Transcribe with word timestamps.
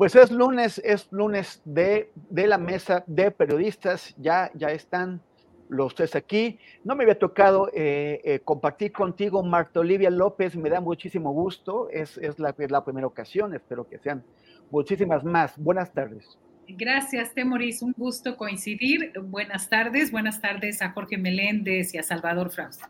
Pues 0.00 0.16
es 0.16 0.30
lunes, 0.30 0.80
es 0.82 1.12
lunes 1.12 1.60
de, 1.66 2.10
de 2.30 2.46
la 2.46 2.56
mesa 2.56 3.04
de 3.06 3.30
periodistas. 3.30 4.14
Ya, 4.16 4.50
ya 4.54 4.68
están 4.68 5.20
los 5.68 5.94
tres 5.94 6.16
aquí. 6.16 6.58
No 6.84 6.96
me 6.96 7.02
había 7.04 7.18
tocado 7.18 7.68
eh, 7.74 8.18
eh, 8.24 8.40
compartir 8.42 8.92
contigo, 8.92 9.42
Marta 9.42 9.80
Olivia 9.80 10.08
López, 10.08 10.56
me 10.56 10.70
da 10.70 10.80
muchísimo 10.80 11.34
gusto, 11.34 11.90
es, 11.90 12.16
es, 12.16 12.38
la, 12.38 12.54
es 12.56 12.70
la 12.70 12.82
primera 12.82 13.06
ocasión, 13.06 13.54
espero 13.54 13.86
que 13.86 13.98
sean 13.98 14.24
muchísimas 14.70 15.22
más. 15.22 15.58
Buenas 15.58 15.92
tardes. 15.92 16.38
Gracias, 16.66 17.34
Temoris, 17.34 17.82
un 17.82 17.92
gusto 17.94 18.38
coincidir. 18.38 19.12
Buenas 19.22 19.68
tardes, 19.68 20.10
buenas 20.10 20.40
tardes 20.40 20.80
a 20.80 20.92
Jorge 20.92 21.18
Meléndez 21.18 21.92
y 21.92 21.98
a 21.98 22.02
Salvador 22.02 22.50
Frausto. 22.50 22.86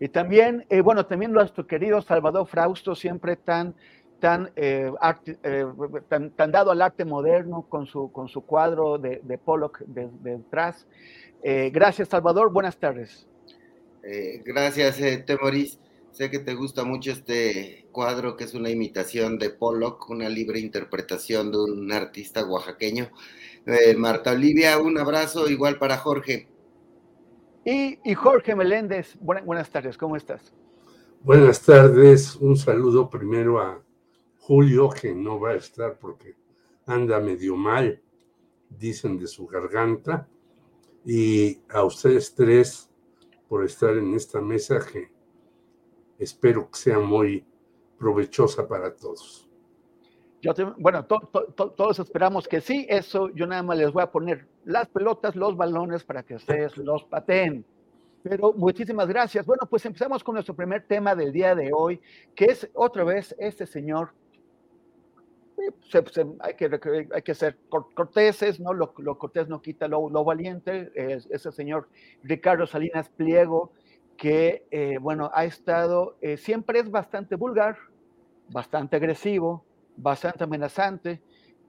Y 0.00 0.08
también, 0.08 0.64
eh, 0.70 0.80
bueno, 0.80 1.04
también 1.04 1.32
nuestro 1.32 1.66
querido 1.66 2.00
Salvador 2.00 2.46
Frausto, 2.46 2.94
siempre 2.94 3.36
tan 3.36 3.74
tan, 4.22 4.52
eh, 4.54 4.88
arte, 5.00 5.36
eh, 5.42 5.66
tan, 6.08 6.30
tan, 6.30 6.52
dado 6.52 6.70
al 6.70 6.80
arte 6.80 7.04
moderno 7.04 7.66
con 7.68 7.86
su, 7.86 8.12
con 8.12 8.28
su 8.28 8.42
cuadro 8.42 8.96
de, 8.96 9.20
de 9.24 9.36
Pollock 9.36 9.80
de, 9.80 10.08
detrás. 10.20 10.86
Eh, 11.42 11.70
gracias, 11.74 12.08
Salvador. 12.08 12.52
Buenas 12.52 12.78
tardes. 12.78 13.26
gracias, 14.44 15.26
Temoris. 15.26 15.80
Sé 16.12 16.30
que 16.30 16.38
te 16.38 16.54
gusta 16.54 16.84
mucho 16.84 17.10
este 17.10 17.88
cuadro 17.90 18.36
que 18.36 18.44
es 18.44 18.54
una 18.54 18.70
imitación 18.70 19.40
de 19.40 19.50
Pollock, 19.50 20.08
una 20.08 20.28
libre 20.28 20.60
interpretación 20.60 21.50
de 21.50 21.58
un 21.58 21.90
artista 21.90 22.44
oaxaqueño. 22.44 23.10
Marta 23.96 24.30
Olivia, 24.30 24.78
un 24.78 24.98
abrazo 24.98 25.48
igual 25.48 25.78
para 25.78 25.96
Jorge. 25.96 26.46
Y, 27.64 27.98
y 28.04 28.14
Jorge 28.14 28.54
Meléndez, 28.54 29.16
buenas, 29.18 29.44
buenas 29.44 29.70
tardes, 29.70 29.98
¿cómo 29.98 30.14
estás? 30.14 30.52
Buenas 31.24 31.60
tardes, 31.62 32.36
un 32.36 32.56
saludo 32.56 33.10
primero 33.10 33.60
a 33.60 33.82
Julio, 34.42 34.90
que 34.90 35.14
no 35.14 35.38
va 35.38 35.50
a 35.50 35.54
estar 35.54 35.96
porque 36.00 36.34
anda 36.86 37.20
medio 37.20 37.54
mal, 37.54 38.02
dicen 38.68 39.16
de 39.16 39.28
su 39.28 39.46
garganta, 39.46 40.28
y 41.04 41.60
a 41.70 41.84
ustedes 41.84 42.34
tres 42.34 42.90
por 43.48 43.64
estar 43.64 43.96
en 43.96 44.14
esta 44.14 44.40
mesa 44.40 44.80
que 44.84 45.12
espero 46.18 46.68
que 46.68 46.76
sea 46.76 46.98
muy 46.98 47.46
provechosa 47.96 48.66
para 48.66 48.92
todos. 48.96 49.48
Yo 50.40 50.52
te, 50.54 50.64
bueno, 50.64 51.04
to, 51.04 51.20
to, 51.54 51.70
todos 51.70 52.00
esperamos 52.00 52.48
que 52.48 52.60
sí, 52.60 52.84
eso 52.88 53.30
yo 53.30 53.46
nada 53.46 53.62
más 53.62 53.78
les 53.78 53.92
voy 53.92 54.02
a 54.02 54.10
poner 54.10 54.48
las 54.64 54.88
pelotas, 54.88 55.36
los 55.36 55.56
balones 55.56 56.02
para 56.02 56.24
que 56.24 56.34
ustedes 56.34 56.76
los 56.78 57.04
pateen. 57.04 57.64
Pero 58.24 58.52
muchísimas 58.52 59.06
gracias. 59.06 59.46
Bueno, 59.46 59.68
pues 59.70 59.86
empezamos 59.86 60.24
con 60.24 60.34
nuestro 60.34 60.56
primer 60.56 60.84
tema 60.84 61.14
del 61.14 61.32
día 61.32 61.54
de 61.54 61.70
hoy, 61.72 62.00
que 62.34 62.46
es 62.46 62.68
otra 62.74 63.04
vez 63.04 63.36
este 63.38 63.66
señor 63.66 64.14
se, 65.88 66.04
se, 66.10 66.26
hay, 66.40 66.54
que, 66.54 67.08
hay 67.14 67.22
que 67.22 67.34
ser 67.34 67.58
corteses, 67.68 68.60
¿no? 68.60 68.72
Lo, 68.72 68.92
lo 68.98 69.18
cortés 69.18 69.48
no 69.48 69.60
quita 69.62 69.88
lo, 69.88 70.08
lo 70.10 70.24
valiente. 70.24 70.90
Es, 70.94 71.26
ese 71.30 71.52
señor 71.52 71.88
Ricardo 72.22 72.66
Salinas 72.66 73.08
Pliego, 73.08 73.72
que, 74.16 74.66
eh, 74.70 74.98
bueno, 75.00 75.30
ha 75.34 75.44
estado, 75.44 76.16
eh, 76.20 76.36
siempre 76.36 76.78
es 76.78 76.90
bastante 76.90 77.36
vulgar, 77.36 77.76
bastante 78.48 78.96
agresivo, 78.96 79.64
bastante 79.96 80.44
amenazante, 80.44 81.20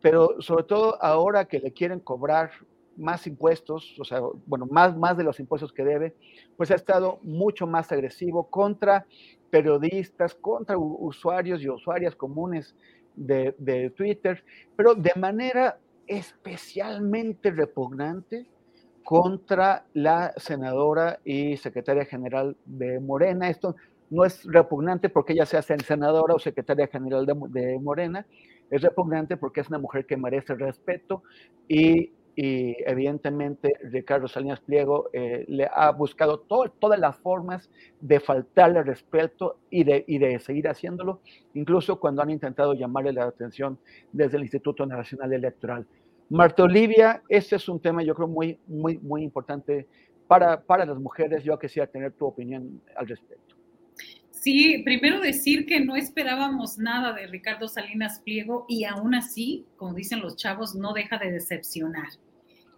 pero 0.02 0.42
sobre 0.42 0.66
todo 0.66 1.02
ahora 1.02 1.46
que 1.46 1.60
le 1.60 1.72
quieren 1.72 2.00
cobrar 2.00 2.52
más 2.98 3.26
impuestos, 3.26 3.96
o 4.00 4.06
sea, 4.06 4.20
bueno, 4.46 4.68
más, 4.68 4.96
más 4.96 5.18
de 5.18 5.24
los 5.24 5.40
impuestos 5.40 5.74
que 5.74 5.84
debe, 5.84 6.14
pues 6.58 6.70
ha 6.72 6.76
estado 6.76 7.20
mucho 7.24 7.66
más 7.66 7.92
agresivo 7.92 8.50
contra 8.50 9.08
periodistas, 9.50 10.36
contra 10.36 10.78
usuarios 10.78 11.62
y 11.62 11.70
usuarias 11.70 12.16
comunes 12.16 12.76
de, 13.16 13.92
Twitter, 13.96 14.44
pero 14.76 14.96
de 14.96 15.12
manera 15.16 15.78
especialmente 16.08 17.52
repugnante 17.52 18.46
contra 19.04 19.86
la 19.94 20.34
senadora 20.38 21.20
y 21.24 21.58
secretaria 21.58 22.06
general 22.06 22.56
de 22.66 23.00
Morena. 23.00 23.50
Esto 23.50 23.76
no 24.10 24.26
es 24.26 24.44
repugnante 24.46 25.10
porque 25.10 25.34
ella 25.34 25.46
sea 25.46 25.62
senadora 25.62 26.36
o 26.36 26.40
secretaria 26.40 26.88
general 26.88 27.26
de, 27.26 27.36
de, 27.50 27.80
Morena, 27.80 28.26
es 28.70 28.82
repugnante 28.82 29.38
porque 29.38 29.62
es 29.62 29.70
una 29.70 29.80
mujer 29.80 30.06
que 30.06 30.18
merece 30.18 30.56
respeto 30.56 31.24
y 31.68 32.12
y 32.36 32.76
evidentemente 32.86 33.74
Ricardo 33.84 34.28
Salinas 34.28 34.60
Pliego 34.60 35.10
eh, 35.14 35.46
le 35.48 35.70
ha 35.72 35.92
buscado 35.92 36.40
todas 36.40 37.00
las 37.00 37.16
formas 37.18 37.70
de 38.02 38.20
faltarle 38.20 38.82
respeto 38.84 39.58
y 39.70 39.84
de, 39.84 40.04
y 40.08 40.18
de 40.18 40.40
seguir 40.40 40.68
haciéndolo, 40.68 41.22
incluso 41.54 42.00
cuando 42.00 42.22
han 42.22 42.32
intentado 42.32 42.74
llamarle 42.74 43.14
la 43.14 43.26
atención 43.26 43.78
desde 44.12 44.38
el 44.38 44.44
Instituto 44.44 44.86
Nacional 44.86 45.34
Electoral. 45.34 45.86
Marta 46.30 46.64
Olivia, 46.64 47.22
este 47.30 47.58
es 47.58 47.70
un 47.70 47.80
tema 47.80 48.02
yo 48.02 48.16
creo 48.16 48.28
muy, 48.28 48.58
muy, 48.68 48.98
muy 48.98 49.24
importante 49.24 49.88
para, 50.28 50.60
para 50.62 50.86
las 50.86 50.98
mujeres. 50.98 51.44
Yo 51.44 51.60
quisiera 51.60 51.86
tener 51.86 52.14
tu 52.14 52.26
opinión 52.26 52.82
al 52.96 53.08
respecto. 53.08 53.53
Sí, 54.44 54.82
primero 54.84 55.22
decir 55.22 55.66
que 55.66 55.80
no 55.80 55.96
esperábamos 55.96 56.78
nada 56.78 57.14
de 57.14 57.28
Ricardo 57.28 57.70
Salinas 57.70 58.20
Pliego 58.20 58.66
y 58.68 58.84
aún 58.84 59.16
así, 59.16 59.66
como 59.78 59.94
dicen 59.94 60.20
los 60.20 60.36
chavos, 60.36 60.76
no 60.76 60.92
deja 60.92 61.18
de 61.18 61.32
decepcionar. 61.32 62.10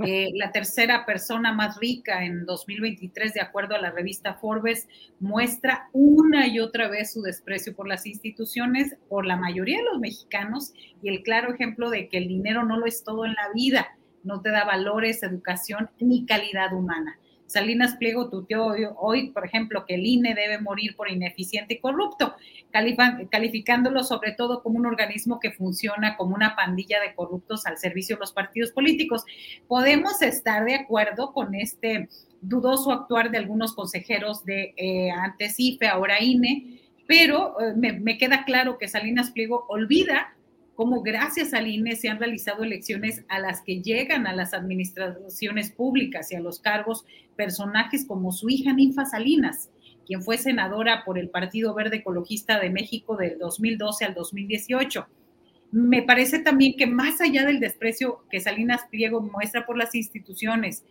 Eh, 0.05 0.31
la 0.33 0.51
tercera 0.51 1.05
persona 1.05 1.53
más 1.53 1.79
rica 1.79 2.25
en 2.25 2.45
2023, 2.45 3.33
de 3.33 3.39
acuerdo 3.39 3.75
a 3.75 3.79
la 3.79 3.91
revista 3.91 4.33
Forbes, 4.33 4.89
muestra 5.21 5.87
una 5.93 6.47
y 6.47 6.59
otra 6.59 6.89
vez 6.89 7.13
su 7.13 7.21
desprecio 7.21 7.73
por 7.73 7.87
las 7.87 8.05
instituciones, 8.05 8.97
por 9.07 9.25
la 9.25 9.37
mayoría 9.37 9.77
de 9.77 9.85
los 9.85 9.99
mexicanos, 9.99 10.73
y 11.01 11.07
el 11.07 11.23
claro 11.23 11.53
ejemplo 11.53 11.89
de 11.89 12.09
que 12.09 12.17
el 12.17 12.27
dinero 12.27 12.65
no 12.65 12.77
lo 12.77 12.87
es 12.87 13.05
todo 13.05 13.23
en 13.23 13.35
la 13.35 13.53
vida, 13.53 13.97
no 14.25 14.41
te 14.41 14.49
da 14.49 14.66
valores, 14.66 15.23
educación 15.23 15.90
ni 16.01 16.25
calidad 16.25 16.73
humana. 16.73 17.17
Salinas 17.47 17.95
Pliego 17.97 18.29
tuteó 18.29 18.73
hoy, 18.97 19.29
por 19.29 19.45
ejemplo, 19.45 19.85
que 19.85 19.95
el 19.95 20.05
INE 20.05 20.33
debe 20.33 20.59
morir 20.59 20.95
por 20.95 21.09
ineficiente 21.09 21.75
y 21.75 21.79
corrupto, 21.79 22.35
calificándolo 23.29 24.03
sobre 24.03 24.31
todo 24.33 24.63
como 24.63 24.79
un 24.79 24.85
organismo 24.85 25.39
que 25.39 25.51
funciona 25.51 26.17
como 26.17 26.35
una 26.35 26.55
pandilla 26.55 26.99
de 26.99 27.13
corruptos 27.13 27.65
al 27.65 27.77
servicio 27.77 28.15
de 28.15 28.21
los 28.21 28.33
partidos 28.33 28.71
políticos. 28.71 29.23
Podemos 29.67 30.21
estar 30.21 30.65
de 30.65 30.75
acuerdo 30.75 31.33
con 31.33 31.55
este 31.55 32.09
dudoso 32.41 32.91
actuar 32.91 33.31
de 33.31 33.37
algunos 33.37 33.73
consejeros 33.73 34.43
de 34.45 34.73
eh, 34.77 35.11
antes 35.11 35.59
IFE, 35.59 35.87
ahora 35.87 36.21
INE, 36.21 36.81
pero 37.07 37.59
eh, 37.61 37.73
me, 37.75 37.93
me 37.93 38.17
queda 38.17 38.43
claro 38.45 38.77
que 38.77 38.87
Salinas 38.87 39.31
Pliego 39.31 39.65
olvida 39.69 40.34
cómo 40.75 41.01
gracias 41.01 41.53
al 41.53 41.67
INE 41.67 41.95
se 41.95 42.09
han 42.09 42.19
realizado 42.19 42.63
elecciones 42.63 43.23
a 43.29 43.39
las 43.39 43.61
que 43.61 43.81
llegan 43.81 44.27
a 44.27 44.35
las 44.35 44.53
administraciones 44.53 45.72
públicas 45.72 46.31
y 46.31 46.35
a 46.35 46.41
los 46.41 46.59
cargos 46.59 47.05
personajes 47.35 48.05
como 48.05 48.31
su 48.31 48.49
hija 48.49 48.73
Ninfa 48.73 49.05
Salinas, 49.05 49.69
quien 50.05 50.22
fue 50.22 50.37
senadora 50.37 51.03
por 51.05 51.17
el 51.17 51.29
Partido 51.29 51.73
Verde 51.73 51.97
Ecologista 51.97 52.59
de 52.59 52.69
México 52.69 53.16
del 53.16 53.39
2012 53.39 54.05
al 54.05 54.13
2018. 54.13 55.07
Me 55.72 56.03
parece 56.03 56.39
también 56.39 56.75
que 56.78 56.87
más 56.87 57.21
allá 57.21 57.45
del 57.45 57.59
desprecio 57.59 58.23
que 58.29 58.39
Salinas 58.39 58.81
Pliego 58.91 59.21
muestra 59.21 59.66
por 59.66 59.78
las 59.78 59.95
instituciones, 59.95 60.83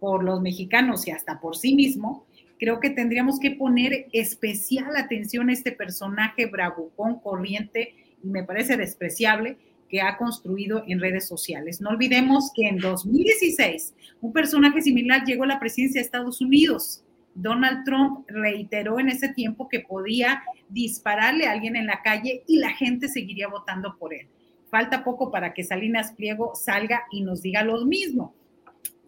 por 0.00 0.22
los 0.22 0.40
mexicanos 0.40 1.06
y 1.06 1.12
hasta 1.12 1.40
por 1.40 1.56
sí 1.56 1.74
mismo, 1.74 2.26
creo 2.58 2.80
que 2.80 2.90
tendríamos 2.90 3.38
que 3.40 3.52
poner 3.52 4.06
especial 4.12 4.96
atención 4.96 5.48
a 5.48 5.52
este 5.52 5.72
personaje 5.72 6.46
bravucón, 6.46 7.20
corriente, 7.20 7.94
y 8.22 8.28
me 8.28 8.44
parece 8.44 8.76
despreciable, 8.76 9.56
que 9.88 10.02
ha 10.02 10.16
construido 10.16 10.84
en 10.86 11.00
redes 11.00 11.26
sociales. 11.26 11.80
No 11.80 11.90
olvidemos 11.90 12.52
que 12.54 12.68
en 12.68 12.78
2016 12.78 13.94
un 14.20 14.32
personaje 14.32 14.82
similar 14.82 15.24
llegó 15.24 15.44
a 15.44 15.48
la 15.48 15.60
presidencia 15.60 16.00
de 16.00 16.04
Estados 16.04 16.40
Unidos. 16.40 17.04
Donald 17.34 17.84
Trump 17.84 18.28
reiteró 18.28 19.00
en 19.00 19.08
ese 19.08 19.32
tiempo 19.32 19.68
que 19.68 19.80
podía 19.80 20.42
dispararle 20.68 21.46
a 21.46 21.52
alguien 21.52 21.76
en 21.76 21.86
la 21.86 22.02
calle 22.02 22.42
y 22.46 22.58
la 22.58 22.70
gente 22.70 23.08
seguiría 23.08 23.48
votando 23.48 23.96
por 23.98 24.12
él. 24.12 24.26
Falta 24.70 25.04
poco 25.04 25.30
para 25.30 25.54
que 25.54 25.64
Salinas 25.64 26.12
Pliego 26.12 26.54
salga 26.54 27.04
y 27.10 27.22
nos 27.22 27.40
diga 27.40 27.62
lo 27.62 27.84
mismo. 27.86 28.34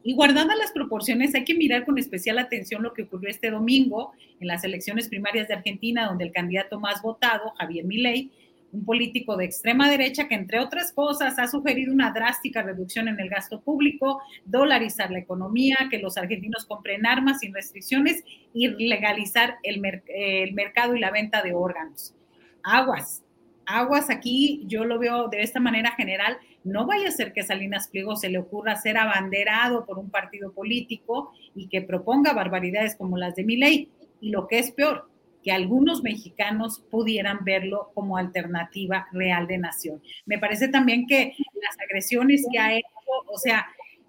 Y 0.03 0.15
guardando 0.15 0.55
las 0.55 0.73
proporciones, 0.73 1.35
hay 1.35 1.45
que 1.45 1.55
mirar 1.55 1.85
con 1.85 1.99
especial 1.99 2.39
atención 2.39 2.83
lo 2.83 2.95
que 2.95 3.03
ocurrió 3.03 3.29
este 3.29 3.51
domingo 3.51 4.13
en 4.41 4.47
las 4.47 4.65
elecciones 4.65 5.09
primarias 5.09 5.49
de 5.49 5.55
Argentina, 5.55 6.07
donde 6.07 6.25
el 6.25 6.33
candidato 6.33 6.81
más 6.81 7.03
votado, 7.03 7.53
Javier 7.59 7.85
Milei, 7.85 8.31
un 8.73 8.85
político 8.85 9.37
de 9.37 9.45
extrema 9.45 9.91
derecha 9.91 10.29
que, 10.29 10.35
entre 10.35 10.61
otras 10.61 10.93
cosas, 10.93 11.39
ha 11.39 11.49
sugerido 11.49 11.93
una 11.93 12.13
drástica 12.13 12.63
reducción 12.63 13.09
en 13.09 13.19
el 13.19 13.29
gasto 13.29 13.61
público, 13.61 14.21
dolarizar 14.45 15.11
la 15.11 15.19
economía, 15.19 15.77
que 15.91 15.99
los 15.99 16.17
argentinos 16.17 16.67
compren 16.67 17.07
armas 17.07 17.41
sin 17.41 17.55
restricciones 17.55 18.23
y 18.53 18.69
legalizar 18.87 19.57
el, 19.63 19.81
mercado 19.81 20.95
y 20.95 21.01
la 21.01 21.11
venta 21.11 21.43
de 21.43 21.55
órganos. 21.55 22.15
Aguas, 22.63 23.25
aguas 23.67 24.11
aquí, 24.11 24.63
yo 24.67 24.85
lo 24.85 24.99
veo 24.99 25.29
de 25.29 25.43
esta 25.43 25.61
manera 25.61 25.93
general, 25.93 26.39
no 26.63 26.87
vaya 26.87 27.09
a 27.09 27.13
ser 27.13 27.33
que 27.33 27.43
Salinas 27.43 27.89
Pliego 27.89 28.17
se 28.17 28.29
le 28.29 28.39
ocurra 28.39 28.77
ser 28.77 28.99
abanderado 28.99 29.87
por 29.87 29.99
un 29.99 30.11
partido 30.11 30.53
político 30.53 31.33
y 31.55 31.69
que 31.69 31.81
proponga 31.81 32.35
barbaridades 32.35 32.97
como 32.97 33.17
las 33.17 33.35
de 33.35 33.45
Milei. 33.45 33.89
Y 34.21 34.31
lo 34.31 34.47
que 34.47 34.59
es 34.59 34.71
peor, 34.71 35.10
que 35.43 35.53
algunos 35.53 36.03
mexicanos 36.03 36.81
pudieran 36.91 37.45
verlo 37.45 37.91
como 37.95 38.17
alternativa 38.17 39.09
real 39.13 39.47
de 39.47 39.59
nación. 39.59 40.03
Me 40.27 40.39
parece 40.39 40.69
también 40.69 41.07
que 41.07 41.35
las 41.63 41.77
agresiones 41.81 42.47
que 42.51 42.59
ha 42.59 42.75
hecho, 42.75 42.87
o 43.27 43.39
sea, 43.39 43.67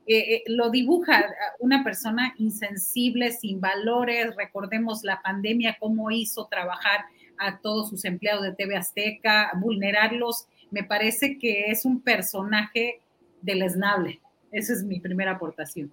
eh, 0.07 0.35
eh, 0.35 0.43
lo 0.47 0.69
dibuja 0.69 1.25
una 1.59 1.83
persona 1.83 2.33
insensible, 2.37 3.31
sin 3.31 3.61
valores. 3.61 4.35
Recordemos 4.35 5.03
la 5.03 5.21
pandemia, 5.21 5.77
cómo 5.79 6.11
hizo 6.11 6.47
trabajar 6.47 7.05
a 7.37 7.59
todos 7.59 7.89
sus 7.89 8.03
empleados 8.05 8.43
de 8.43 8.53
TV 8.53 8.75
Azteca, 8.75 9.51
vulnerarlos. 9.55 10.47
Me 10.69 10.83
parece 10.83 11.37
que 11.37 11.71
es 11.71 11.85
un 11.85 12.01
personaje 12.01 12.99
deleznable. 13.41 14.19
Esa 14.51 14.73
es 14.73 14.83
mi 14.83 14.99
primera 14.99 15.31
aportación. 15.31 15.91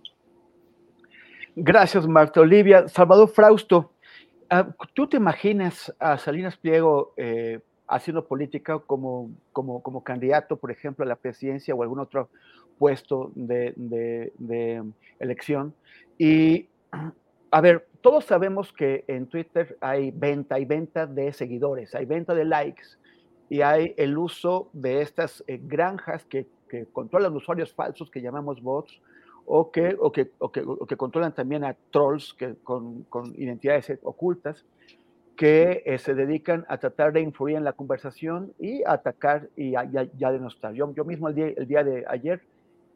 Gracias, 1.55 2.07
Marta 2.07 2.41
Olivia. 2.41 2.89
Salvador 2.89 3.29
Frausto, 3.29 3.93
¿Tú 4.95 5.07
te 5.07 5.19
imaginas 5.19 5.95
a 5.99 6.17
Salinas 6.17 6.57
Pliego 6.57 7.13
eh, 7.17 7.61
haciendo 7.87 8.27
política 8.27 8.79
como, 8.79 9.31
como, 9.53 9.83
como, 9.83 10.03
candidato, 10.03 10.57
por 10.57 10.71
ejemplo, 10.71 11.05
a 11.05 11.09
la 11.09 11.17
presidencia 11.17 11.75
o 11.75 11.83
algún 11.83 12.01
otro 12.01 12.31
puesto 12.79 13.31
de, 13.35 13.75
de, 13.77 14.85
elección? 15.19 15.75
Y, 16.17 16.67
a 17.51 17.61
ver, 17.61 17.87
todos 18.01 18.25
sabemos 18.25 18.73
que 18.73 19.05
en 19.07 19.27
Twitter 19.27 19.77
hay 19.81 20.11
venta, 20.13 20.55
hay 20.55 20.65
venta 20.65 21.07
de 21.07 21.33
seguidores, 21.33 21.95
hay 21.95 22.07
venta 22.07 22.35
de 22.35 22.45
likes 22.47 22.85
y 23.51 23.61
hay 23.61 23.95
el 23.99 24.17
uso 24.17 24.71
de 24.73 25.03
estas 25.03 25.45
eh, 25.47 25.61
granjas 25.63 26.25
que, 26.25 26.47
que 26.71 26.87
controlan 26.87 27.37
usuarios 27.37 27.75
falsos 27.75 28.11
que 28.11 28.23
llamamos 28.23 28.63
bots 28.63 29.01
o 29.51 29.71
que, 29.71 29.97
o 29.99 30.13
que, 30.13 30.31
o 30.39 30.53
que, 30.53 30.63
que 30.87 30.97
controlan 30.97 31.35
también 31.35 31.65
a 31.65 31.75
trolls 31.91 32.35
que, 32.35 32.57
con, 32.63 33.05
con 33.05 33.35
identidades 33.35 33.99
ocultas 34.03 34.65
que 35.37 35.85
eh, 35.87 35.99
se 35.99 36.15
dedican 36.15 36.67
a 36.69 36.79
tratar 36.79 37.13
de 37.13 37.21
influir 37.21 37.57
en 37.57 37.65
la 37.65 37.73
conversación 37.73 38.53
y 38.59 38.83
a 38.83 38.93
atacar 38.95 39.49
y 39.57 39.77
a, 39.77 39.85
ya, 39.85 40.33
denostar. 40.33 40.75
Yo, 40.75 40.93
yo 40.95 41.05
mismo 41.05 41.29
el 41.29 41.35
día, 41.35 41.47
el 41.57 41.67
día 41.67 41.85
de 41.85 42.05
ayer 42.09 42.43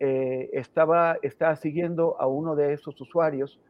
eh, 0.00 0.50
estaba, 0.52 1.18
estaba 1.22 1.54
siguiendo 1.56 2.20
a 2.20 2.26
uno 2.26 2.56
de 2.56 2.74
esos 2.74 3.00
usuarios 3.00 3.60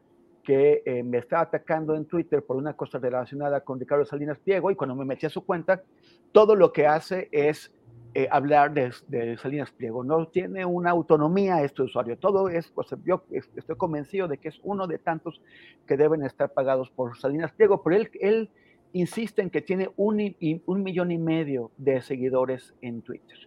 que 0.43 0.81
eh, 0.85 1.03
me 1.03 1.19
estaba 1.19 1.43
atacando 1.43 1.95
en 1.95 2.05
Twitter 2.05 2.43
por 2.43 2.57
una 2.57 2.73
cosa 2.73 2.97
relacionada 2.97 3.61
con 3.61 3.79
Ricardo 3.79 4.05
Salinas 4.05 4.39
Pliego 4.39 4.71
y 4.71 4.75
cuando 4.75 4.95
me 4.95 5.05
metí 5.05 5.25
a 5.27 5.29
su 5.29 5.45
cuenta, 5.45 5.83
todo 6.31 6.55
lo 6.55 6.73
que 6.73 6.87
hace 6.87 7.29
es 7.31 7.71
eh, 8.15 8.27
hablar 8.29 8.73
de, 8.73 9.37
Salinas 9.37 9.71
Pliego. 9.71 10.03
No 10.03 10.27
tiene 10.27 10.65
una 10.65 10.91
autonomía 10.91 11.63
este 11.63 11.83
usuario. 11.83 12.17
Todo 12.17 12.49
es, 12.49 12.67
pues, 12.69 12.87
yo 13.05 13.23
estoy 13.31 13.75
convencido 13.75 14.27
de 14.27 14.37
que 14.37 14.49
es 14.49 14.59
uno 14.63 14.87
de 14.87 14.99
tantos 14.99 15.41
que 15.87 15.97
deben 15.97 16.23
estar 16.23 16.53
pagados 16.53 16.89
por 16.91 17.17
Salinas 17.17 17.51
Pliego, 17.53 17.81
pero 17.81 17.95
él, 17.95 18.11
él 18.21 18.49
insiste 18.93 19.41
en 19.41 19.49
que 19.49 19.61
tiene 19.61 19.89
un, 19.97 20.35
un 20.65 20.83
millón 20.83 21.11
y 21.11 21.17
medio 21.17 21.71
de 21.77 22.01
seguidores 22.01 22.73
en 22.81 23.01
Twitter. 23.01 23.37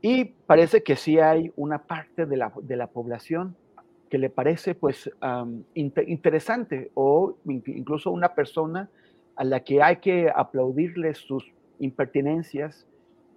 Y 0.00 0.24
parece 0.24 0.82
que 0.82 0.96
sí 0.96 1.18
hay 1.18 1.52
una 1.56 1.84
parte 1.84 2.26
de 2.26 2.36
la, 2.36 2.52
de 2.62 2.76
la 2.76 2.88
población 2.88 3.56
que 4.08 4.18
le 4.18 4.30
parece 4.30 4.74
pues 4.74 5.10
interesante 5.74 6.90
o 6.94 7.36
incluso 7.44 8.10
una 8.10 8.34
persona 8.34 8.88
a 9.36 9.44
la 9.44 9.60
que 9.60 9.82
hay 9.82 9.98
que 9.98 10.30
aplaudirle 10.34 11.14
sus 11.14 11.52
impertinencias, 11.78 12.87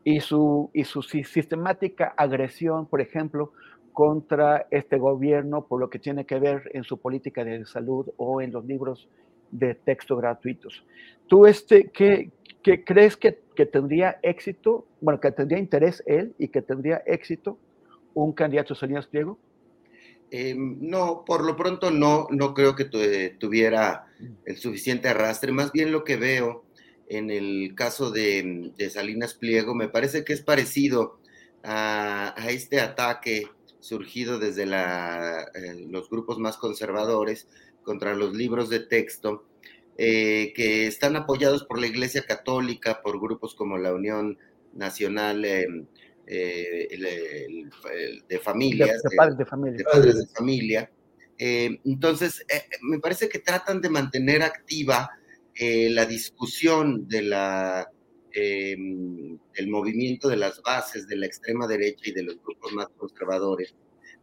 y 0.03 0.19
su, 0.19 0.69
y 0.73 0.83
su 0.83 1.01
sistemática 1.01 2.13
agresión, 2.17 2.87
por 2.87 3.01
ejemplo, 3.01 3.53
contra 3.93 4.67
este 4.71 4.97
gobierno 4.97 5.67
por 5.67 5.79
lo 5.79 5.89
que 5.89 5.99
tiene 5.99 6.25
que 6.25 6.39
ver 6.39 6.69
en 6.73 6.83
su 6.83 6.97
política 6.97 7.43
de 7.43 7.65
salud 7.65 8.07
o 8.17 8.41
en 8.41 8.51
los 8.51 8.65
libros 8.65 9.07
de 9.51 9.75
texto 9.75 10.15
gratuitos. 10.15 10.83
¿Tú 11.27 11.45
este, 11.45 11.89
qué, 11.89 12.31
qué 12.63 12.83
crees 12.83 13.17
que, 13.17 13.39
que, 13.55 13.65
tendría 13.65 14.17
éxito, 14.23 14.85
bueno, 15.01 15.19
que 15.19 15.31
tendría 15.31 15.59
interés 15.59 16.01
él 16.05 16.33
y 16.37 16.47
que 16.47 16.61
tendría 16.61 17.03
éxito 17.05 17.57
un 18.13 18.31
candidato 18.31 18.75
Salinas 18.75 19.07
Pliego? 19.07 19.37
Eh, 20.33 20.55
no, 20.55 21.25
por 21.25 21.43
lo 21.43 21.57
pronto 21.57 21.91
no, 21.91 22.27
no 22.31 22.53
creo 22.53 22.73
que 22.73 22.85
tuviera 22.85 24.07
el 24.45 24.55
suficiente 24.55 25.09
arrastre. 25.09 25.51
Más 25.51 25.73
bien 25.73 25.91
lo 25.91 26.05
que 26.05 26.15
veo 26.15 26.63
en 27.11 27.29
el 27.29 27.75
caso 27.75 28.09
de, 28.09 28.71
Salinas 28.89 29.33
Pliego, 29.33 29.75
me 29.75 29.89
parece 29.89 30.23
que 30.23 30.31
es 30.31 30.41
parecido 30.41 31.19
a, 31.61 32.33
este 32.47 32.79
ataque 32.79 33.49
surgido 33.81 34.39
desde 34.39 34.63
eh, 34.63 35.87
los 35.89 36.09
grupos 36.09 36.39
más 36.39 36.55
conservadores 36.55 37.49
contra 37.83 38.15
los 38.15 38.33
libros 38.33 38.69
de 38.69 38.79
texto, 38.79 39.43
eh, 39.97 40.53
que 40.55 40.87
están 40.87 41.17
apoyados 41.17 41.65
por 41.65 41.81
la 41.81 41.87
Iglesia 41.87 42.23
Católica, 42.25 43.01
por 43.01 43.19
grupos 43.19 43.55
como 43.55 43.77
la 43.77 43.93
Unión 43.93 44.37
Nacional 44.73 45.43
eh, 45.43 45.67
de 46.25 48.39
Familias, 48.41 49.03
de, 49.03 49.17
padres 49.17 49.37
de 49.37 49.45
familia. 49.45 49.85
padres 49.91 50.17
de 50.17 50.27
familia. 50.27 50.89
entonces, 51.37 52.45
me 52.83 52.99
parece 52.99 53.27
que 53.27 53.39
tratan 53.39 53.81
de 53.81 53.89
mantener 53.89 54.43
activa 54.43 55.09
eh, 55.63 55.91
la 55.91 56.07
discusión 56.07 57.07
de 57.07 57.21
la, 57.21 57.87
em, 58.33 59.37
del 59.53 59.67
movimiento 59.67 60.27
de 60.27 60.35
las 60.35 60.59
bases 60.63 61.07
de 61.07 61.15
la 61.17 61.27
extrema 61.27 61.67
derecha 61.67 62.09
y 62.09 62.13
de 62.13 62.23
los 62.23 62.41
grupos 62.41 62.73
más 62.73 62.87
conservadores, 62.97 63.75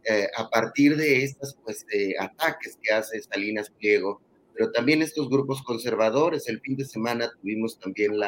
eh, 0.03 0.27
a 0.35 0.49
partir 0.49 0.97
de 0.97 1.23
estos 1.23 1.57
pues, 1.63 1.85
eh, 1.93 2.13
ataques 2.19 2.77
que 2.81 2.91
hace 2.91 3.21
Salinas 3.21 3.69
Pliego, 3.69 4.21
pero 4.53 4.69
también 4.73 5.01
estos 5.01 5.29
grupos 5.29 5.63
conservadores. 5.63 6.49
El 6.49 6.59
fin 6.59 6.75
de 6.75 6.83
semana 6.83 7.31
tuvimos 7.41 7.79
también 7.79 8.19
la, 8.19 8.27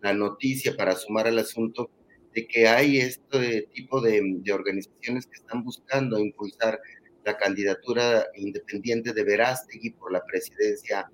la 0.00 0.12
noticia 0.14 0.76
para 0.76 0.94
sumar 0.94 1.26
al 1.26 1.40
asunto 1.40 1.90
de 2.34 2.46
que 2.46 2.68
hay 2.68 2.98
este 2.98 3.62
tipo 3.74 4.00
de, 4.00 4.22
de, 4.22 4.52
organizaciones 4.52 5.26
que 5.26 5.38
están 5.38 5.64
buscando 5.64 6.20
impulsar 6.20 6.78
la 7.24 7.36
candidatura 7.36 8.28
independiente 8.36 9.12
de 9.12 9.24
Verástegui 9.24 9.90
por 9.90 10.12
la 10.12 10.24
presidencia 10.24 11.10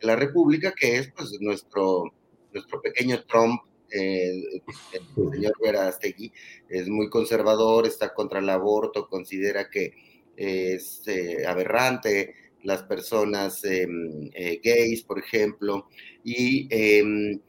la 0.00 0.16
República, 0.16 0.72
que 0.72 0.98
es 0.98 1.12
pues 1.16 1.32
nuestro, 1.40 2.12
nuestro 2.52 2.80
pequeño 2.80 3.22
Trump, 3.24 3.62
eh, 3.90 4.62
el 4.92 5.32
señor 5.32 5.52
Verástegui, 5.62 6.32
es 6.68 6.88
muy 6.88 7.08
conservador, 7.08 7.86
está 7.86 8.12
contra 8.12 8.40
el 8.40 8.48
aborto, 8.50 9.08
considera 9.08 9.70
que 9.70 9.94
es 10.36 11.02
eh, 11.06 11.46
aberrante 11.46 12.34
las 12.62 12.82
personas 12.82 13.64
em, 13.64 14.30
eh, 14.34 14.60
gays, 14.62 15.02
por 15.02 15.18
ejemplo, 15.18 15.86
y 16.22 16.68
em, 16.70 17.40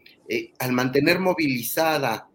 al 0.60 0.72
mantener 0.72 1.20
movilizada 1.20 2.30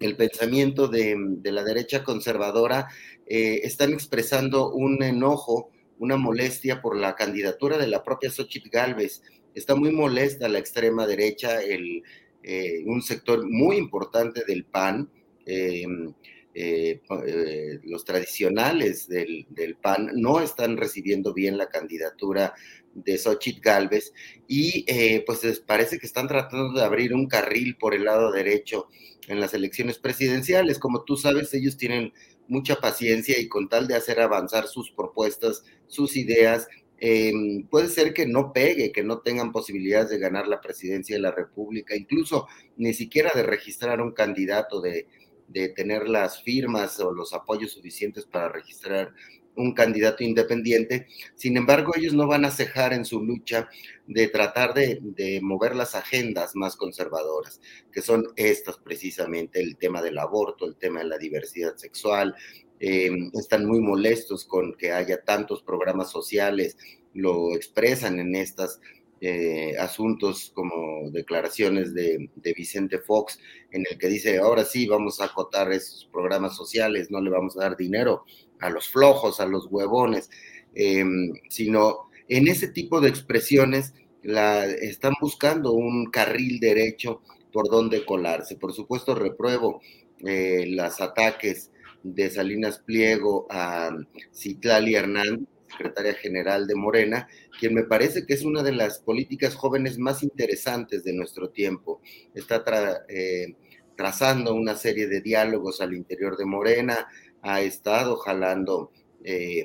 el 0.00 0.16
pensamiento 0.16 0.88
de, 0.88 1.14
de 1.18 1.52
la 1.52 1.62
derecha 1.62 2.02
conservadora, 2.04 2.88
están 3.28 3.92
expresando 3.92 4.70
un 4.70 5.02
enojo, 5.02 5.70
una 5.98 6.16
molestia 6.16 6.80
por 6.80 6.96
la 6.96 7.16
candidatura 7.16 7.76
de 7.76 7.88
la 7.88 8.04
propia 8.04 8.30
Xochitl 8.30 8.68
Galvez 8.68 9.22
está 9.56 9.74
muy 9.74 9.90
molesta 9.90 10.48
la 10.48 10.58
extrema 10.58 11.06
derecha, 11.06 11.62
el, 11.62 12.02
eh, 12.42 12.82
un 12.84 13.02
sector 13.02 13.44
muy 13.48 13.76
importante 13.76 14.44
del 14.46 14.64
PAN, 14.64 15.10
em, 15.46 16.12
eh, 16.54 17.00
eh, 17.26 17.80
los 17.84 18.04
tradicionales 18.04 19.08
del, 19.08 19.46
PAN 19.82 20.10
no 20.14 20.40
están 20.40 20.76
recibiendo 20.76 21.34
bien 21.34 21.58
la 21.58 21.68
candidatura 21.68 22.54
de 22.94 23.18
Xochitl 23.18 23.60
Galvez 23.60 24.12
y 24.48 24.86
pues 25.26 25.60
parece 25.66 25.98
que 25.98 26.06
están 26.06 26.28
tratando 26.28 26.78
de 26.78 26.84
abrir 26.84 27.12
un 27.12 27.26
carril 27.26 27.76
por 27.76 27.94
el 27.94 28.04
lado 28.04 28.32
derecho 28.32 28.86
en 29.28 29.38
las 29.38 29.52
elecciones 29.52 29.98
presidenciales. 29.98 30.78
Como 30.78 31.04
tú 31.04 31.16
sabes, 31.16 31.52
ellos 31.52 31.76
tienen 31.76 32.12
mucha 32.48 32.76
paciencia 32.76 33.38
y 33.38 33.48
con 33.48 33.68
tal 33.68 33.86
de 33.86 33.96
hacer 33.96 34.20
avanzar 34.20 34.66
sus 34.66 34.90
propuestas, 34.92 35.64
sus 35.88 36.16
ideas, 36.16 36.68
em, 36.98 37.66
puede 37.66 37.88
ser 37.88 38.14
que 38.14 38.26
no 38.26 38.52
pegue, 38.52 38.92
que 38.92 39.02
no 39.02 39.20
tengan 39.20 39.52
posibilidades 39.52 40.10
de 40.10 40.18
ganar 40.18 40.48
la 40.48 40.60
presidencia 40.60 41.16
de 41.16 41.22
la 41.22 41.30
República, 41.30 41.96
incluso 41.96 42.46
ni 42.76 42.94
siquiera 42.94 43.30
de 43.34 43.42
registrar 43.42 44.00
un 44.00 44.12
candidato, 44.12 44.80
de, 44.80 45.06
de 45.48 45.68
tener 45.68 46.08
las 46.08 46.42
firmas 46.42 46.98
o 47.00 47.12
los 47.12 47.32
apoyos 47.32 47.72
suficientes 47.72 48.24
para 48.26 48.48
registrar 48.48 49.12
un 49.56 49.72
candidato 49.72 50.22
independiente. 50.22 51.06
Sin 51.34 51.56
embargo, 51.56 51.92
ellos 51.96 52.12
no 52.12 52.26
van 52.26 52.44
a 52.44 52.50
cejar 52.50 52.92
en 52.92 53.04
su 53.04 53.22
lucha 53.22 53.68
de 54.06 54.28
tratar 54.28 54.74
de, 54.74 55.00
mover 55.42 55.74
las 55.74 55.94
agendas 55.94 56.54
más 56.54 56.76
conservadoras, 56.76 57.60
que 57.92 58.02
son 58.02 58.26
estas 58.36 58.78
precisamente, 58.78 59.60
el 59.60 59.76
tema 59.76 60.02
del 60.02 60.18
aborto, 60.18 60.66
el 60.66 60.76
tema 60.76 61.00
de 61.00 61.06
la 61.06 61.18
diversidad 61.18 61.76
sexual. 61.76 62.34
Eh, 62.80 63.10
están 63.34 63.66
muy 63.66 63.80
molestos 63.80 64.44
con 64.44 64.74
que 64.74 64.92
haya 64.92 65.22
tantos 65.22 65.62
programas 65.62 66.10
sociales, 66.10 66.76
lo 67.14 67.54
expresan 67.54 68.20
en 68.20 68.34
estos 68.34 68.80
eh, 69.22 69.74
asuntos 69.78 70.52
como 70.54 71.10
declaraciones 71.10 71.94
de, 71.94 72.28
de, 72.34 72.52
Vicente 72.52 72.98
Fox, 72.98 73.38
en 73.70 73.84
el 73.90 73.96
que 73.96 74.08
dice, 74.08 74.38
ahora 74.38 74.64
sí, 74.66 74.86
vamos 74.86 75.20
a 75.20 75.24
acotar 75.24 75.72
esos 75.72 76.06
programas 76.12 76.54
sociales, 76.54 77.10
no 77.10 77.22
le 77.22 77.30
vamos 77.30 77.56
a 77.56 77.62
dar 77.62 77.76
dinero 77.78 78.24
a 78.60 78.68
los 78.68 78.88
flojos, 78.88 79.40
a 79.40 79.46
los 79.46 79.68
huevones, 79.70 80.28
em, 80.74 81.32
sino 81.48 82.10
en 82.28 82.48
ese 82.48 82.68
tipo 82.68 83.00
de 83.00 83.08
expresiones 83.08 83.94
la, 84.22 84.66
están 84.66 85.14
buscando 85.20 85.72
un 85.72 86.10
carril 86.10 86.60
derecho 86.60 87.22
por 87.52 87.70
donde 87.70 88.04
colarse. 88.04 88.56
Por 88.56 88.74
supuesto, 88.74 89.14
repruebo 89.14 89.80
eh, 90.26 90.66
los 90.68 91.00
ataques 91.00 91.70
de 92.02 92.30
Salinas 92.30 92.78
Pliego 92.78 93.46
a 93.50 93.90
Citlali 94.32 94.94
Hernández, 94.94 95.48
secretaria 95.68 96.14
general 96.14 96.66
de 96.66 96.74
Morena, 96.74 97.28
quien 97.58 97.74
me 97.74 97.84
parece 97.84 98.26
que 98.26 98.34
es 98.34 98.44
una 98.44 98.62
de 98.62 98.72
las 98.72 98.98
políticas 98.98 99.54
jóvenes 99.54 99.98
más 99.98 100.22
interesantes 100.22 101.04
de 101.04 101.12
nuestro 101.12 101.50
tiempo. 101.50 102.00
Está 102.34 102.64
eh, 103.08 103.54
trazando 103.96 104.54
una 104.54 104.74
serie 104.74 105.06
de 105.06 105.20
diálogos 105.20 105.80
al 105.80 105.94
interior 105.94 106.36
de 106.36 106.46
Morena, 106.46 107.08
ha 107.42 107.60
estado 107.60 108.16
jalando 108.16 108.90
eh, 109.24 109.64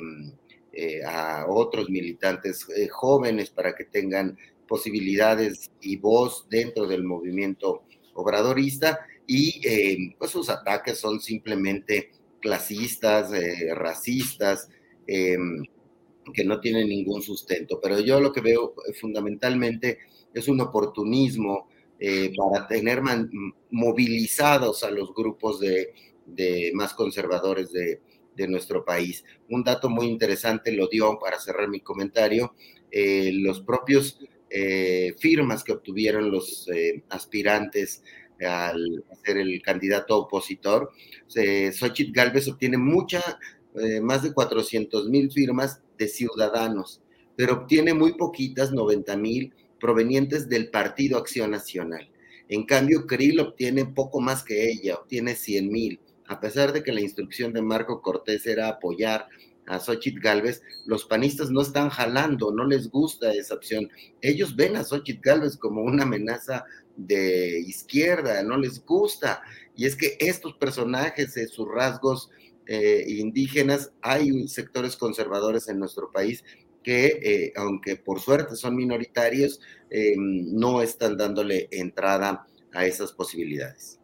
eh, 0.73 1.03
a 1.03 1.45
otros 1.47 1.89
militantes 1.89 2.67
jóvenes 2.91 3.49
para 3.49 3.73
que 3.75 3.85
tengan 3.85 4.37
posibilidades 4.67 5.71
y 5.81 5.97
voz 5.97 6.47
dentro 6.49 6.87
del 6.87 7.03
movimiento 7.03 7.83
obradorista 8.13 8.99
y 9.27 10.11
pues 10.15 10.31
sus 10.31 10.49
ataques 10.49 10.97
son 10.97 11.19
simplemente 11.21 12.11
clasistas, 12.41 13.31
racistas, 13.75 14.69
que 15.07 16.45
no 16.45 16.59
tienen 16.59 16.89
ningún 16.89 17.21
sustento. 17.21 17.79
Pero 17.81 17.99
yo 17.99 18.19
lo 18.19 18.31
que 18.31 18.41
veo 18.41 18.73
fundamentalmente 18.99 19.99
es 20.33 20.47
un 20.47 20.61
oportunismo 20.61 21.67
para 22.35 22.67
tener 22.67 23.01
movilizados 23.69 24.83
a 24.83 24.91
los 24.91 25.13
grupos 25.13 25.59
de 25.59 25.93
de 26.25 26.71
más 26.73 26.93
conservadores 26.93 27.71
de, 27.71 27.99
nuestro 28.47 28.83
país. 28.83 29.23
Un 29.49 29.63
dato 29.63 29.87
muy 29.87 30.07
interesante 30.07 30.71
lo 30.71 30.87
dio, 30.87 31.19
para 31.19 31.39
cerrar 31.39 31.69
mi 31.69 31.79
comentario, 31.79 32.55
eh, 32.89 33.29
los 33.31 33.61
propios 33.61 34.17
eh, 34.49 35.13
firmas 35.19 35.63
que 35.63 35.73
obtuvieron 35.73 36.31
los 36.31 36.67
eh, 36.73 37.03
aspirantes 37.09 38.01
al 38.45 39.03
ser 39.23 39.37
el 39.37 39.61
candidato 39.61 40.17
opositor. 40.17 40.91
Xochitl 41.27 42.11
Galvez 42.11 42.47
obtiene 42.47 42.77
mucha, 42.77 43.21
más 44.01 44.23
de 44.23 44.33
400 44.33 45.09
mil 45.09 45.31
firmas 45.31 45.81
de 45.97 46.07
ciudadanos, 46.07 47.01
pero 47.35 47.53
obtiene 47.53 47.93
muy 47.93 48.13
poquitas, 48.13 48.71
90 48.71 49.17
mil, 49.17 49.53
provenientes 49.79 50.49
del 50.49 50.69
Partido 50.69 51.17
Acción 51.17 51.51
Nacional. 51.51 52.09
En 52.49 52.65
cambio, 52.65 53.07
Krill 53.07 53.39
obtiene 53.39 53.85
poco 53.85 54.19
más 54.19 54.43
que 54.43 54.69
ella, 54.69 54.95
obtiene 54.95 55.35
100 55.35 55.71
mil 55.71 55.99
a 56.31 56.39
pesar 56.39 56.71
de 56.71 56.81
que 56.81 56.93
la 56.93 57.01
instrucción 57.01 57.51
de 57.51 57.61
Marco 57.61 58.01
Cortés 58.01 58.47
era 58.47 58.69
apoyar 58.69 59.27
a 59.67 59.79
Xochitl 59.79 60.21
Galvez, 60.21 60.61
los 60.85 61.03
panistas 61.03 61.51
no 61.51 61.61
están 61.61 61.89
jalando, 61.89 62.53
no 62.53 62.63
les 62.63 62.89
gusta 62.89 63.33
esa 63.33 63.55
opción. 63.55 63.89
Ellos 64.21 64.55
ven 64.55 64.77
a 64.77 64.85
Xochitl 64.85 65.19
Galvez 65.21 65.57
como 65.57 65.83
una 65.83 66.03
amenaza 66.03 66.63
de 67.07 67.59
izquierda, 67.59 68.43
no 68.43 68.57
les 68.57 68.83
gusta. 68.85 69.41
Y 69.75 69.85
es 69.85 69.95
que 69.95 70.17
estos 70.19 70.53
personajes, 70.53 71.35
eh, 71.37 71.47
sus 71.47 71.67
rasgos 71.67 72.29
eh, 72.67 73.03
indígenas, 73.07 73.91
hay 74.01 74.47
sectores 74.47 74.95
conservadores 74.95 75.67
en 75.67 75.79
nuestro 75.79 76.11
país 76.11 76.43
que, 76.83 77.19
eh, 77.21 77.53
aunque 77.55 77.95
por 77.95 78.19
suerte 78.19 78.55
son 78.55 78.75
minoritarios, 78.75 79.59
no 80.15 80.81
están 80.81 81.17
dándole 81.17 81.67
entrada 81.71 82.47
a 82.73 82.85
esas 82.85 83.11
posibilidades. 83.11 83.99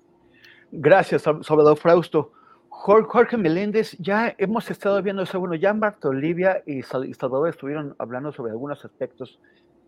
Gracias, 0.71 1.21
Salvador 1.21 1.77
Frausto. 1.77 2.33
Jorge 2.69 3.37
Meléndez, 3.37 3.95
ya 3.99 4.35
hemos 4.37 4.69
estado 4.69 5.01
viendo 5.01 5.23
eso. 5.23 5.39
Bueno, 5.39 5.55
ya 5.55 5.73
Marta 5.73 6.09
Olivia 6.09 6.61
y 6.65 6.83
Salvador 6.83 7.49
estuvieron 7.49 7.95
hablando 7.97 8.31
sobre 8.31 8.51
algunos 8.51 8.85
aspectos 8.85 9.39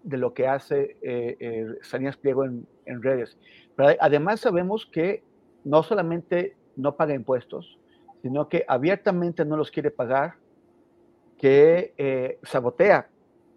de 0.04 0.18
lo 0.18 0.34
que 0.34 0.48
hace 0.48 0.98
eh, 1.02 1.38
eh 1.40 2.12
Pliego 2.22 2.46
en, 2.46 2.68
redes. 3.02 3.38
Pero 3.76 3.90
además 4.00 4.40
sabemos 4.40 4.86
que 4.86 5.24
no 5.64 5.84
solamente 5.84 6.56
no 6.76 6.96
paga 6.96 7.14
impuestos, 7.14 7.78
sino 8.22 8.50
que 8.50 8.66
abiertamente 8.68 9.46
no 9.46 9.58
los 9.58 9.72
quiere 9.72 9.92
pagar, 9.92 10.36
que 11.38 11.94
eh, 11.98 12.40
sabotea, 12.44 13.10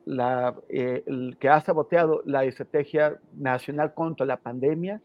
la, 0.05 0.57
eh, 0.69 1.05
que 1.39 1.49
ha 1.49 1.61
saboteado 1.61 2.23
la 2.25 2.45
estrategia 2.45 3.19
nacional 3.35 3.95
contra 3.95 4.27
la 4.27 4.37
pandemia 4.37 5.01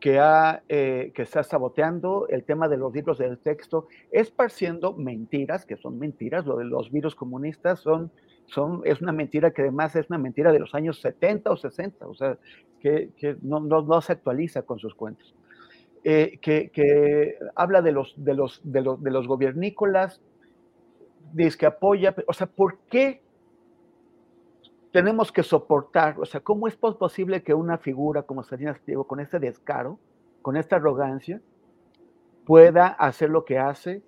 que, 0.00 0.20
ha, 0.20 0.62
que 0.68 1.12
está 1.16 1.42
saboteando 1.42 2.28
el 2.28 2.44
tema 2.44 2.68
de 2.68 2.76
los 2.76 2.94
libros 2.94 3.18
del 3.18 3.36
texto, 3.38 3.88
esparciendo 4.12 4.92
mentiras, 4.92 5.66
que 5.66 5.76
son 5.76 5.98
mentiras, 5.98 6.46
lo 6.46 6.56
de 6.56 6.66
los 6.66 6.92
virus 6.92 7.16
comunistas 7.16 7.80
son, 7.80 8.12
es 8.84 9.00
una 9.00 9.12
mentira 9.12 9.50
que 9.50 9.62
además 9.62 9.94
es 9.96 10.08
una 10.08 10.18
mentira 10.18 10.52
de 10.52 10.58
los 10.58 10.74
años 10.74 11.00
70 11.00 11.50
o 11.50 11.56
60, 11.56 12.06
o 12.06 12.14
sea, 12.14 12.38
que, 12.80 13.10
no, 13.42 14.00
se 14.00 14.12
actualiza 14.12 14.62
con 14.62 14.78
sus 14.78 14.94
cuentos. 14.94 15.34
Eh, 16.04 16.38
que, 16.40 16.70
que, 16.70 17.38
habla 17.54 17.82
de 17.82 17.92
los, 17.92 18.14
de, 18.16 18.34
los, 18.34 18.60
de, 18.64 18.80
los, 18.80 19.02
de 19.02 19.10
los 19.10 19.26
gobiernícolas, 19.26 20.22
dice 21.32 21.58
que 21.58 21.66
apoya, 21.66 22.14
o 22.26 22.32
sea, 22.32 22.46
¿por 22.46 22.78
qué 22.90 23.20
tenemos 24.90 25.30
que 25.32 25.42
soportar, 25.42 26.18
o 26.18 26.24
sea, 26.24 26.40
¿cómo 26.40 26.66
es 26.66 26.76
posible 26.76 27.42
que 27.42 27.54
una 27.54 27.78
figura 27.78 28.22
como 28.22 28.42
Salinas 28.42 28.78
Pliego, 28.78 29.04
con 29.04 29.20
este 29.20 29.38
descaro, 29.38 29.98
con 30.42 30.56
esta 30.56 30.76
arrogancia, 30.76 31.40
pueda 32.46 32.88
hacer 32.88 33.28
lo 33.28 33.44
que 33.44 33.58
hace 33.58 34.02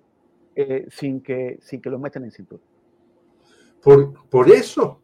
eh, 0.55 0.87
sin, 0.89 1.21
que, 1.21 1.59
sin 1.61 1.81
que 1.81 1.89
lo 1.89 1.99
metan 1.99 2.23
en 2.23 2.31
cintura? 2.31 2.63
Por, 3.81 4.29
por 4.29 4.49
eso, 4.49 5.01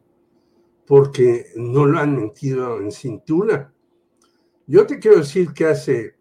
porque 0.86 1.48
no 1.56 1.86
lo 1.86 2.00
han 2.00 2.16
metido 2.16 2.80
en 2.80 2.92
cintura. 2.92 3.74
Yo 4.66 4.88
te 4.88 5.00
quiero 5.00 5.18
decir 5.18 5.54
que 5.54 5.66
hace 5.66 6.16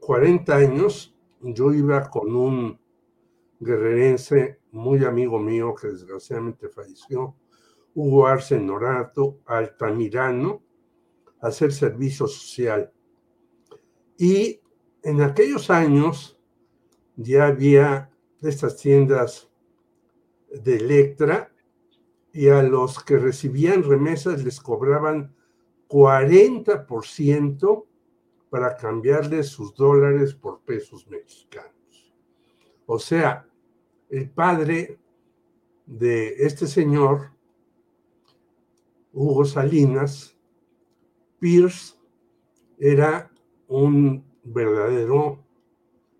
40 0.00 0.60
eh, 0.60 0.64
años 0.64 1.16
yo 1.40 1.72
iba 1.72 2.08
con 2.08 2.34
un 2.34 2.80
guerrerense 3.60 4.60
muy 4.70 5.04
amigo 5.04 5.38
mío 5.38 5.74
que 5.74 5.88
desgraciadamente 5.88 6.68
falleció, 6.68 7.36
Hugo 7.94 8.26
Arce 8.26 8.58
Norato, 8.60 9.40
Altamirano, 9.46 10.62
a 11.40 11.48
hacer 11.48 11.72
servicio 11.72 12.26
social. 12.26 12.92
Y 14.16 14.60
en 15.02 15.22
aquellos 15.22 15.70
años 15.70 16.40
ya 17.16 17.46
había 17.46 18.10
estas 18.40 18.76
tiendas 18.76 19.47
de 20.52 20.76
Electra 20.76 21.52
y 22.32 22.48
a 22.48 22.62
los 22.62 23.02
que 23.02 23.18
recibían 23.18 23.82
remesas 23.82 24.44
les 24.44 24.60
cobraban 24.60 25.34
40% 25.88 27.84
para 28.50 28.76
cambiarles 28.76 29.48
sus 29.48 29.74
dólares 29.74 30.34
por 30.34 30.60
pesos 30.60 31.06
mexicanos. 31.08 32.14
O 32.86 32.98
sea, 32.98 33.46
el 34.08 34.30
padre 34.30 34.98
de 35.86 36.34
este 36.38 36.66
señor, 36.66 37.30
Hugo 39.12 39.44
Salinas, 39.44 40.36
Pierce, 41.38 41.94
era 42.78 43.30
un 43.66 44.24
verdadero 44.44 45.44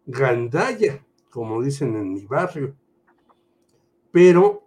gandalla, 0.06 1.04
como 1.30 1.62
dicen 1.62 1.94
en 1.96 2.12
mi 2.12 2.26
barrio. 2.26 2.74
Pero 4.20 4.66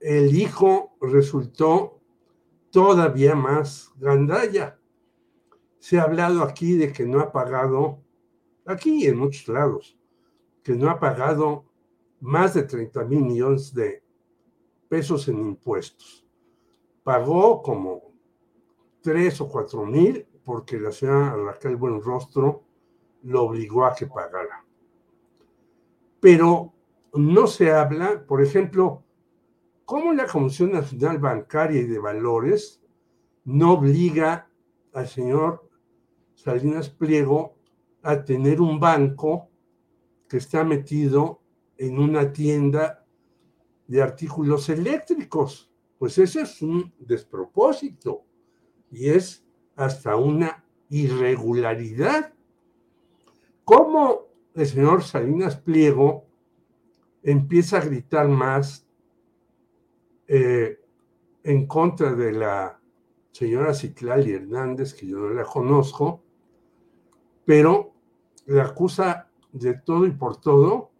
el 0.00 0.34
hijo 0.34 0.96
resultó 1.02 2.00
todavía 2.70 3.34
más 3.34 3.92
gandalla. 3.98 4.80
Se 5.78 5.98
ha 5.98 6.04
hablado 6.04 6.42
aquí 6.42 6.78
de 6.78 6.90
que 6.90 7.04
no 7.04 7.20
ha 7.20 7.30
pagado, 7.30 8.02
aquí 8.64 9.06
en 9.06 9.18
muchos 9.18 9.48
lados, 9.48 9.98
que 10.62 10.72
no 10.72 10.88
ha 10.88 10.98
pagado 10.98 11.66
más 12.20 12.54
de 12.54 12.62
30 12.62 13.04
mil 13.04 13.22
millones 13.22 13.74
de 13.74 14.02
pesos 14.88 15.28
en 15.28 15.40
impuestos. 15.40 16.26
Pagó 17.02 17.60
como 17.60 18.14
3 19.02 19.42
o 19.42 19.48
4 19.50 19.84
mil 19.84 20.26
porque 20.42 20.80
la 20.80 20.90
señora 20.90 21.36
Raquel 21.36 21.76
Buenrostro 21.76 22.64
lo 23.24 23.42
obligó 23.42 23.84
a 23.84 23.94
que 23.94 24.06
pagara. 24.06 24.64
Pero 26.18 26.79
no 27.14 27.46
se 27.46 27.72
habla, 27.72 28.24
por 28.26 28.42
ejemplo, 28.42 29.04
cómo 29.84 30.12
la 30.12 30.26
Comisión 30.26 30.72
Nacional 30.72 31.18
Bancaria 31.18 31.80
y 31.80 31.86
de 31.86 31.98
Valores 31.98 32.80
no 33.44 33.72
obliga 33.72 34.48
al 34.92 35.08
señor 35.08 35.68
Salinas 36.34 36.88
Pliego 36.88 37.56
a 38.02 38.24
tener 38.24 38.60
un 38.60 38.78
banco 38.78 39.48
que 40.28 40.36
está 40.36 40.64
metido 40.64 41.42
en 41.76 41.98
una 41.98 42.32
tienda 42.32 43.04
de 43.86 44.02
artículos 44.02 44.68
eléctricos. 44.68 45.70
Pues 45.98 46.16
ese 46.18 46.42
es 46.42 46.62
un 46.62 46.94
despropósito 46.98 48.24
y 48.90 49.08
es 49.08 49.44
hasta 49.76 50.16
una 50.16 50.64
irregularidad. 50.88 52.32
¿Cómo 53.64 54.28
el 54.54 54.66
señor 54.66 55.02
Salinas 55.02 55.56
Pliego 55.56 56.29
empieza 57.22 57.78
a 57.78 57.84
gritar 57.84 58.28
más 58.28 58.86
eh, 60.26 60.80
en 61.42 61.66
contra 61.66 62.14
de 62.14 62.32
la 62.32 62.80
señora 63.32 63.74
Citlali 63.74 64.32
Hernández, 64.32 64.94
que 64.94 65.06
yo 65.06 65.18
no 65.18 65.30
la 65.30 65.44
conozco, 65.44 66.22
pero 67.44 67.92
le 68.46 68.60
acusa 68.60 69.30
de 69.52 69.74
todo 69.74 70.06
y 70.06 70.12
por 70.12 70.40
todo 70.40 70.90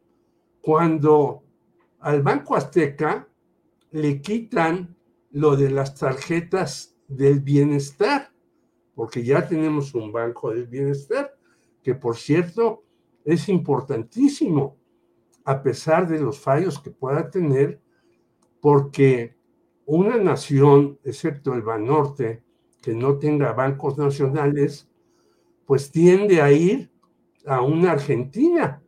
cuando 0.61 1.43
al 2.01 2.23
Banco 2.23 2.57
Azteca 2.57 3.29
le 3.93 4.21
quitan 4.21 4.97
lo 5.33 5.57
de 5.57 5.71
las 5.71 5.95
tarjetas 5.95 6.97
del 7.09 7.41
bienestar, 7.41 8.33
porque 8.95 9.25
ya 9.25 9.47
tenemos 9.47 9.95
un 9.95 10.13
Banco 10.13 10.51
del 10.51 10.67
Bienestar, 10.67 11.37
que 11.83 11.95
por 11.95 12.17
cierto 12.17 12.85
es 13.25 13.49
importantísimo, 13.49 14.77
a 15.45 15.63
pesar 15.63 16.09
de 16.09 16.21
los 16.21 16.39
fallos 16.39 16.79
que 16.81 16.91
pueda 16.91 17.31
tener, 17.31 17.81
porque 18.61 19.37
una 19.87 20.17
nación, 20.17 20.99
excepto 21.03 21.55
el 21.55 21.63
Banorte, 21.63 22.43
que 22.83 22.95
no 22.95 23.19
tenga 23.19 23.53
bancos 23.53 23.99
nacionales, 23.99 24.89
pues 25.67 25.91
tiende 25.91 26.41
a 26.41 26.53
ir 26.53 26.91
a 27.47 27.63
una 27.63 27.93
Argentina, 27.93 28.83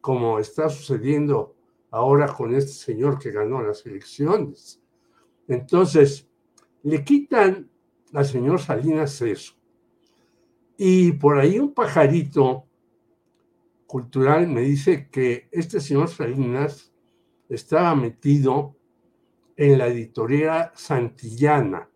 como 0.00 0.38
está 0.38 0.68
sucediendo 0.68 1.54
ahora 1.90 2.26
con 2.26 2.54
este 2.54 2.72
señor 2.72 3.18
que 3.18 3.30
ganó 3.30 3.62
las 3.62 3.84
elecciones. 3.86 4.82
Entonces, 5.46 6.28
le 6.82 7.04
quitan 7.04 7.70
al 8.12 8.26
señor 8.26 8.60
Salinas 8.60 9.20
eso. 9.22 9.54
Y 10.76 11.12
por 11.12 11.38
ahí 11.38 11.58
un 11.58 11.72
pajarito 11.72 12.66
cultural 13.92 14.48
me 14.48 14.62
dice 14.62 15.10
que 15.10 15.48
este 15.52 15.78
señor 15.78 16.08
Salinas 16.08 16.90
estaba 17.50 17.94
metido 17.94 18.74
en 19.54 19.76
la 19.76 19.88
editorial 19.88 20.70
Santillana, 20.74 21.90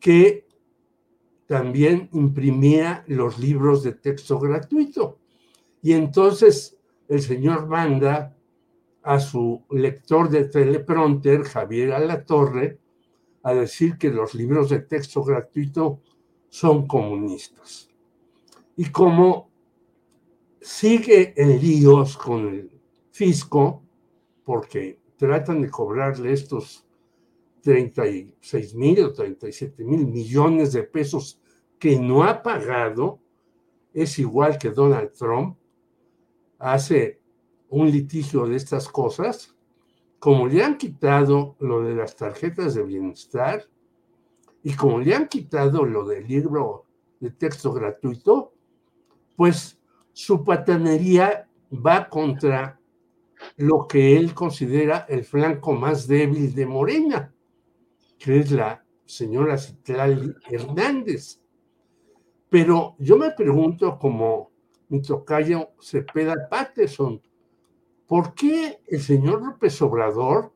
que 0.00 0.46
también 1.46 2.08
imprimía 2.14 3.04
los 3.06 3.38
libros 3.38 3.82
de 3.82 3.92
texto 3.92 4.38
gratuito. 4.38 5.18
Y 5.82 5.92
entonces 5.92 6.78
el 7.06 7.20
señor 7.20 7.66
manda 7.66 8.34
a 9.02 9.20
su 9.20 9.66
lector 9.68 10.30
de 10.30 10.44
teleprompter, 10.44 11.42
Javier 11.42 11.92
Alatorre, 11.92 12.78
a 13.42 13.52
decir 13.52 13.98
que 13.98 14.08
los 14.08 14.34
libros 14.34 14.70
de 14.70 14.80
texto 14.80 15.22
gratuito 15.22 16.00
son 16.48 16.86
comunistas. 16.86 17.90
Y 18.74 18.86
como 18.86 19.47
sigue 20.60 21.34
en 21.36 21.60
líos 21.60 22.16
con 22.16 22.48
el 22.48 22.70
fisco, 23.10 23.82
porque 24.44 25.00
tratan 25.16 25.62
de 25.62 25.70
cobrarle 25.70 26.32
estos 26.32 26.86
36 27.62 28.74
mil 28.74 29.04
o 29.04 29.12
37 29.12 29.84
mil 29.84 30.06
millones 30.06 30.72
de 30.72 30.84
pesos 30.84 31.40
que 31.78 31.98
no 31.98 32.24
ha 32.24 32.42
pagado, 32.42 33.20
es 33.92 34.18
igual 34.18 34.58
que 34.58 34.70
Donald 34.70 35.12
Trump. 35.12 35.56
Hace 36.58 37.20
un 37.68 37.90
litigio 37.90 38.46
de 38.46 38.56
estas 38.56 38.88
cosas, 38.88 39.54
como 40.18 40.48
le 40.48 40.64
han 40.64 40.76
quitado 40.76 41.56
lo 41.60 41.82
de 41.82 41.94
las 41.94 42.16
tarjetas 42.16 42.74
de 42.74 42.82
bienestar 42.82 43.64
y 44.62 44.74
como 44.74 44.98
le 44.98 45.14
han 45.14 45.28
quitado 45.28 45.84
lo 45.84 46.04
del 46.04 46.26
libro 46.26 46.84
de 47.20 47.30
texto 47.30 47.72
gratuito, 47.72 48.52
pues 49.36 49.77
su 50.18 50.42
patanería 50.42 51.48
va 51.70 52.08
contra 52.08 52.80
lo 53.56 53.86
que 53.86 54.16
él 54.16 54.34
considera 54.34 55.06
el 55.08 55.22
flanco 55.22 55.74
más 55.74 56.08
débil 56.08 56.56
de 56.56 56.66
Morena, 56.66 57.32
que 58.18 58.40
es 58.40 58.50
la 58.50 58.84
señora 59.04 59.56
Citlali 59.56 60.34
Hernández. 60.50 61.40
Pero 62.48 62.96
yo 62.98 63.16
me 63.16 63.30
pregunto, 63.30 63.96
como 63.96 64.50
mi 64.88 65.00
tocayo 65.02 65.70
Cepeda 65.80 66.48
Patterson, 66.50 67.22
¿por 68.04 68.34
qué 68.34 68.80
el 68.88 69.00
señor 69.00 69.40
López 69.40 69.80
Obrador 69.82 70.52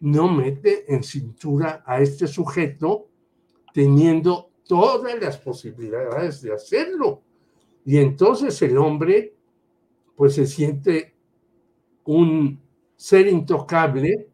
no 0.00 0.32
mete 0.32 0.90
en 0.90 1.02
cintura 1.02 1.84
a 1.84 2.00
este 2.00 2.26
sujeto 2.26 3.10
teniendo 3.74 4.50
todas 4.66 5.20
las 5.20 5.36
posibilidades 5.36 6.40
de 6.40 6.54
hacerlo? 6.54 7.23
Y 7.84 7.98
entonces 7.98 8.60
el 8.62 8.78
hombre 8.78 9.36
pues 10.16 10.34
se 10.34 10.46
siente 10.46 11.14
un 12.04 12.60
ser 12.96 13.26
intocable 13.26 14.28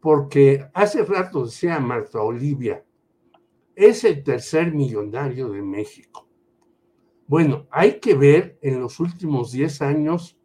porque 0.00 0.66
hace 0.74 1.04
rato 1.04 1.46
decía 1.46 1.80
Marta 1.80 2.20
Olivia, 2.22 2.84
es 3.74 4.04
el 4.04 4.22
tercer 4.22 4.72
millonario 4.72 5.50
de 5.50 5.62
México. 5.62 6.28
Bueno, 7.26 7.66
hay 7.70 7.98
que 7.98 8.14
ver 8.14 8.58
en 8.62 8.80
los 8.80 9.00
últimos 9.00 9.52
10 9.52 9.82
años 9.82 10.38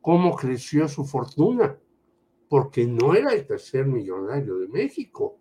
cómo 0.00 0.36
creció 0.36 0.88
su 0.88 1.04
fortuna, 1.04 1.78
porque 2.48 2.86
no 2.86 3.14
era 3.14 3.32
el 3.34 3.46
tercer 3.46 3.86
millonario 3.86 4.58
de 4.58 4.68
México. 4.68 5.38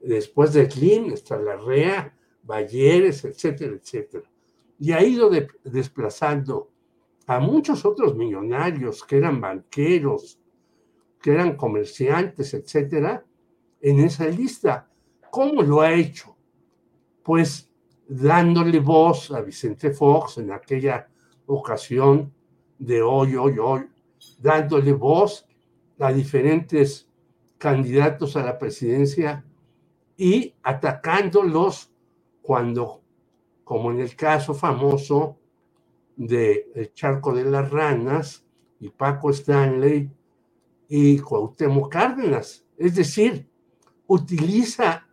Después 0.00 0.52
de 0.52 0.70
Slim, 0.70 1.12
está 1.12 1.38
Larrea, 1.38 2.16
Balleres, 2.42 3.24
etcétera, 3.24 3.74
etcétera. 3.74 4.30
Y 4.80 4.92
ha 4.92 5.04
ido 5.04 5.30
desplazando 5.62 6.70
a 7.26 7.38
muchos 7.38 7.84
otros 7.84 8.16
millonarios 8.16 9.04
que 9.04 9.18
eran 9.18 9.40
banqueros, 9.40 10.40
que 11.22 11.32
eran 11.32 11.56
comerciantes, 11.56 12.54
etcétera, 12.54 13.24
en 13.80 14.00
esa 14.00 14.26
lista. 14.26 14.90
¿Cómo 15.30 15.62
lo 15.62 15.80
ha 15.80 15.92
hecho? 15.92 16.36
Pues 17.22 17.70
dándole 18.08 18.80
voz 18.80 19.30
a 19.30 19.40
Vicente 19.40 19.90
Fox 19.92 20.38
en 20.38 20.50
aquella 20.50 21.08
ocasión 21.46 22.34
de 22.78 23.00
hoy, 23.02 23.36
hoy, 23.36 23.58
hoy, 23.58 23.82
dándole 24.40 24.92
voz 24.92 25.46
a 26.00 26.12
diferentes 26.12 27.06
candidatos 27.58 28.36
a 28.36 28.42
la 28.42 28.58
presidencia 28.58 29.44
y 30.16 30.54
atacándolos 30.62 31.92
cuando, 32.42 32.99
como 33.70 33.92
en 33.92 34.00
el 34.00 34.16
caso 34.16 34.52
famoso 34.52 35.38
de 36.16 36.72
El 36.74 36.92
Charco 36.92 37.32
de 37.32 37.44
las 37.44 37.70
Ranas 37.70 38.44
y 38.80 38.88
Paco 38.88 39.30
Stanley 39.30 40.10
y 40.88 41.20
Cuauhtémoc 41.20 41.88
Cárdenas. 41.88 42.66
Es 42.76 42.96
decir, 42.96 43.48
utiliza 44.08 45.06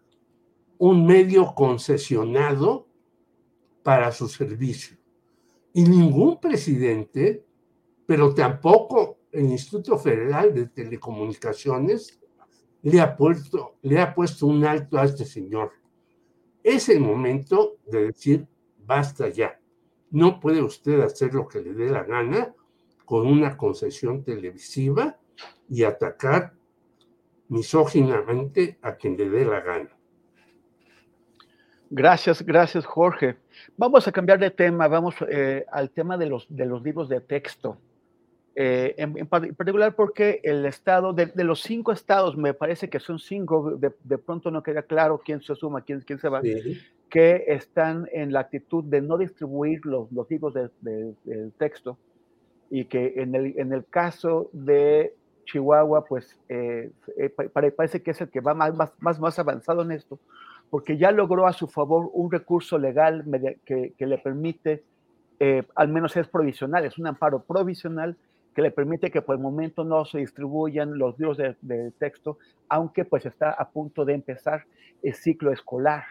un 0.80 1.06
medio 1.06 1.54
concesionado 1.54 2.88
para 3.84 4.12
su 4.12 4.28
servicio. 4.28 4.98
Y 5.72 5.84
ningún 5.84 6.40
presidente 6.40 7.46
pero 8.08 8.34
tampoco 8.34 9.20
el 9.34 9.52
Instituto 9.52 10.00
Federal 10.00 10.52
de 10.56 10.66
Telecomunicaciones 10.66 12.20
le 12.82 13.02
ha 13.02 13.16
puesto, 13.16 13.76
le 13.84 14.02
ha 14.02 14.16
puesto 14.16 14.48
un 14.48 14.66
alto 14.66 14.98
a 14.98 15.06
este 15.06 15.26
señor. 15.26 15.74
Es 16.68 16.90
el 16.90 17.00
momento 17.00 17.78
de 17.86 18.08
decir, 18.08 18.46
basta 18.86 19.30
ya. 19.30 19.58
no 20.12 20.38
puede 20.42 20.62
usted 20.62 21.00
hacer 21.00 21.34
lo 21.34 21.48
que 21.48 21.62
le 21.62 21.74
dé 21.74 21.90
la 21.90 22.04
gana 22.04 22.54
con 23.06 23.26
una 23.26 23.56
concesión 23.56 24.22
televisiva 24.22 25.18
y 25.70 25.86
atacar 25.86 26.52
misóginamente 27.48 28.80
a 28.82 28.96
quien 28.98 29.16
le 29.16 29.30
dé 29.30 29.46
la 29.46 29.62
gana. 29.62 29.90
Gracias, 31.90 32.46
gracias 32.46 32.86
Jorge. 32.86 33.38
Vamos 33.78 34.06
a 34.06 34.12
cambiar 34.12 34.38
de 34.38 34.52
tema, 34.52 34.90
vamos 34.90 35.16
eh, 35.30 35.66
al 35.72 35.90
tema 35.90 36.18
de 36.18 36.26
los, 36.26 36.48
de 36.50 36.66
los 36.66 36.84
libros 36.84 37.08
de 37.08 37.22
texto. 37.22 37.78
Eh, 38.60 38.96
en, 38.98 39.28
particular 39.28 39.96
porque 39.96 40.42
el 40.42 40.66
estado, 40.66 41.14
de, 41.14 41.32
los 41.44 41.62
cinco 41.62 41.92
estados, 41.92 42.36
me 42.36 42.56
parece 42.56 42.90
que 42.90 43.00
son 43.00 43.20
cinco, 43.20 43.78
de, 43.78 44.18
pronto 44.18 44.50
no 44.50 44.64
queda 44.64 44.82
claro 44.82 45.22
quién 45.24 45.44
se 45.44 45.54
suma, 45.54 45.82
quién, 45.82 46.02
quién 46.02 46.18
se 46.18 46.28
va, 46.28 46.42
que 47.08 47.44
están 47.50 48.10
en 48.12 48.34
la 48.34 48.40
actitud 48.40 48.84
de 48.84 49.00
no 49.00 49.20
distribuir 49.20 49.86
los, 49.86 50.12
los 50.12 50.28
libros 50.32 50.56
de, 50.56 51.52
texto 51.60 52.00
y 52.72 52.86
que 52.86 53.14
en 53.18 53.36
el, 53.36 53.54
en 53.60 53.74
el 53.74 53.86
caso 53.86 54.50
de 54.54 55.14
Chihuahua, 55.46 56.06
pues 56.06 56.40
eh, 56.50 56.90
parece 57.76 58.02
que 58.02 58.10
es 58.10 58.22
el 58.22 58.30
que 58.32 58.40
va 58.40 58.56
más, 58.56 58.74
más, 58.98 59.20
más 59.20 59.38
avanzado 59.38 59.84
en 59.84 59.92
esto, 59.92 60.18
porque 60.72 60.98
ya 60.98 61.12
logró 61.12 61.46
a 61.46 61.54
su 61.54 61.68
favor 61.68 62.10
un 62.12 62.32
recurso 62.32 62.80
legal 62.80 63.24
que, 63.66 63.94
le 64.00 64.18
permite, 64.18 64.84
eh, 65.40 65.62
al 65.76 65.90
menos 65.90 66.18
es 66.18 66.28
provisional, 66.28 66.86
es 66.86 66.98
un 66.98 67.06
amparo 67.06 67.44
provisional 67.44 68.18
que 68.58 68.64
le 68.64 68.72
permite 68.72 69.12
que 69.12 69.22
por 69.22 69.36
el 69.36 69.42
momento 69.44 69.84
no 69.84 70.04
se 70.04 70.18
distribuyan 70.18 70.98
los 70.98 71.20
libros 71.20 71.38
de, 71.38 71.92
texto, 72.00 72.40
aunque 72.68 73.06
pues 73.06 73.24
está 73.28 73.52
a 73.52 73.70
punto 73.70 74.04
de 74.04 74.16
empezar 74.16 74.66
el 75.04 75.14
ciclo 75.14 75.52
escolar. 75.52 76.06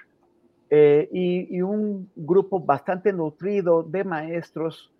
Eh, 0.71 1.09
y, 1.13 1.61
un 1.61 2.09
grupo 2.15 2.61
bastante 2.61 3.13
nutrido 3.13 3.83
de 3.83 4.05
maestros 4.05 4.93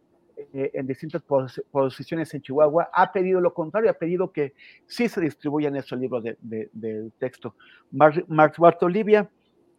eh, 0.53 0.73
en 0.75 0.89
distintas 0.89 1.23
posiciones 1.71 2.35
en 2.35 2.43
Chihuahua 2.43 2.91
ha 2.93 3.13
pedido 3.13 3.41
lo 3.41 3.55
contrario, 3.55 3.91
ha 3.91 3.95
pedido 3.95 4.33
que 4.33 4.53
sí 4.89 5.09
se 5.09 5.21
distribuyan 5.21 5.77
esos 5.77 6.01
libros 6.01 6.25
de, 6.25 7.11
texto. 7.21 7.55
Marta 7.93 8.87
Olivia, 8.87 9.31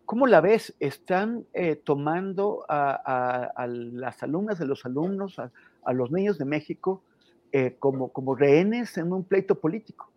¿Cómo 0.08 0.26
la 0.26 0.40
ves? 0.40 0.74
¿Están 0.80 1.46
eh, 1.54 1.76
tomando 1.76 2.66
a, 2.70 3.68
las 3.68 4.24
alumnas 4.24 4.58
de 4.58 4.66
los 4.66 4.86
alumnos, 4.86 5.38
a, 5.38 5.52
los 5.92 6.12
niños 6.12 6.38
de 6.38 6.46
México, 6.46 7.04
eh, 7.52 7.76
como, 7.80 8.12
como 8.12 8.36
rehenes 8.36 8.98
en 8.98 9.14
un 9.14 9.24
pleito 9.24 9.60
político? 9.60 10.12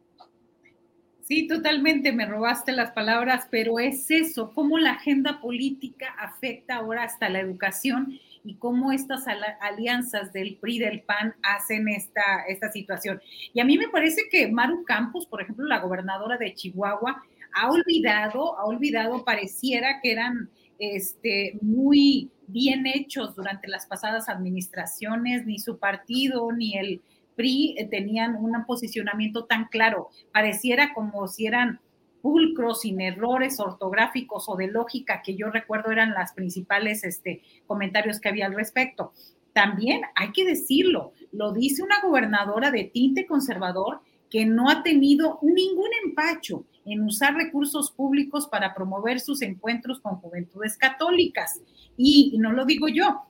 Sí, 1.30 1.46
totalmente, 1.46 2.12
me 2.12 2.26
robaste 2.26 2.72
las 2.72 2.90
palabras, 2.90 3.46
pero 3.52 3.78
es 3.78 4.10
eso, 4.10 4.52
cómo 4.52 4.78
la 4.78 4.94
agenda 4.94 5.40
política 5.40 6.08
afecta 6.18 6.74
ahora 6.74 7.04
hasta 7.04 7.28
la 7.28 7.38
educación 7.38 8.18
y 8.42 8.56
cómo 8.56 8.90
estas 8.90 9.26
alianzas 9.60 10.32
del 10.32 10.56
PRI 10.56 10.80
del 10.80 11.02
PAN 11.02 11.36
hacen 11.44 11.88
esta, 11.88 12.42
esta 12.48 12.72
situación. 12.72 13.20
Y 13.52 13.60
a 13.60 13.64
mí 13.64 13.78
me 13.78 13.88
parece 13.90 14.22
que 14.28 14.50
Maru 14.50 14.82
Campos, 14.84 15.26
por 15.26 15.40
ejemplo, 15.40 15.66
la 15.66 15.78
gobernadora 15.78 16.36
de 16.36 16.52
Chihuahua, 16.52 17.22
ha 17.54 17.70
olvidado, 17.70 18.58
ha 18.58 18.64
olvidado, 18.64 19.24
pareciera 19.24 20.00
que 20.02 20.10
eran 20.10 20.50
este, 20.80 21.58
muy 21.60 22.30
bien 22.48 22.86
hechos 22.86 23.36
durante 23.36 23.68
las 23.68 23.86
pasadas 23.86 24.28
administraciones, 24.28 25.46
ni 25.46 25.60
su 25.60 25.78
partido 25.78 26.50
ni 26.50 26.76
el 26.76 27.02
PRI 27.36 27.76
eh, 27.78 27.88
tenían 27.88 28.36
un 28.36 28.52
posicionamiento 28.66 29.44
tan 29.44 29.66
claro. 29.66 30.08
Pareciera 30.32 30.92
como 30.94 31.28
si 31.28 31.46
eran 31.46 31.80
pulcros, 32.22 32.82
sin 32.82 33.00
errores 33.00 33.60
ortográficos 33.60 34.48
o 34.48 34.56
de 34.56 34.68
lógica, 34.68 35.22
que 35.24 35.36
yo 35.36 35.50
recuerdo 35.50 35.90
eran 35.90 36.12
las 36.12 36.32
principales 36.32 37.04
este, 37.04 37.42
comentarios 37.66 38.20
que 38.20 38.28
había 38.28 38.46
al 38.46 38.54
respecto. 38.54 39.12
También 39.52 40.02
hay 40.14 40.32
que 40.32 40.44
decirlo, 40.44 41.12
lo 41.32 41.52
dice 41.52 41.82
una 41.82 42.00
gobernadora 42.00 42.70
de 42.70 42.84
tinte 42.84 43.26
conservador 43.26 44.00
que 44.30 44.46
no 44.46 44.70
ha 44.70 44.82
tenido 44.82 45.40
ningún 45.42 45.88
empacho 46.04 46.64
en 46.84 47.02
usar 47.02 47.34
recursos 47.34 47.90
públicos 47.90 48.46
para 48.46 48.74
promover 48.74 49.20
sus 49.20 49.42
encuentros 49.42 50.00
con 50.00 50.16
juventudes 50.16 50.76
católicas. 50.76 51.60
Y, 51.96 52.36
no 52.38 52.52
lo 52.52 52.64
digo 52.64 52.88
yo, 52.88 53.22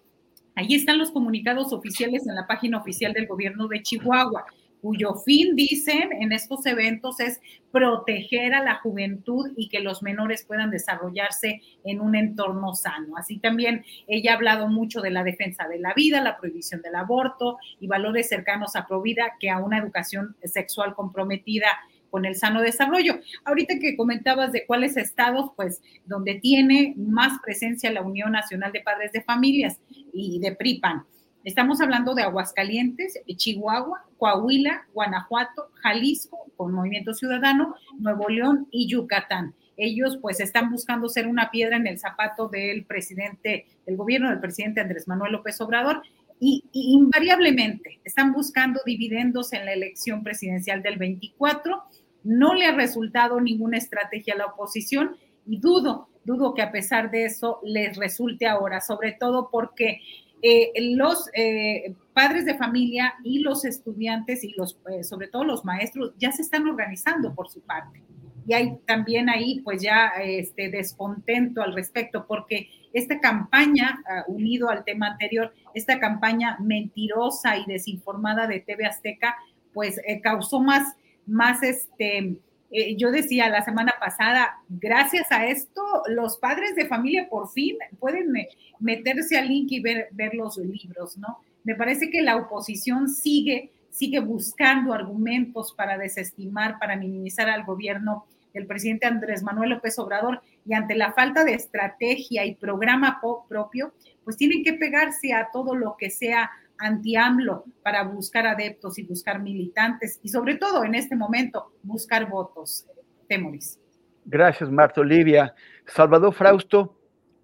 ahí 0.54 0.74
están 0.74 0.98
los 0.98 1.10
comunicados 1.10 1.72
oficiales 1.72 2.26
en 2.26 2.34
la 2.34 2.46
página 2.46 2.78
oficial 2.78 3.12
del 3.12 3.26
gobierno 3.26 3.68
de 3.68 3.82
Chihuahua 3.82 4.44
cuyo 4.80 5.14
fin, 5.14 5.54
dicen, 5.56 6.10
en 6.20 6.32
estos 6.32 6.64
eventos 6.66 7.20
es 7.20 7.40
proteger 7.70 8.54
a 8.54 8.62
la 8.62 8.76
juventud 8.76 9.50
y 9.56 9.68
que 9.68 9.80
los 9.80 10.02
menores 10.02 10.44
puedan 10.44 10.70
desarrollarse 10.70 11.60
en 11.84 12.00
un 12.00 12.16
entorno 12.16 12.74
sano. 12.74 13.16
Así 13.16 13.38
también 13.38 13.84
ella 14.08 14.32
ha 14.32 14.36
hablado 14.36 14.68
mucho 14.68 15.00
de 15.00 15.10
la 15.10 15.22
defensa 15.22 15.68
de 15.68 15.78
la 15.78 15.94
vida, 15.94 16.20
la 16.20 16.38
prohibición 16.38 16.82
del 16.82 16.96
aborto 16.96 17.58
y 17.78 17.86
valores 17.86 18.28
cercanos 18.28 18.74
a 18.76 18.86
Provida 18.86 19.34
que 19.38 19.50
a 19.50 19.58
una 19.58 19.78
educación 19.78 20.36
sexual 20.44 20.94
comprometida 20.94 21.68
con 22.10 22.24
el 22.24 22.34
sano 22.34 22.60
desarrollo. 22.60 23.20
Ahorita 23.44 23.78
que 23.78 23.96
comentabas 23.96 24.52
de 24.52 24.66
cuáles 24.66 24.96
estados, 24.96 25.50
pues 25.56 25.80
donde 26.04 26.34
tiene 26.36 26.94
más 26.96 27.38
presencia 27.42 27.90
la 27.90 28.02
Unión 28.02 28.32
Nacional 28.32 28.72
de 28.72 28.80
Padres 28.80 29.12
de 29.12 29.22
Familias 29.22 29.80
y 30.12 30.38
de 30.40 30.52
PRIPAN. 30.52 31.04
Estamos 31.42 31.80
hablando 31.80 32.14
de 32.14 32.22
Aguascalientes, 32.22 33.18
Chihuahua, 33.34 34.04
Coahuila, 34.18 34.86
Guanajuato, 34.92 35.70
Jalisco, 35.74 36.50
con 36.56 36.72
Movimiento 36.72 37.14
Ciudadano, 37.14 37.76
Nuevo 37.98 38.28
León 38.28 38.68
y 38.70 38.88
Yucatán. 38.88 39.54
Ellos 39.78 40.18
pues 40.20 40.40
están 40.40 40.70
buscando 40.70 41.08
ser 41.08 41.26
una 41.26 41.50
piedra 41.50 41.76
en 41.76 41.86
el 41.86 41.98
zapato 41.98 42.48
del 42.48 42.84
presidente, 42.84 43.64
del 43.86 43.96
gobierno 43.96 44.28
del 44.28 44.38
presidente 44.38 44.82
Andrés 44.82 45.08
Manuel 45.08 45.32
López 45.32 45.58
Obrador 45.62 46.02
y, 46.38 46.64
invariablemente 46.72 48.00
están 48.04 48.32
buscando 48.32 48.80
dividendos 48.84 49.52
en 49.52 49.64
la 49.64 49.72
elección 49.72 50.22
presidencial 50.22 50.82
del 50.82 50.96
24. 50.98 51.82
No 52.24 52.54
le 52.54 52.66
ha 52.66 52.74
resultado 52.74 53.40
ninguna 53.40 53.78
estrategia 53.78 54.35
a 54.35 54.38
la 54.38 54.46
oposición 54.46 55.16
y 55.46 55.59
dudo, 55.59 56.09
dudo 56.24 56.54
que 56.54 56.62
a 56.62 56.72
pesar 56.72 57.11
de 57.11 57.24
eso 57.24 57.61
les 57.62 57.96
resulte 57.96 58.46
ahora, 58.46 58.80
sobre 58.80 59.12
todo 59.12 59.48
porque 59.50 60.00
eh, 60.42 60.72
los 60.94 61.28
eh, 61.35 61.94
padres 62.14 62.46
de 62.46 62.54
familia 62.54 63.14
y 63.22 63.40
los 63.40 63.64
estudiantes 63.66 64.42
y 64.42 64.54
los, 64.56 64.78
eh, 64.90 65.04
sobre 65.04 65.28
todo 65.28 65.44
los 65.44 65.64
maestros, 65.64 66.14
ya 66.18 66.33
se 66.33 66.42
están 66.42 66.66
organizando 66.66 67.35
por 67.35 67.50
su 67.50 67.61
parte. 67.61 68.02
Y 68.46 68.54
hay 68.54 68.78
también 68.87 69.28
ahí, 69.28 69.61
pues 69.61 69.83
ya 69.83 70.09
este 70.18 70.70
descontento 70.70 71.62
al 71.62 71.74
respecto, 71.74 72.26
porque 72.26 72.70
esta 72.92 73.20
campaña, 73.20 74.02
ah, 74.09 74.24
unido 74.28 74.70
al 74.70 74.83
tema 74.85 75.09
anterior, 75.09 75.52
esta 75.74 76.00
campaña 76.00 76.56
mentirosa 76.59 77.59
y 77.59 77.66
desinformada 77.66 78.46
de 78.46 78.61
TV 78.61 78.87
Azteca, 78.87 79.37
pues 79.74 80.00
causó 80.22 80.59
más, 80.59 80.96
más 81.26 81.62
este, 81.62 82.37
eh, 82.70 82.96
yo 82.96 83.11
decía 83.11 83.48
la 83.48 83.62
semana 83.62 83.94
pasada, 83.98 84.59
gracias 84.68 85.30
a 85.30 85.46
esto, 85.46 85.83
los 86.09 86.38
padres 86.38 86.76
de 86.76 86.87
familia 86.87 87.28
por 87.28 87.50
fin 87.50 87.76
pueden 87.98 88.33
meterse 88.78 89.37
al 89.37 89.48
link 89.48 89.72
y 89.72 89.80
ver, 89.80 90.09
ver 90.12 90.35
los 90.35 90.56
libros, 90.59 91.16
¿no? 91.18 91.38
Me 91.64 91.74
parece 91.74 92.11
que 92.11 92.22
la 92.22 92.37
oposición 92.37 93.09
sigue, 93.09 93.70
sigue 93.90 94.20
buscando 94.20 94.92
argumentos 94.92 95.72
para 95.72 95.98
desestimar, 95.98 96.78
para 96.78 96.96
minimizar 96.96 97.48
al 97.50 97.64
gobierno 97.64 98.24
del 98.54 98.66
presidente 98.66 99.06
Andrés 99.06 99.42
Manuel 99.42 99.70
López 99.70 99.98
Obrador 99.98 100.40
y 100.64 100.74
ante 100.74 100.94
la 100.94 101.12
falta 101.12 101.44
de 101.44 101.54
estrategia 101.54 102.44
y 102.44 102.54
programa 102.54 103.20
propio, 103.48 103.92
pues 104.24 104.37
tienen 104.37 104.64
que 104.64 104.74
pegarse 104.74 105.33
a 105.33 105.48
todo 105.52 105.74
lo 105.74 105.96
que 105.96 106.11
sea 106.11 106.50
anti-AMLO 106.80 107.64
para 107.82 108.02
buscar 108.04 108.46
adeptos 108.46 108.98
y 108.98 109.04
buscar 109.04 109.40
militantes 109.40 110.18
y 110.22 110.28
sobre 110.28 110.56
todo 110.56 110.84
en 110.84 110.94
este 110.94 111.16
momento 111.16 111.72
buscar 111.82 112.28
votos. 112.28 112.86
Temoris. 113.28 113.78
Gracias, 114.24 114.70
Marta 114.70 115.00
Olivia. 115.00 115.54
Salvador 115.86 116.34
Frausto, 116.34 116.96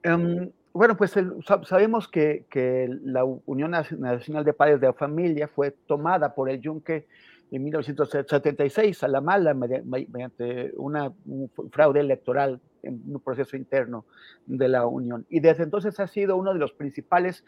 em, 0.03 0.51
bueno, 0.73 0.97
pues 0.97 1.15
sabemos 1.65 2.09
que, 2.09 2.45
la 3.05 3.25
Unión 3.25 3.71
Nacional 3.71 4.45
de 4.45 4.53
Padres 4.53 4.81
de 4.81 4.93
Familia 4.93 5.49
fue 5.49 5.71
tomada 5.71 6.35
por 6.35 6.51
el 6.51 6.61
Yunque 6.61 7.07
en 7.51 7.63
1976 7.63 9.03
a 9.05 9.09
la 9.09 9.21
mala 9.21 9.55
mediante 9.55 10.73
una, 10.77 11.13
un 11.27 11.51
fraude 11.71 12.01
electoral 12.01 12.61
en 12.83 13.01
un 13.07 13.21
proceso 13.21 13.57
interno 13.57 14.05
de 14.47 14.69
la 14.69 14.87
Unión. 14.87 15.25
Y 15.31 15.41
desde 15.41 15.63
entonces 15.63 15.99
ha 16.01 16.07
sido 16.07 16.37
uno 16.37 16.53
de 16.53 16.59
los 16.59 16.73
principales 16.73 17.45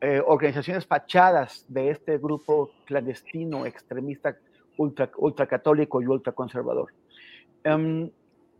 eh, 0.00 0.22
organizaciones 0.24 0.86
fachadas 0.86 1.64
de 1.68 1.90
este 1.90 2.18
grupo 2.18 2.70
clandestino, 2.84 3.66
extremista, 3.66 4.36
ultra, 4.76 5.10
ultracatólico 5.16 6.00
y 6.00 6.06
ultraconservador. 6.06 6.92
Um, 7.64 8.08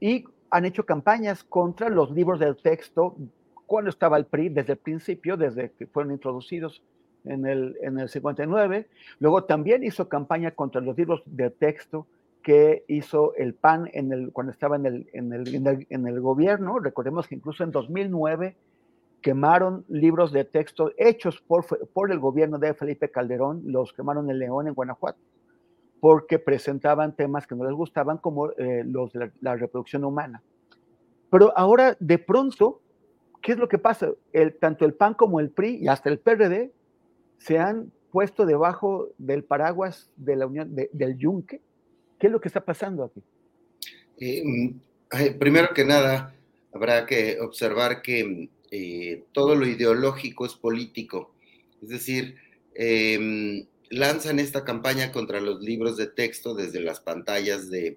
y 0.01 0.25
han 0.51 0.65
hecho 0.65 0.85
campañas 0.85 1.45
contra 1.45 1.91
los 1.91 2.11
libros 2.11 2.41
del 2.41 2.57
texto 2.57 3.17
cuando 3.67 3.91
estaba 3.91 4.17
el 4.17 4.27
PRI, 4.27 4.49
desde 4.49 4.73
el 4.73 4.79
principio, 4.79 5.37
desde 5.37 5.71
que 5.73 5.87
fueron 5.87 6.13
introducidos 6.13 6.83
en 7.25 7.47
el, 7.47 7.77
en 7.83 8.01
el 8.01 8.09
59. 8.09 8.89
Luego 9.21 9.45
también 9.45 9.85
hizo 9.85 10.09
campaña 10.09 10.51
contra 10.53 10.81
los 10.81 10.97
libros 10.97 11.23
de 11.27 11.51
texto 11.51 12.07
que 12.43 12.85
hizo 12.89 13.35
el 13.37 13.55
PAN 13.55 13.91
en 13.93 14.13
el, 14.13 14.33
cuando 14.33 14.53
estaba 14.53 14.77
en 14.77 14.87
el, 14.87 15.07
en 15.13 15.33
el, 15.33 15.87
en 15.89 16.07
el 16.07 16.21
gobierno. 16.21 16.79
Recordemos 16.79 17.29
que 17.29 17.35
incluso 17.35 17.63
en 17.63 17.71
2009 17.71 18.57
quemaron 19.21 19.85
libros 19.89 20.33
de 20.33 20.45
texto 20.45 20.93
hechos 20.97 21.41
por, 21.41 21.67
por 21.89 22.13
el 22.13 22.19
gobierno 22.19 22.59
de 22.59 22.75
Felipe 22.75 23.11
Calderón, 23.11 23.63
los 23.65 23.93
quemaron 23.93 24.31
en 24.31 24.39
León, 24.39 24.69
en 24.69 24.75
Guanajuato, 24.75 25.19
porque 26.01 26.39
presentaban 26.39 27.17
temas 27.17 27.47
que 27.47 27.55
no 27.55 27.65
les 27.65 27.75
gustaban, 27.75 28.19
como 28.19 28.51
eh, 28.53 28.85
los 28.85 29.13
de 29.13 29.33
la, 29.41 29.57
reproducción 29.57 30.05
humana. 30.05 30.43
Pero 31.31 31.53
ahora, 31.57 31.97
de 31.99 32.19
pronto, 32.19 32.81
¿qué 33.43 33.53
es 33.53 33.59
lo 33.59 33.69
que 33.69 33.79
pasa? 33.79 34.11
El, 34.33 34.55
tanto 34.55 34.85
el 34.85 34.95
PAN 34.95 35.15
como 35.15 35.41
el 35.41 35.51
PRI 35.51 35.77
y 35.83 35.89
hasta 35.89 36.09
el 36.09 36.19
PRD 36.19 36.73
se 37.39 37.59
han 37.59 37.93
puesto 38.11 38.47
debajo 38.47 39.09
del 39.19 39.45
paraguas 39.45 40.11
de 40.17 40.37
la 40.37 40.47
Unión, 40.47 40.75
del 40.75 41.19
Yunque. 41.19 41.61
¿Qué 42.19 42.29
es 42.29 42.33
lo 42.33 42.41
que 42.41 42.49
está 42.49 42.65
pasando 42.65 43.05
aquí? 43.05 43.23
Eh, 44.21 44.43
mm, 44.45 45.39
primero 45.39 45.69
que 45.75 45.85
nada, 45.85 46.35
habrá 46.73 47.07
que 47.07 47.39
observar 47.41 48.03
que 48.03 48.49
eh, 48.71 49.25
todo 49.33 49.55
lo 49.55 49.67
ideológico 49.67 50.47
es 50.47 50.55
político. 50.55 51.35
Es 51.83 51.89
decir, 51.89 52.37
em, 52.75 53.67
lanzan 53.91 54.39
esta 54.39 54.65
campaña 54.65 55.13
contra 55.13 55.41
los 55.41 55.61
libros 55.63 55.97
de 55.97 56.07
texto 56.07 56.55
desde 56.55 56.81
las 56.81 57.01
pantallas 57.01 57.71
de, 57.71 57.97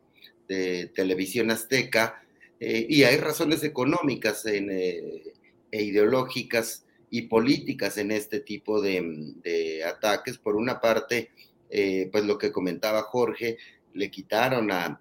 televisión 0.93 1.49
azteca 1.49 2.21
eh, 2.59 2.85
y 2.89 3.03
hay 3.03 3.15
razones 3.15 3.63
económicas 3.63 4.45
e 4.45 5.31
ideológicas 5.71 6.83
y 7.11 7.23
políticas 7.23 7.97
en 7.97 8.09
este 8.09 8.39
tipo 8.39 8.81
de, 8.81 9.83
ataques. 9.85 10.37
Por 10.37 10.55
una 10.55 10.79
parte, 10.79 11.29
eh, 11.69 12.09
pues 12.11 12.25
lo 12.25 12.37
que 12.37 12.51
comentaba 12.51 13.03
Jorge, 13.03 13.57
le 13.93 14.09
quitaron 14.09 14.71
a, 14.71 14.99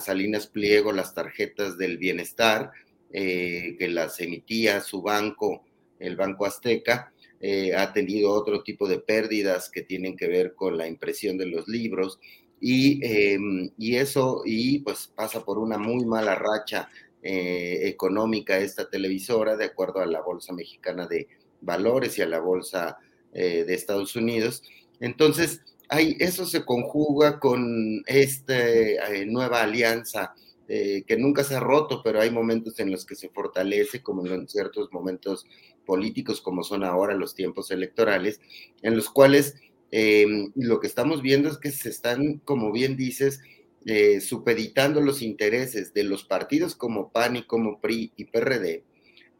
Salinas 0.00 0.48
Pliego 0.48 0.90
las 0.92 1.14
tarjetas 1.14 1.78
del 1.78 1.98
bienestar, 1.98 2.72
eh, 3.18 3.76
que 3.78 3.88
las 3.88 4.20
emitía 4.20 4.82
su 4.82 5.00
banco, 5.00 5.64
el 5.98 6.16
Banco 6.16 6.44
Azteca, 6.44 7.14
eh, 7.40 7.74
ha 7.74 7.90
tenido 7.94 8.30
otro 8.30 8.62
tipo 8.62 8.86
de 8.86 8.98
pérdidas 8.98 9.70
que 9.70 9.80
tienen 9.80 10.18
que 10.18 10.28
ver 10.28 10.54
con 10.54 10.76
la 10.76 10.86
impresión 10.86 11.38
de 11.38 11.46
los 11.46 11.66
libros 11.66 12.18
y, 12.60 13.00
em, 13.02 13.70
y 13.78 13.96
eso, 13.96 14.42
y 14.44 14.80
pues 14.80 15.10
pasa 15.14 15.42
por 15.44 15.58
una 15.58 15.78
muy 15.78 16.04
mala 16.04 16.34
racha 16.34 16.90
eh, 17.22 17.88
económica 17.88 18.58
esta 18.58 18.88
televisora, 18.90 19.56
de 19.56 19.64
acuerdo 19.64 20.00
a 20.00 20.06
la 20.06 20.20
Bolsa 20.20 20.52
Mexicana 20.52 21.06
de 21.06 21.26
Valores 21.62 22.18
y 22.18 22.22
a 22.22 22.26
la 22.26 22.40
Bolsa 22.40 22.98
eh, 23.32 23.64
de 23.64 23.72
Estados 23.72 24.14
Unidos. 24.14 24.62
Entonces, 25.00 25.62
hay, 25.88 26.16
eso 26.20 26.44
se 26.44 26.66
conjuga 26.66 27.40
con 27.40 28.02
esta 28.06 28.56
eh, 28.56 29.24
nueva 29.26 29.62
alianza 29.62 30.34
que 30.66 31.16
nunca 31.18 31.44
se 31.44 31.54
ha 31.54 31.60
roto, 31.60 32.02
pero 32.02 32.20
hay 32.20 32.30
momentos 32.30 32.80
en 32.80 32.90
los 32.90 33.06
que 33.06 33.14
se 33.14 33.28
fortalece, 33.28 34.02
como 34.02 34.26
en 34.26 34.48
ciertos 34.48 34.92
momentos 34.92 35.46
políticos, 35.84 36.40
como 36.40 36.64
son 36.64 36.82
ahora 36.82 37.14
los 37.14 37.34
tiempos 37.34 37.70
electorales, 37.70 38.40
en 38.82 38.96
los 38.96 39.08
cuales 39.08 39.54
lo 39.92 40.80
que 40.80 40.86
estamos 40.86 41.22
viendo 41.22 41.48
es 41.48 41.58
que 41.58 41.70
se 41.70 41.88
están, 41.88 42.38
como 42.44 42.72
bien 42.72 42.96
dices, 42.96 43.40
eh, 43.88 44.20
supeditando 44.20 45.00
los 45.00 45.22
intereses 45.22 45.94
de 45.94 46.02
los 46.02 46.24
partidos 46.24 46.74
como 46.74 47.12
PAN 47.12 47.36
y 47.36 47.46
como 47.46 47.80
PRI 47.80 48.12
y 48.16 48.24
PRD 48.24 48.82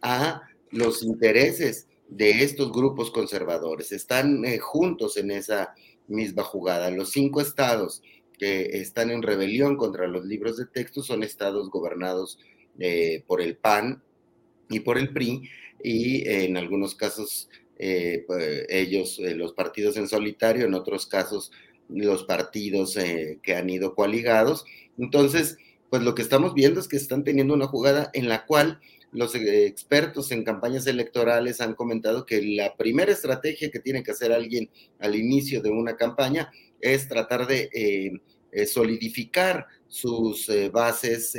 a 0.02 0.42
los 0.70 1.02
intereses 1.02 1.88
de 2.08 2.44
estos 2.44 2.70
grupos 2.70 3.10
conservadores. 3.10 3.90
Están 3.90 4.44
eh, 4.44 4.58
juntos 4.58 5.16
en 5.16 5.32
esa 5.32 5.74
misma 6.06 6.44
jugada. 6.44 6.92
Los 6.92 7.10
cinco 7.10 7.40
estados 7.40 8.04
que 8.38 8.80
están 8.80 9.10
en 9.10 9.22
rebelión 9.22 9.76
contra 9.76 10.06
los 10.06 10.24
libros 10.24 10.56
de 10.56 10.66
texto 10.66 11.02
son 11.02 11.22
estados 11.22 11.70
gobernados 11.70 12.38
eh, 12.78 13.22
por 13.26 13.40
el 13.40 13.56
PAN 13.56 14.02
y 14.68 14.80
por 14.80 14.98
el 14.98 15.12
PRI 15.12 15.48
y 15.82 16.28
en 16.28 16.56
algunos 16.56 16.94
casos 16.94 17.48
pues, 17.78 18.66
ellos, 18.70 19.18
los 19.18 19.52
partidos 19.52 19.96
en 19.98 20.08
solitario, 20.08 20.64
en 20.64 20.74
otros 20.74 21.06
casos 21.06 21.52
los 21.88 22.24
partidos 22.24 22.96
eh, 22.96 23.38
que 23.42 23.54
han 23.54 23.70
ido 23.70 23.94
coaligados. 23.94 24.64
Entonces, 24.98 25.56
pues 25.90 26.02
lo 26.02 26.14
que 26.14 26.22
estamos 26.22 26.54
viendo 26.54 26.80
es 26.80 26.88
que 26.88 26.96
están 26.96 27.24
teniendo 27.24 27.54
una 27.54 27.66
jugada 27.66 28.10
en 28.12 28.28
la 28.28 28.46
cual 28.46 28.80
los 29.12 29.34
eh, 29.34 29.66
expertos 29.66 30.32
en 30.32 30.44
campañas 30.44 30.86
electorales 30.86 31.60
han 31.60 31.74
comentado 31.74 32.26
que 32.26 32.42
la 32.42 32.76
primera 32.76 33.12
estrategia 33.12 33.70
que 33.70 33.80
tiene 33.80 34.02
que 34.02 34.10
hacer 34.10 34.32
alguien 34.32 34.68
al 34.98 35.14
inicio 35.14 35.62
de 35.62 35.70
una 35.70 35.96
campaña 35.96 36.50
es 36.80 37.08
tratar 37.08 37.46
de 37.46 37.68
eh, 38.52 38.66
solidificar 38.66 39.66
sus 39.88 40.50
bases 40.72 41.36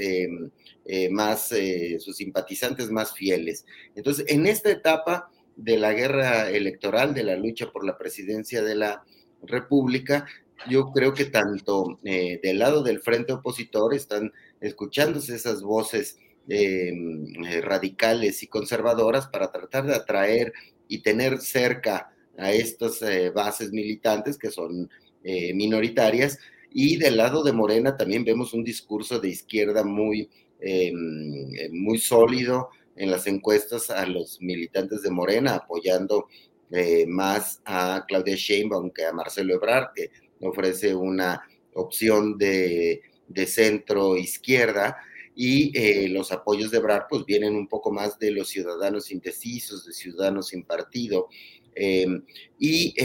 más, 1.09 1.51
sus 1.99 2.15
simpatizantes 2.15 2.91
más 2.91 3.13
fieles. 3.13 3.65
Entonces, 3.95 4.25
en 4.27 4.45
esta 4.45 4.69
etapa 4.69 5.31
de 5.55 5.77
la 5.77 5.93
guerra 5.93 6.49
electoral, 6.49 7.13
de 7.13 7.23
la 7.23 7.35
lucha 7.35 7.71
por 7.71 7.83
la 7.83 7.97
presidencia 7.97 8.61
de 8.61 8.75
la 8.75 9.03
República, 9.41 10.25
yo 10.69 10.91
creo 10.91 11.13
que 11.13 11.25
tanto 11.25 11.99
eh, 12.03 12.39
del 12.41 12.59
lado 12.59 12.83
del 12.83 12.99
frente 12.99 13.33
opositor 13.33 13.93
están 13.93 14.33
escuchándose 14.59 15.35
esas 15.35 15.61
voces 15.61 16.17
eh, 16.49 16.91
eh, 16.91 17.61
radicales 17.61 18.41
y 18.41 18.47
conservadoras 18.47 19.27
para 19.27 19.51
tratar 19.51 19.85
de 19.85 19.95
atraer 19.95 20.53
y 20.87 20.99
tener 20.99 21.39
cerca 21.39 22.13
a 22.37 22.51
estas 22.51 22.99
bases 23.33 23.71
militantes 23.71 24.37
que 24.37 24.51
son 24.51 24.89
minoritarias. 25.53 26.39
Y 26.71 26.97
del 26.97 27.17
lado 27.17 27.43
de 27.43 27.51
Morena 27.51 27.97
también 27.97 28.23
vemos 28.23 28.53
un 28.53 28.63
discurso 28.63 29.19
de 29.19 29.29
izquierda 29.29 29.83
muy, 29.83 30.29
muy 31.71 31.97
sólido 31.97 32.69
en 32.97 33.11
las 33.11 33.27
encuestas 33.27 33.89
a 33.89 34.05
los 34.05 34.41
militantes 34.41 35.01
de 35.03 35.11
Morena, 35.11 35.55
apoyando 35.55 36.27
eh, 36.71 37.05
más 37.07 37.61
a 37.63 38.03
Claudia 38.07 38.35
Sheinbaum 38.35 38.91
que 38.91 39.05
a 39.05 39.13
Marcelo 39.13 39.55
Ebrard, 39.55 39.93
que 39.95 40.09
ofrece 40.41 40.93
una 40.93 41.41
opción 41.73 42.37
de, 42.37 43.01
centro 43.45 44.17
izquierda 44.17 44.97
y 45.35 45.71
eh, 45.77 46.09
los 46.09 46.31
apoyos 46.31 46.71
de 46.71 46.77
Ebrard 46.77 47.05
pues 47.09 47.25
vienen 47.25 47.55
un 47.55 47.67
poco 47.67 47.91
más 47.91 48.17
de 48.17 48.31
los 48.31 48.49
ciudadanos 48.49 49.11
indecisos, 49.11 49.85
de 49.85 49.93
ciudadanos 49.93 50.47
sin 50.47 50.63
partido. 50.63 51.27
Y 52.59 52.95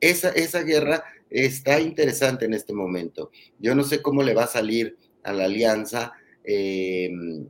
esa, 0.00 0.28
esa 0.32 0.62
guerra 0.62 1.02
está 1.32 1.80
interesante 1.80 2.44
en 2.44 2.54
este 2.54 2.72
momento. 2.72 3.30
Yo 3.58 3.74
no 3.74 3.84
sé 3.84 4.02
cómo 4.02 4.22
le 4.22 4.34
va 4.34 4.44
a 4.44 4.48
salir 4.48 4.96
a 5.22 5.32
la 5.32 5.44
alianza 5.44 6.12
em, 6.44 7.48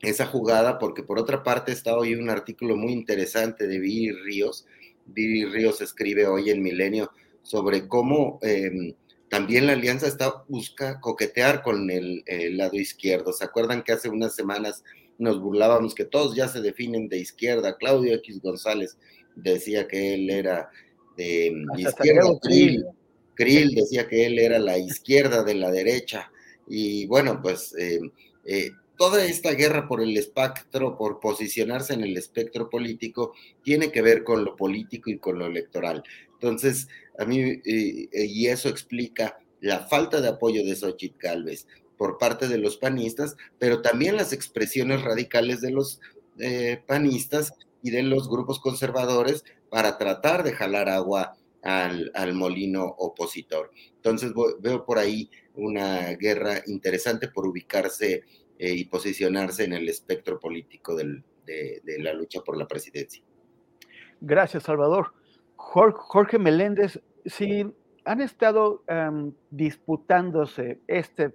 esa 0.00 0.26
jugada, 0.26 0.78
porque 0.78 1.02
por 1.02 1.18
otra 1.18 1.42
parte 1.42 1.72
está 1.72 1.96
hoy 1.96 2.14
un 2.14 2.30
artículo 2.30 2.76
muy 2.76 2.92
interesante 2.92 3.66
de 3.66 3.78
Viri 3.78 4.12
Ríos, 4.12 4.66
Vivi 5.06 5.44
Ríos 5.44 5.80
escribe 5.80 6.26
hoy 6.26 6.50
en 6.50 6.62
Milenio 6.62 7.10
sobre 7.42 7.88
cómo 7.88 8.38
em, 8.42 8.94
también 9.28 9.66
la 9.66 9.72
alianza 9.72 10.06
está, 10.06 10.44
busca 10.48 11.00
coquetear 11.00 11.62
con 11.62 11.90
el, 11.90 12.24
lado 12.56 12.76
izquierdo. 12.76 13.32
¿Se 13.32 13.44
acuerdan 13.44 13.82
que 13.82 13.92
hace 13.92 14.08
unas 14.08 14.34
semanas 14.34 14.82
nos 15.18 15.40
burlábamos 15.40 15.94
que 15.94 16.04
todos 16.04 16.34
ya 16.34 16.48
se 16.48 16.60
definen 16.60 17.08
de 17.08 17.18
izquierda? 17.18 17.76
Claudio 17.76 18.14
X 18.16 18.40
González 18.40 18.98
decía 19.36 19.86
que 19.86 20.14
él 20.14 20.30
era 20.30 20.70
de, 21.16 21.46
em, 21.46 21.64
izquierda. 21.76 22.38
Krill 23.40 23.74
decía 23.74 24.06
que 24.06 24.26
él 24.26 24.38
era 24.38 24.58
la 24.58 24.76
izquierda 24.76 25.42
de 25.42 25.54
la 25.54 25.70
derecha. 25.70 26.30
Y 26.68 27.06
bueno, 27.06 27.40
pues 27.40 27.74
em, 27.78 28.10
eh, 28.44 28.70
toda 28.98 29.24
esta 29.24 29.52
guerra 29.52 29.88
por 29.88 30.02
el 30.02 30.14
espectro, 30.18 30.98
por 30.98 31.20
posicionarse 31.20 31.94
en 31.94 32.02
el 32.02 32.18
espectro 32.18 32.68
político, 32.68 33.32
tiene 33.62 33.90
que 33.90 34.02
ver 34.02 34.24
con 34.24 34.44
lo 34.44 34.56
político 34.56 35.08
y 35.08 35.16
con 35.16 35.38
lo 35.38 35.46
electoral. 35.46 36.02
Entonces, 36.34 36.88
a 37.18 37.24
mí, 37.24 37.40
eh, 37.40 37.62
eh, 37.64 38.26
y 38.26 38.48
eso 38.48 38.68
explica 38.68 39.38
la 39.62 39.86
falta 39.86 40.20
de 40.20 40.28
apoyo 40.28 40.62
de 40.62 40.76
Xochitl 40.76 41.18
Galvez 41.18 41.66
por 41.96 42.18
parte 42.18 42.46
de 42.46 42.58
los 42.58 42.76
panistas, 42.76 43.36
pero 43.58 43.80
también 43.80 44.16
las 44.16 44.34
expresiones 44.34 45.00
radicales 45.00 45.62
de 45.62 45.70
los 45.70 45.98
eh, 46.38 46.82
panistas 46.86 47.54
y 47.82 47.90
de 47.90 48.02
los 48.02 48.28
grupos 48.28 48.60
conservadores 48.60 49.44
para 49.70 49.96
tratar 49.96 50.42
de 50.42 50.52
jalar 50.52 50.90
agua 50.90 51.38
al, 51.62 52.10
al 52.14 52.34
molino 52.34 52.84
opositor. 52.84 53.70
Entonces 53.96 54.32
veo 54.60 54.84
por 54.84 54.98
ahí 54.98 55.30
una 55.54 56.14
guerra 56.14 56.62
interesante 56.66 57.28
por 57.28 57.46
ubicarse 57.46 58.24
eh, 58.58 58.74
y 58.74 58.84
posicionarse 58.84 59.64
en 59.64 59.72
el 59.72 59.88
espectro 59.88 60.38
político 60.38 60.94
de, 60.94 61.22
la 61.98 62.12
lucha 62.12 62.42
por 62.42 62.58
la 62.58 62.68
presidencia. 62.68 63.24
Gracias, 64.20 64.64
Salvador. 64.64 65.14
Jorge, 65.56 66.38
Meléndez, 66.38 67.00
si 67.24 67.64
han 68.04 68.20
estado 68.20 68.84
em, 68.86 69.32
disputándose 69.50 70.78
este 70.86 71.34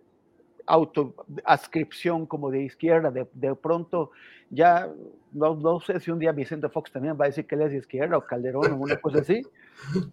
autoascripción 0.68 2.28
como 2.28 2.52
de 2.52 2.64
izquierda, 2.64 3.12
de, 3.12 3.56
pronto 3.56 4.12
ya, 4.52 4.94
no, 5.36 5.80
sé 5.80 6.00
si 6.00 6.12
un 6.12 6.20
día 6.20 6.32
Vicente 6.32 6.70
Fox 6.70 6.92
también 6.92 7.18
va 7.20 7.26
a 7.26 7.28
decir 7.28 7.46
que 7.46 7.56
él 7.56 7.62
es 7.62 7.72
de 7.72 7.78
izquierda 7.78 8.18
o 8.18 8.26
Calderón 8.26 8.74
o 8.74 8.78
una 8.78 8.98
cosa 8.98 9.20
así, 9.20 9.42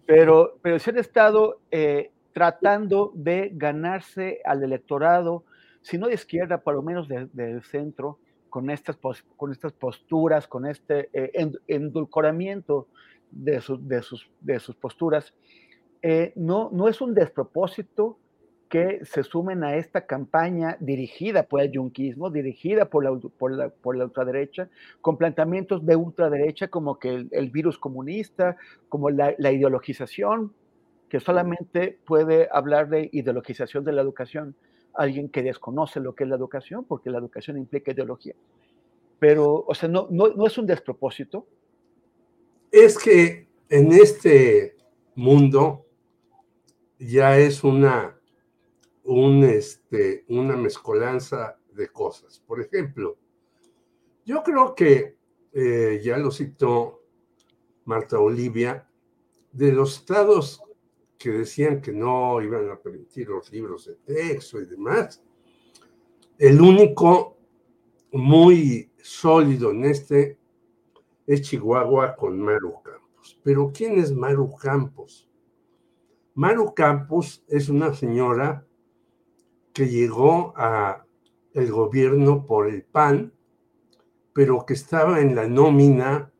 pero, 0.05 0.57
pero 0.61 0.77
si 0.77 0.89
han 0.89 0.97
estado 0.97 1.61
eh, 1.71 2.11
tratando 2.33 3.11
de 3.15 3.51
ganarse 3.53 4.41
al 4.45 4.63
electorado 4.63 5.43
si 5.83 5.97
no 5.97 6.07
de 6.07 6.13
izquierda, 6.13 6.59
por 6.59 6.73
lo 6.73 6.81
menos 6.81 7.07
del 7.07 7.61
centro, 7.63 8.17
con, 8.49 8.69
estas, 8.69 8.97
con 9.35 9.51
estas 9.51 9.73
posturas, 9.73 10.47
con 10.47 10.65
este 10.65 11.09
eh, 11.13 11.51
endulcoramiento 11.67 12.87
de, 13.29 13.61
de, 13.79 14.01
sus, 14.01 14.29
de 14.39 14.59
sus 14.59 14.75
posturas, 14.75 15.33
eh, 16.01 16.31
no, 16.35 16.69
no 16.71 16.87
es 16.87 17.01
un 17.01 17.13
despropósito 17.13 18.17
que 18.73 19.05
se 19.05 19.21
sumen 19.21 19.63
a 19.63 19.75
esta 19.75 20.07
campaña 20.07 20.77
dirigida 20.79 21.43
por 21.43 21.61
el 21.61 21.71
yunquismo, 21.71 22.31
dirigida 22.31 22.85
por 22.85 23.03
la, 23.03 23.15
por 23.37 23.51
la, 23.51 23.69
por 23.69 23.95
la 23.95 24.05
ultraderecha, 24.05 24.67
con 24.99 25.15
planteamientos 25.15 25.85
de 25.85 25.95
ultraderecha 25.95 26.69
como 26.69 26.97
que 26.97 27.27
el, 27.29 27.51
virus 27.51 27.77
comunista, 27.77 28.57
como 28.89 29.11
la, 29.11 29.35
la, 29.37 29.51
ideologización, 29.51 30.55
que 31.07 31.19
solamente 31.19 31.99
puede 32.03 32.49
hablar 32.51 32.89
de 32.89 33.11
ideologización 33.13 33.83
de 33.83 33.91
la 33.91 34.01
educación 34.01 34.55
alguien 34.95 35.29
que 35.29 35.43
desconoce 35.43 35.99
lo 35.99 36.15
que 36.15 36.23
es 36.23 36.31
la 36.31 36.35
educación, 36.35 36.83
porque 36.83 37.11
la 37.11 37.19
educación 37.19 37.59
implica 37.59 37.91
ideología. 37.91 38.33
Pero, 39.19 39.65
o 39.67 39.75
sea, 39.75 39.87
no, 39.87 40.07
no, 40.09 40.29
no 40.29 40.47
es 40.47 40.57
un 40.57 40.65
despropósito. 40.65 41.45
Es 42.71 42.97
que 42.97 43.47
en 43.69 43.91
este 43.91 44.77
mundo 45.13 45.85
ya 46.97 47.37
es 47.37 47.63
una 47.63 48.17
un, 49.03 49.43
este, 49.43 50.25
una 50.29 50.55
mezcolanza 50.55 51.57
de 51.71 51.89
cosas. 51.89 52.41
Por 52.45 52.61
ejemplo, 52.61 53.17
yo 54.25 54.43
creo 54.43 54.73
que, 54.75 55.17
eh, 55.51 56.01
ya 56.03 56.17
lo 56.17 56.31
citó 56.31 57.03
Marta 57.85 58.19
Olivia, 58.19 58.87
de 59.51 59.71
los 59.71 59.97
estados 59.97 60.61
que 61.17 61.31
decían 61.31 61.81
que 61.81 61.91
no 61.91 62.41
iban 62.41 62.69
a 62.69 62.77
permitir 62.77 63.29
los 63.29 63.51
libros 63.51 63.85
de 63.85 63.95
texto 63.95 64.61
y 64.61 64.65
demás, 64.65 65.21
el 66.37 66.59
único 66.59 67.37
muy 68.11 68.91
sólido 69.01 69.71
en 69.71 69.85
este 69.85 70.37
es 71.25 71.41
Chihuahua 71.41 72.15
con 72.15 72.39
Maru 72.39 72.81
Campos. 72.83 73.39
Pero 73.43 73.71
¿quién 73.73 73.97
es 73.99 74.11
Maru 74.11 74.55
Campos? 74.55 75.29
Maru 76.33 76.73
Campos 76.73 77.43
es 77.47 77.69
una 77.69 77.93
señora 77.93 78.65
que 79.73 79.87
llegó 79.87 80.53
a 80.55 81.05
el 81.53 81.71
gobierno 81.71 82.45
por 82.45 82.69
el 82.69 82.83
PAN, 82.83 83.33
pero 84.33 84.65
que 84.65 84.73
estaba 84.73 85.19
en 85.19 85.35
la 85.35 85.47
nómina 85.47 86.31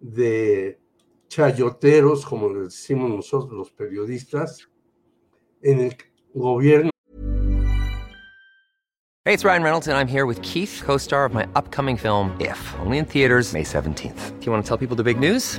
de 0.00 0.80
chayoteros, 1.28 2.24
como 2.24 2.48
decimos 2.50 3.10
nosotros 3.10 3.52
los 3.52 3.70
periodistas, 3.70 4.68
en 5.62 5.80
el 5.80 5.96
gobierno. 6.32 6.90
Hey, 9.26 9.32
it's 9.32 9.42
Ryan 9.42 9.62
Reynolds, 9.62 9.88
and 9.88 9.96
I'm 9.96 10.06
here 10.06 10.26
with 10.26 10.40
Keith, 10.42 10.82
co-star 10.84 11.24
of 11.24 11.32
my 11.32 11.46
upcoming 11.56 11.96
film, 11.96 12.36
If, 12.38 12.58
only 12.80 12.98
in 12.98 13.06
theaters 13.06 13.54
May 13.54 13.64
17th. 13.64 14.38
Do 14.38 14.44
you 14.44 14.52
want 14.52 14.62
to 14.62 14.68
tell 14.68 14.76
people 14.76 14.96
the 14.96 15.02
big 15.02 15.18
news? 15.18 15.58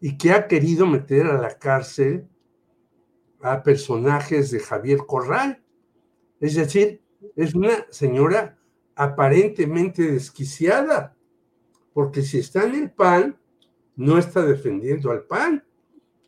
Y 0.00 0.16
que 0.16 0.32
ha 0.32 0.46
querido 0.46 0.86
meter 0.86 1.26
a 1.26 1.40
la 1.40 1.58
cárcel 1.58 2.28
a 3.40 3.62
personajes 3.62 4.50
de 4.50 4.60
Javier 4.60 4.98
Corral. 5.06 5.62
Es 6.40 6.54
decir, 6.54 7.02
es 7.36 7.54
una 7.54 7.86
señora 7.90 8.58
aparentemente 8.94 10.12
desquiciada, 10.12 11.16
porque 11.92 12.22
si 12.22 12.38
está 12.38 12.64
en 12.64 12.74
el 12.74 12.90
PAN, 12.90 13.38
no 13.96 14.18
está 14.18 14.44
defendiendo 14.44 15.10
al 15.10 15.24
PAN, 15.24 15.64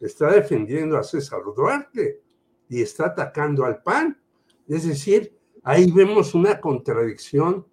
está 0.01 0.33
defendiendo 0.33 0.97
a 0.99 1.05
César 1.05 1.41
Duarte 1.55 2.23
y 2.69 2.83
está 2.83 3.07
atacando 3.07 3.65
al 3.65 3.83
PAN. 3.83 4.21
Es 4.67 4.87
decir, 4.87 5.37
ahí 5.63 5.91
vemos 5.91 6.35
una 6.35 6.61
contradicción 6.61 7.67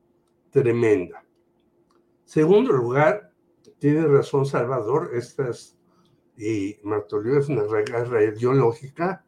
tremenda. 0.50 1.24
Segundo 2.26 2.74
lugar, 2.74 3.32
tiene 3.80 4.06
razón 4.06 4.46
Salvador, 4.46 5.12
estas 5.14 5.77
y 6.38 6.78
Martolio 6.84 7.40
es 7.40 7.50
una 7.50 7.64
guerra 7.64 8.24
ideológica, 8.24 9.26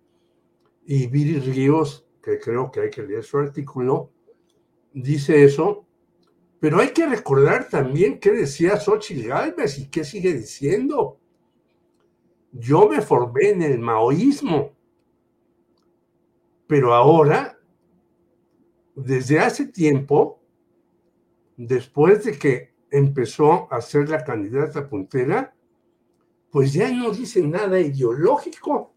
y 0.86 1.08
Viri 1.08 1.40
Ríos, 1.40 2.08
que 2.22 2.40
creo 2.40 2.72
que 2.72 2.82
hay 2.82 2.90
que 2.90 3.04
leer 3.04 3.24
su 3.24 3.38
artículo, 3.38 4.12
dice 4.94 5.44
eso, 5.44 5.88
pero 6.60 6.80
hay 6.80 6.90
que 6.90 7.08
recordar 7.08 7.68
también 7.70 8.20
qué 8.20 8.32
decía 8.32 8.78
Xochitl 8.78 9.28
Galvez 9.28 9.80
y 9.80 9.90
qué 9.90 10.04
sigue 10.04 10.34
diciendo. 10.34 11.20
Yo 12.52 12.90
me 12.90 13.02
formé 13.02 13.50
en 13.50 13.62
el 13.62 13.80
maoísmo, 13.80 14.76
pero 16.68 16.94
ahora, 16.94 17.58
desde 18.96 19.40
hace 19.40 19.68
tiempo, 19.68 20.42
después 21.56 22.26
de 22.26 22.38
que 22.38 22.74
empezó 22.92 23.72
a 23.72 23.82
ser 23.82 24.10
la 24.10 24.24
candidata 24.24 24.90
puntera, 24.90 25.56
pues 26.52 26.74
ya 26.74 26.92
no 26.92 27.12
dice 27.12 27.42
nada 27.42 27.80
ideológico, 27.80 28.94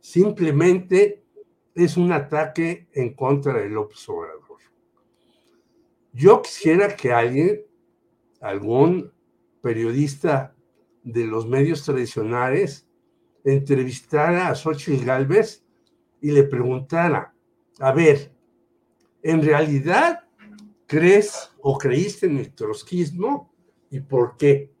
simplemente 0.00 1.24
es 1.74 1.96
un 1.96 2.12
ataque 2.12 2.88
en 2.92 3.14
contra 3.14 3.54
del 3.54 3.76
observador. 3.76 4.42
Yo 6.12 6.42
quisiera 6.42 6.94
que 6.94 7.12
alguien, 7.12 7.62
algún 8.40 9.12
periodista 9.62 10.54
de 11.02 11.26
los 11.26 11.48
medios 11.48 11.82
tradicionales, 11.84 12.86
entrevistara 13.44 14.48
a 14.48 14.54
Xochitl 14.54 15.04
Galvez 15.04 15.64
y 16.20 16.30
le 16.30 16.44
preguntara, 16.44 17.34
a 17.78 17.92
ver, 17.92 18.32
¿en 19.22 19.42
realidad 19.42 20.28
crees 20.86 21.50
o 21.60 21.78
creíste 21.78 22.26
en 22.26 22.36
el 22.38 22.54
trotskismo 22.54 23.52
y 23.90 24.00
por 24.00 24.36
qué? 24.36 24.71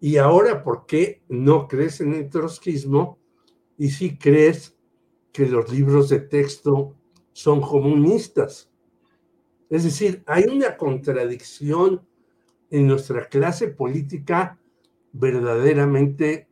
Y 0.00 0.16
ahora, 0.16 0.62
¿por 0.62 0.86
qué 0.86 1.22
no 1.28 1.68
crees 1.68 2.00
en 2.00 2.14
el 2.14 2.30
trotskismo 2.30 3.18
y 3.76 3.90
si 3.90 4.16
crees 4.16 4.74
que 5.30 5.46
los 5.46 5.70
libros 5.70 6.08
de 6.08 6.20
texto 6.20 6.96
son 7.32 7.60
comunistas? 7.60 8.70
Es 9.68 9.84
decir, 9.84 10.22
hay 10.26 10.44
una 10.44 10.76
contradicción 10.78 12.06
en 12.70 12.86
nuestra 12.86 13.28
clase 13.28 13.68
política 13.68 14.58
verdaderamente 15.12 16.48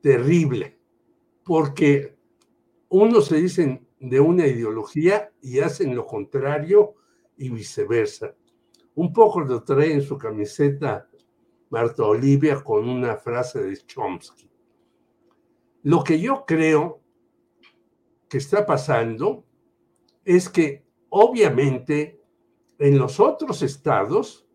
terrible, 0.00 0.78
porque 1.44 2.16
unos 2.88 3.26
se 3.26 3.36
dicen 3.36 3.86
de 4.00 4.20
una 4.20 4.46
ideología 4.46 5.30
y 5.42 5.60
hacen 5.60 5.94
lo 5.94 6.06
contrario 6.06 6.94
y 7.36 7.50
viceversa. 7.50 8.34
Un 8.94 9.12
poco 9.12 9.40
lo 9.40 9.62
trae 9.62 9.92
en 9.92 10.02
su 10.02 10.16
camiseta 10.16 11.08
Marta 11.72 12.04
Olivia 12.04 12.62
con 12.62 12.86
una 12.86 13.16
frase 13.16 13.62
de 13.62 13.74
Chomsky. 13.78 14.46
Lo 15.84 16.04
que 16.04 16.20
yo 16.20 16.44
creo 16.46 17.00
que 18.28 18.36
está 18.36 18.66
pasando 18.66 19.46
es 20.22 20.50
que 20.50 20.84
obviamente 21.08 22.20
en 22.78 22.98
los 22.98 23.18
otros 23.18 23.62
estados 23.62 24.46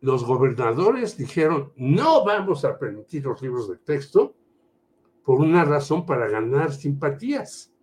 los 0.00 0.24
gobernadores 0.24 1.18
dijeron 1.18 1.74
no 1.76 2.24
vamos 2.24 2.64
a 2.64 2.78
permitir 2.78 3.26
los 3.26 3.42
libros 3.42 3.68
de 3.68 3.76
texto 3.76 4.34
por 5.22 5.40
una 5.40 5.66
razón 5.66 6.06
para 6.06 6.28
ganar 6.28 6.72
simpatías, 6.72 7.74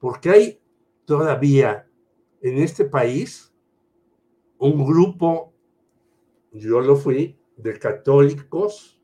porque 0.00 0.30
hay 0.30 0.60
todavía 1.04 1.88
en 2.40 2.58
este 2.58 2.86
país 2.86 3.54
un 4.58 4.84
grupo 4.84 5.52
yo 6.50 6.80
lo 6.80 6.96
fui 6.96 7.38
de 7.62 7.78
católicos, 7.78 9.00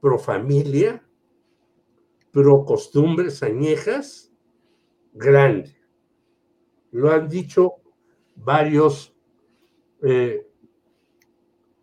pro 0.00 0.18
familia, 0.18 1.02
pro 2.30 2.64
costumbres 2.64 3.42
añejas, 3.42 4.32
grande. 5.12 5.74
Lo 6.90 7.10
han 7.10 7.28
dicho 7.28 7.76
varios, 8.34 9.16
eh, 10.02 10.46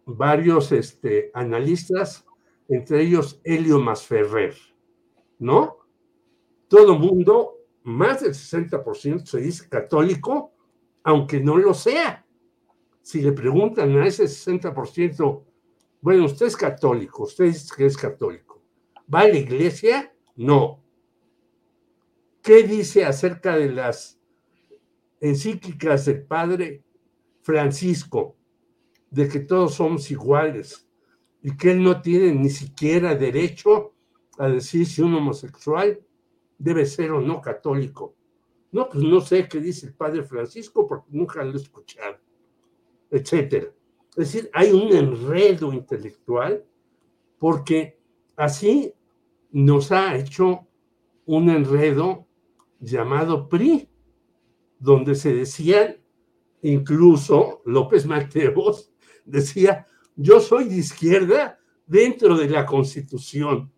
varios 0.06 0.72
este, 0.72 1.32
analistas, 1.34 2.26
entre 2.68 3.02
ellos 3.02 3.42
Helio 3.44 3.80
Masferrer, 3.80 4.56
¿no? 5.40 5.78
Todo 6.68 6.98
mundo, 6.98 7.58
más 7.84 8.22
del 8.22 8.34
60% 8.34 9.26
se 9.26 9.42
dice 9.42 9.68
católico, 9.68 10.54
aunque 11.04 11.40
no 11.40 11.58
lo 11.58 11.74
sea. 11.74 12.26
Si 13.02 13.22
le 13.22 13.34
preguntan 13.34 13.98
a 13.98 14.08
ese 14.08 14.24
60%, 14.24 15.44
bueno, 16.04 16.26
usted 16.26 16.48
es 16.48 16.58
católico, 16.58 17.24
usted 17.24 17.46
dice 17.46 17.74
que 17.78 17.86
es 17.86 17.96
católico, 17.96 18.62
¿va 19.12 19.22
a 19.22 19.28
la 19.30 19.38
iglesia? 19.38 20.14
No. 20.36 20.84
¿Qué 22.42 22.64
dice 22.64 23.06
acerca 23.06 23.56
de 23.56 23.72
las 23.72 24.20
encíclicas 25.22 26.04
del 26.04 26.26
Padre 26.26 26.84
Francisco, 27.42 28.36
de 29.12 29.30
que 29.30 29.40
todos 29.40 29.76
somos 29.76 30.12
iguales 30.12 30.86
y 31.42 31.56
que 31.56 31.72
él 31.72 31.82
no 31.82 32.02
tiene 32.02 32.34
ni 32.34 32.50
siquiera 32.50 33.16
derecho 33.16 33.94
a 34.38 34.50
decir 34.50 34.86
si 34.86 35.02
un 35.02 35.16
homosexual 35.16 36.06
debe 36.58 36.86
ser 36.86 37.12
o 37.12 37.22
no 37.22 37.40
católico. 37.40 38.14
No, 38.74 38.90
pues 38.90 39.06
no 39.06 39.22
sé 39.22 39.48
qué 39.48 39.62
dice 39.62 39.86
el 39.86 39.94
Padre 39.94 40.24
Francisco 40.24 40.86
porque 40.86 41.08
nunca 41.12 41.42
lo 41.46 41.54
he 41.54 41.62
escuchado, 41.62 42.18
etcétera. 43.10 43.72
Es 44.16 44.32
decir, 44.32 44.50
hay 44.54 44.72
un 44.72 44.94
enredo 44.94 45.74
intelectual 45.74 46.64
porque 47.40 48.00
así 48.36 48.94
nos 49.52 49.92
ha 49.92 50.16
hecho 50.16 50.68
un 51.26 51.50
enredo 51.50 52.28
llamado 52.80 53.50
PRI, 53.50 53.90
donde 54.78 55.16
se 55.16 55.34
decían, 55.34 55.98
incluso 56.62 57.62
López 57.66 58.06
Mateos 58.06 58.92
decía, 59.26 59.88
yo 60.16 60.40
soy 60.40 60.66
de 60.66 60.78
izquierda 60.78 61.60
dentro 61.88 62.38
de 62.38 62.50
la 62.50 62.66
Constitución. 62.66 63.72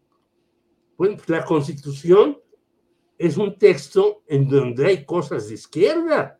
Bueno, 0.97 1.15
pues 1.17 1.29
la 1.29 1.45
Constitución 1.45 2.37
es 3.17 3.37
un 3.37 3.57
texto 3.57 4.23
en 4.27 4.49
donde 4.49 4.85
hay 4.85 5.05
cosas 5.05 5.47
de 5.47 5.53
izquierda, 5.53 6.39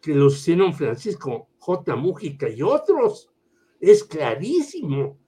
que 0.00 0.14
los 0.14 0.38
hicieron 0.38 0.72
Francisco 0.72 1.48
J. 1.58 1.96
Mújica 1.96 2.48
y 2.48 2.62
otros. 2.62 3.30
Es 3.78 4.04
clarísimo. 4.04 5.18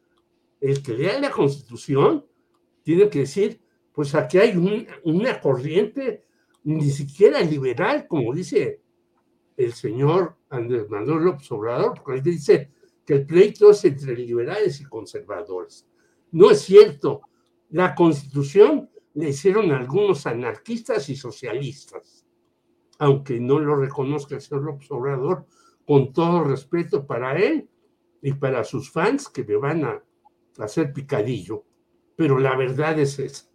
El 0.61 0.83
que 0.83 0.95
lea 0.95 1.21
la 1.21 1.31
Constitución 1.31 2.25
tiene 2.83 3.09
que 3.09 3.21
decir, 3.21 3.61
pues 3.93 4.15
aquí 4.15 4.39
hay 4.39 4.57
una 5.05 5.41
corriente 5.41 6.25
ni 6.65 6.91
siquiera 6.91 7.41
liberal, 7.41 8.07
como 8.07 8.33
dice 8.33 8.81
el 9.57 9.73
señor 9.73 10.37
Andrés 10.49 10.89
Manuel 10.89 11.25
López 11.25 11.51
Obrador, 11.53 11.95
porque 11.95 12.19
él 12.19 12.23
dice 12.23 12.71
que 13.05 13.15
el 13.15 13.27
pleito 13.27 13.71
es 13.71 13.85
entre 13.85 14.17
liberales 14.17 14.81
y 14.81 14.85
conservadores. 14.85 15.87
No 16.31 16.51
es 16.51 16.61
cierto. 16.61 17.23
La 17.71 17.95
constitución 17.95 18.91
le 19.15 19.31
hicieron 19.31 19.71
algunos 19.73 20.27
anarquistas 20.27 21.09
y 21.09 21.17
socialistas, 21.17 22.22
aunque 23.03 23.41
no 23.41 23.59
lo 23.59 23.75
reconozca 23.75 24.37
el 24.37 24.41
señor 24.41 24.63
López 24.63 24.89
Obrador, 24.93 25.45
con 25.85 26.13
todo 26.13 26.45
respeto 26.45 27.05
para 27.05 27.37
él 27.37 27.69
y 28.23 28.33
para 28.33 28.63
sus 28.63 28.93
fans 28.93 29.29
que 29.29 29.43
me 29.43 29.57
van 29.57 29.85
a 29.85 30.05
hacer 30.59 30.93
picadillo. 30.93 31.65
Pero 32.15 32.39
la 32.39 32.57
verdad 32.57 32.97
es 33.01 33.19
esa. 33.19 33.51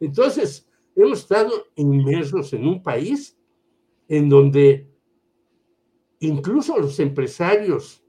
Entonces, 0.00 0.68
hemos 0.94 1.20
estado 1.20 1.50
inmersos 1.76 2.52
en 2.52 2.66
un 2.66 2.82
país 2.82 3.38
en 4.06 4.28
donde 4.28 4.86
incluso 6.18 6.76
los 6.76 7.00
empresarios 7.00 8.04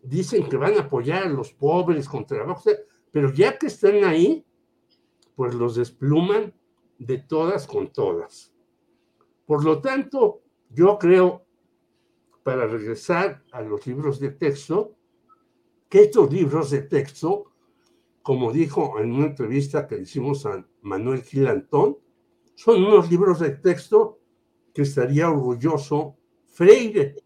dicen 0.00 0.48
que 0.48 0.56
van 0.56 0.74
a 0.74 0.82
apoyar 0.82 1.24
a 1.24 1.28
los 1.28 1.52
pobres 1.52 2.08
con 2.08 2.24
trabajo, 2.24 2.70
pero 3.10 3.32
ya 3.32 3.58
que 3.58 3.66
están 3.66 4.04
ahí, 4.04 4.46
pues 5.34 5.56
los 5.56 5.74
despluman 5.74 6.54
de 7.00 7.18
todas 7.18 7.66
con 7.66 7.92
todas. 7.92 8.54
Por 9.48 9.64
lo 9.64 9.80
tanto, 9.80 10.42
yo 10.68 10.98
creo, 10.98 11.46
para 12.42 12.66
regresar 12.66 13.42
a 13.50 13.62
los 13.62 13.86
libros 13.86 14.20
de 14.20 14.32
texto, 14.32 14.94
que 15.88 16.02
estos 16.02 16.30
libros 16.30 16.70
de 16.70 16.82
texto, 16.82 17.54
como 18.20 18.52
dijo 18.52 19.00
en 19.00 19.10
una 19.10 19.28
entrevista 19.28 19.86
que 19.86 19.96
hicimos 19.96 20.44
a 20.44 20.68
Manuel 20.82 21.22
Gilantón, 21.22 21.96
son 22.56 22.84
unos 22.84 23.10
libros 23.10 23.40
de 23.40 23.52
texto 23.52 24.18
que 24.74 24.82
estaría 24.82 25.30
orgulloso 25.30 26.18
Freire 26.44 27.16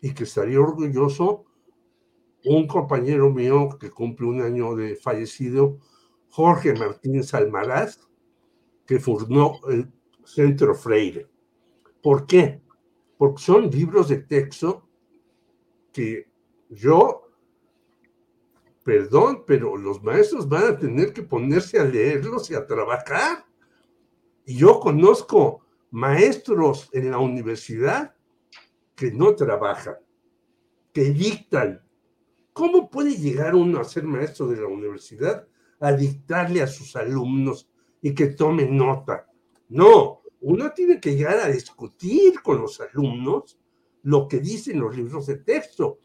y 0.00 0.12
que 0.12 0.24
estaría 0.24 0.58
orgulloso 0.60 1.44
un 2.46 2.66
compañero 2.66 3.30
mío 3.30 3.68
que 3.78 3.92
cumple 3.92 4.26
un 4.26 4.42
año 4.42 4.74
de 4.74 4.96
fallecido, 4.96 5.78
Jorge 6.30 6.74
Martínez 6.74 7.32
Almaraz, 7.32 8.00
que 8.84 8.98
fundó 8.98 9.60
el 9.68 9.92
Centro 10.24 10.74
Freire. 10.74 11.32
¿Por 12.04 12.26
qué? 12.26 12.60
Porque 13.16 13.42
son 13.42 13.70
libros 13.70 14.10
de 14.10 14.18
texto 14.18 14.86
que 15.90 16.28
yo 16.68 17.24
perdón, 18.84 19.44
pero 19.46 19.78
los 19.78 20.02
maestros 20.02 20.46
van 20.46 20.64
a 20.64 20.78
tener 20.78 21.14
que 21.14 21.22
ponerse 21.22 21.80
a 21.80 21.84
leerlos 21.84 22.50
y 22.50 22.54
a 22.54 22.66
trabajar. 22.66 23.46
Y 24.44 24.56
yo 24.58 24.78
conozco 24.78 25.64
maestros 25.90 26.90
en 26.92 27.10
la 27.10 27.18
universidad 27.18 28.14
que 28.94 29.10
no 29.10 29.34
trabajan, 29.34 29.96
que 30.92 31.04
dictan. 31.04 31.82
¿Cómo 32.52 32.90
puede 32.90 33.16
llegar 33.16 33.54
uno 33.54 33.80
a 33.80 33.84
ser 33.84 34.04
maestro 34.04 34.46
de 34.48 34.60
la 34.60 34.68
universidad 34.68 35.48
a 35.80 35.92
dictarle 35.92 36.60
a 36.60 36.66
sus 36.66 36.94
alumnos 36.94 37.70
y 38.02 38.14
que 38.14 38.26
tomen 38.26 38.76
nota? 38.76 39.26
No, 39.70 40.23
uno 40.46 40.72
tiene 40.72 41.00
que 41.00 41.16
llegar 41.16 41.38
a 41.38 41.48
discutir 41.48 42.42
con 42.42 42.60
los 42.60 42.78
alumnos 42.80 43.58
lo 44.02 44.28
que 44.28 44.40
dicen 44.40 44.78
los 44.78 44.94
libros 44.94 45.26
de 45.26 45.36
texto 45.36 46.00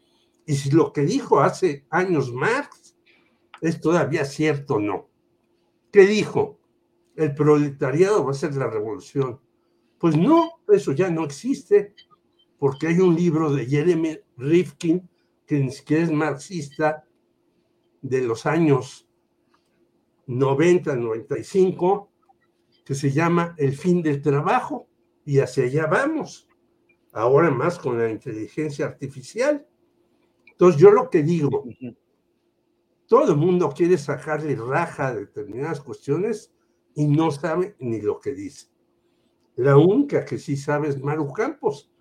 y 0.46 0.54
si 0.54 0.70
lo 0.70 0.94
que 0.94 1.02
dijo 1.02 1.40
hace 1.40 1.84
años 1.90 2.32
Marx 2.32 2.96
es 3.60 3.80
todavía 3.80 4.24
cierto 4.24 4.76
o 4.76 4.80
no. 4.80 5.10
¿Qué 5.92 6.06
dijo? 6.06 6.58
El 7.16 7.34
proletariado 7.34 8.24
va 8.24 8.30
a 8.30 8.34
ser 8.34 8.54
la 8.56 8.66
revolución. 8.66 9.40
Pues 9.98 10.16
no, 10.16 10.62
eso 10.68 10.92
ya 10.92 11.10
no 11.10 11.24
existe, 11.24 11.94
porque 12.58 12.86
hay 12.86 13.00
un 13.00 13.14
libro 13.14 13.52
de 13.52 13.66
Jeremy 13.66 14.18
Rifkin, 14.38 15.06
que 15.46 15.58
ni 15.58 15.70
siquiera 15.70 16.04
es 16.04 16.10
marxista, 16.10 17.04
de 18.00 18.22
los 18.22 18.46
años 18.46 19.06
90, 20.26 20.96
95, 20.96 22.09
que 22.90 22.96
se 22.96 23.12
llama 23.12 23.54
El 23.56 23.76
fin 23.76 24.02
del 24.02 24.20
trabajo, 24.20 24.88
y 25.24 25.38
hacia 25.38 25.62
allá 25.62 25.86
vamos, 25.86 26.48
ahora 27.12 27.48
más 27.48 27.78
con 27.78 27.96
la 27.96 28.10
inteligencia 28.10 28.84
artificial. 28.84 29.64
Entonces 30.50 30.80
yo 30.80 30.90
lo 30.90 31.08
que 31.08 31.22
digo, 31.22 31.62
todo 33.06 33.30
el 33.30 33.36
mundo 33.36 33.70
quiere 33.70 33.96
sacarle 33.96 34.56
raja 34.56 35.06
a 35.06 35.14
determinadas 35.14 35.80
cuestiones 35.80 36.52
y 36.96 37.06
no 37.06 37.30
sabe 37.30 37.76
ni 37.78 38.00
lo 38.00 38.18
que 38.18 38.34
dice. 38.34 38.66
La 39.54 39.76
única 39.76 40.24
que 40.24 40.38
sí 40.38 40.56
sabe 40.56 40.88
es 40.88 41.00
Maru 41.00 41.32
Campos, 41.32 41.92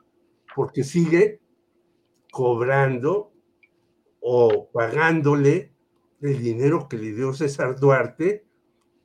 porque 0.55 0.83
sigue 0.83 1.39
cobrando 2.31 3.31
o 4.21 4.71
pagándole 4.71 5.71
el 6.19 6.41
dinero 6.41 6.89
que 6.89 6.97
le 6.97 7.13
dio 7.13 7.31
César 7.31 7.79
Duarte 7.79 8.48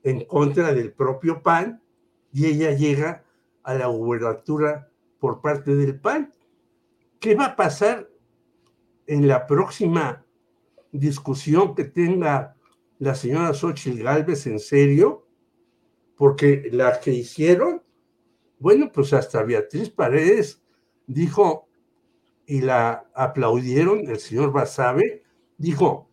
en 0.05 0.25
contra 0.27 0.73
del 0.73 0.93
propio 0.93 1.43
PAN 1.43 1.83
y 2.33 2.47
ella 2.47 2.71
llega 2.73 3.25
a 3.63 3.75
la 3.75 3.87
gubernatura 3.87 4.91
por 5.19 5.41
parte 5.41 5.75
del 5.75 5.99
PAN. 5.99 6.33
¿Qué 7.19 7.35
va 7.35 7.47
a 7.47 7.57
pasar 7.57 8.09
en 9.07 9.27
la 9.27 9.47
próxima 9.47 10.25
discusión 10.93 11.75
que 11.75 11.85
tenga 11.85 12.57
la 12.99 13.15
señora 13.15 13.53
Xochitl 13.53 14.03
Galvez 14.03 14.47
en 14.47 14.61
serio, 14.61 15.27
porque 16.17 16.69
la 16.73 17.01
que 17.01 17.11
hicieron, 17.11 17.83
bueno, 18.59 18.91
pues 18.93 19.13
hasta 19.13 19.43
Beatriz 19.43 19.91
Paredes 19.91 20.63
dijo 21.07 21.69
y 22.47 22.61
la 22.61 23.11
aplaudieron, 23.15 24.09
el 24.09 24.19
señor 24.19 24.53
Basabe, 24.53 25.23
dijo 25.59 26.09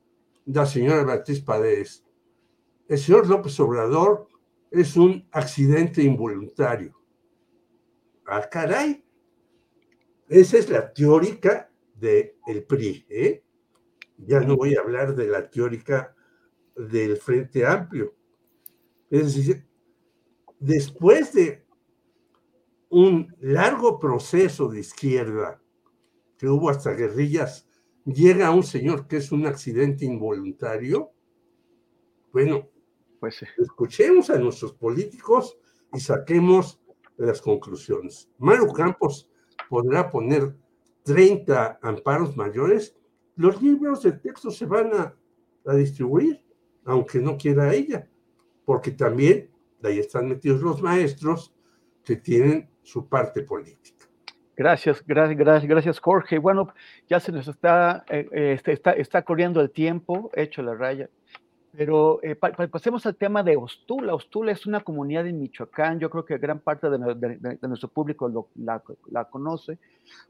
la 0.45 0.65
señora 0.65 1.03
Beatriz 1.03 1.41
Paredes, 1.41 2.03
el 2.91 2.97
señor 2.97 3.25
López 3.25 3.57
Obrador 3.61 4.27
es 4.69 4.97
un 4.97 5.25
accidente 5.31 6.03
involuntario. 6.03 6.93
Ah, 8.25 8.45
caray. 8.51 9.01
Esa 10.27 10.57
es 10.57 10.69
la 10.69 10.91
teórica 10.91 11.71
del 11.95 12.33
el 12.45 12.65
PRI, 12.65 13.05
¿eh? 13.07 13.45
Ya 14.17 14.41
no 14.41 14.57
voy 14.57 14.75
a 14.75 14.81
hablar 14.81 15.15
de 15.15 15.25
la 15.27 15.49
teórica 15.49 16.13
del 16.75 17.15
Frente 17.15 17.65
Amplio. 17.65 18.13
Es 19.09 19.35
decir, 19.35 19.65
después 20.59 21.31
de 21.31 21.65
un 22.89 23.33
largo 23.39 23.99
proceso 23.99 24.67
de 24.67 24.81
izquierda, 24.81 25.63
que 26.37 26.49
hubo 26.49 26.69
hasta 26.69 26.91
guerrillas, 26.91 27.69
llega 28.03 28.51
un 28.51 28.63
señor 28.63 29.07
que 29.07 29.15
es 29.15 29.31
un 29.31 29.45
accidente 29.45 30.03
involuntario. 30.03 31.13
Bueno, 32.33 32.69
pues 33.21 33.45
escuchemos 33.55 34.31
a 34.31 34.39
nuestros 34.39 34.73
políticos 34.73 35.55
y 35.93 35.99
saquemos 35.99 36.81
las 37.17 37.39
conclusiones. 37.39 38.27
Mario 38.39 38.73
Campos 38.73 39.29
podrá 39.69 40.09
poner 40.09 40.55
30 41.03 41.77
amparos 41.83 42.35
mayores, 42.35 42.97
los 43.35 43.61
libros 43.61 44.01
de 44.01 44.13
texto 44.13 44.49
se 44.49 44.65
van 44.65 44.91
a, 44.95 45.15
a 45.67 45.75
distribuir, 45.75 46.43
aunque 46.83 47.19
no 47.19 47.37
quiera 47.37 47.71
ella, 47.71 48.09
porque 48.65 48.89
también 48.89 49.51
ahí 49.83 49.99
están 49.99 50.27
metidos 50.27 50.61
los 50.61 50.81
maestros 50.81 51.53
que 52.03 52.15
tienen 52.15 52.71
su 52.81 53.07
parte 53.07 53.43
política. 53.43 54.07
Gracias, 54.57 55.03
gracias, 55.05 55.37
gracias, 55.37 55.69
gracias 55.69 55.99
Jorge. 55.99 56.39
Bueno, 56.39 56.73
ya 57.07 57.19
se 57.19 57.31
nos 57.31 57.47
está, 57.47 58.03
eh, 58.09 58.27
eh, 58.31 58.53
este, 58.53 58.71
está, 58.71 58.93
está, 58.93 59.21
corriendo 59.21 59.61
el 59.61 59.69
tiempo, 59.69 60.31
hecho 60.33 60.63
la 60.63 60.73
raya. 60.73 61.07
Pero 61.75 62.19
eh, 62.21 62.35
pasemos 62.35 63.05
al 63.05 63.15
tema 63.15 63.43
de 63.43 63.55
Ostula. 63.55 64.13
Ostula 64.13 64.51
es 64.51 64.65
una 64.65 64.81
comunidad 64.81 65.25
en 65.25 65.39
Michoacán, 65.39 65.99
yo 65.99 66.09
creo 66.09 66.25
que 66.25 66.37
gran 66.37 66.59
parte 66.59 66.89
de, 66.89 66.99
nuestro 67.61 67.87
público 67.87 68.49
la, 68.55 68.83
la, 69.09 69.25
conoce, 69.25 69.79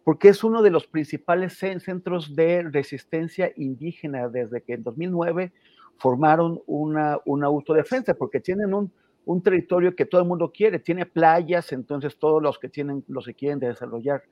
porque 0.03 0.29
es 0.29 0.43
uno 0.43 0.61
de 0.61 0.69
los 0.69 0.85
principales 0.85 1.57
centros 1.57 2.35
de 2.35 2.63
resistencia 2.63 3.51
indígena 3.55 4.29
desde 4.29 4.61
que 4.61 4.73
en 4.73 4.83
2009 4.83 5.51
formaron 5.97 6.61
una, 6.67 7.19
una 7.25 7.47
autodefensa, 7.47 8.13
porque 8.13 8.39
tienen 8.39 8.73
un, 8.73 8.91
un 9.25 9.41
territorio 9.41 9.95
que 9.95 10.05
todo 10.05 10.21
el 10.21 10.27
mundo 10.27 10.51
quiere, 10.51 10.79
tiene 10.79 11.05
playas, 11.05 11.71
entonces 11.71 12.17
todos 12.17 12.41
los 12.41 12.59
que 12.59 12.69
tienen, 12.69 13.03
los 13.07 13.25
que 13.25 13.33
quieren 13.33 13.59
desarrollar, 13.59 14.23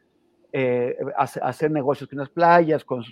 eh, 0.52 0.97
hacer 1.16 1.70
negocios 1.70 2.10
con 2.10 2.18
las 2.18 2.30
playas, 2.30 2.84
con 2.84 3.04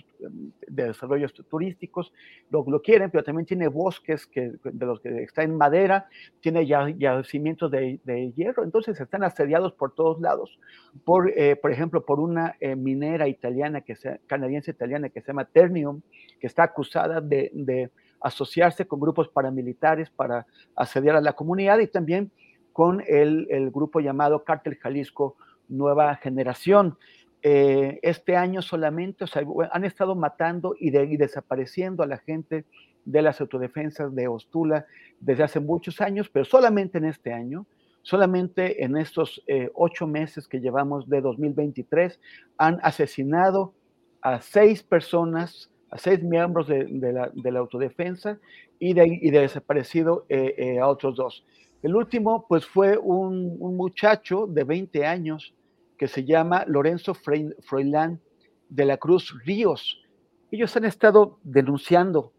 de 0.66 0.84
desarrollos 0.86 1.32
turísticos, 1.48 2.12
lo, 2.50 2.64
lo, 2.66 2.82
quieren, 2.82 3.10
pero 3.10 3.22
también 3.22 3.46
tiene 3.46 3.68
bosques 3.68 4.26
que, 4.26 4.54
de 4.64 4.86
los 4.86 5.00
que 5.00 5.22
está 5.22 5.44
en 5.44 5.56
madera, 5.56 6.08
tiene 6.40 6.66
ya, 6.66 6.88
yacimientos 6.88 7.70
de, 7.70 8.00
de, 8.02 8.32
hierro, 8.32 8.64
entonces 8.64 9.00
están 9.00 9.22
asediados 9.22 9.72
por 9.72 9.94
todos 9.94 10.20
lados, 10.20 10.58
por, 11.04 11.30
eh, 11.30 11.54
por 11.54 11.70
ejemplo, 11.70 12.04
por 12.04 12.18
una 12.18 12.56
eh, 12.58 12.74
minera 12.74 13.28
italiana, 13.28 13.82
que 13.82 13.94
sea, 13.94 14.18
canadiense 14.26 14.72
italiana, 14.72 15.08
que 15.08 15.20
se 15.20 15.28
llama 15.28 15.44
Ternium, 15.44 16.00
que 16.40 16.48
está 16.48 16.64
acusada 16.64 17.20
de, 17.20 17.50
de 17.54 17.90
asociarse 18.20 18.86
con 18.86 18.98
grupos 18.98 19.28
paramilitares 19.28 20.10
para 20.10 20.46
asediar 20.74 21.14
a 21.14 21.20
la 21.20 21.34
comunidad 21.34 21.78
y 21.78 21.86
también 21.86 22.32
con 22.72 23.02
el, 23.06 23.46
el 23.50 23.70
grupo 23.70 24.00
llamado 24.00 24.42
Cártel 24.42 24.76
Jalisco 24.76 25.36
Nueva 25.68 26.16
Generación. 26.16 26.96
Eh, 27.42 28.00
este 28.02 28.36
año 28.36 28.62
solamente, 28.62 29.24
o 29.24 29.26
sea, 29.26 29.42
han 29.72 29.84
estado 29.84 30.14
matando 30.16 30.74
y, 30.78 30.90
de, 30.90 31.04
y, 31.04 31.16
desapareciendo 31.16 32.02
a 32.02 32.06
la 32.06 32.18
gente 32.18 32.64
de 33.04 33.22
las 33.22 33.40
autodefensas 33.40 34.14
de 34.14 34.28
Ostula 34.28 34.86
desde 35.20 35.44
hace 35.44 35.60
muchos 35.60 36.00
años, 36.00 36.28
pero 36.28 36.44
solamente 36.44 36.98
en 36.98 37.04
este 37.04 37.32
año, 37.32 37.66
solamente 38.02 38.84
en 38.84 38.96
estos 38.96 39.42
eh, 39.46 39.70
ocho 39.74 40.06
meses 40.06 40.48
que 40.48 40.60
llevamos 40.60 41.08
de 41.08 41.20
2023, 41.20 42.20
han 42.56 42.78
asesinado 42.82 43.72
a 44.20 44.40
seis 44.40 44.82
personas 44.82 45.70
a 45.90 45.96
seis 45.96 46.22
miembros 46.22 46.68
de, 46.68 46.86
la, 46.86 47.30
de 47.32 47.50
la, 47.50 47.60
autodefensa 47.60 48.38
y 48.78 48.92
de, 48.92 49.20
desaparecido 49.40 50.26
eh, 50.28 50.78
a 50.78 50.86
otros 50.86 51.16
dos. 51.16 51.46
El 51.82 51.94
último, 51.94 52.44
pues 52.48 52.66
fue 52.66 52.98
un, 52.98 53.56
muchacho 53.58 54.46
de 54.48 54.64
20 54.64 55.06
años 55.06 55.54
que 55.98 56.08
se 56.08 56.24
llama 56.24 56.64
Lorenzo 56.66 57.14
Froilán 57.14 58.20
de 58.68 58.84
la 58.84 58.96
Cruz 58.96 59.34
Ríos. 59.44 60.02
Ellos 60.50 60.74
han 60.76 60.84
estado 60.84 61.38
denunciando 61.42 62.32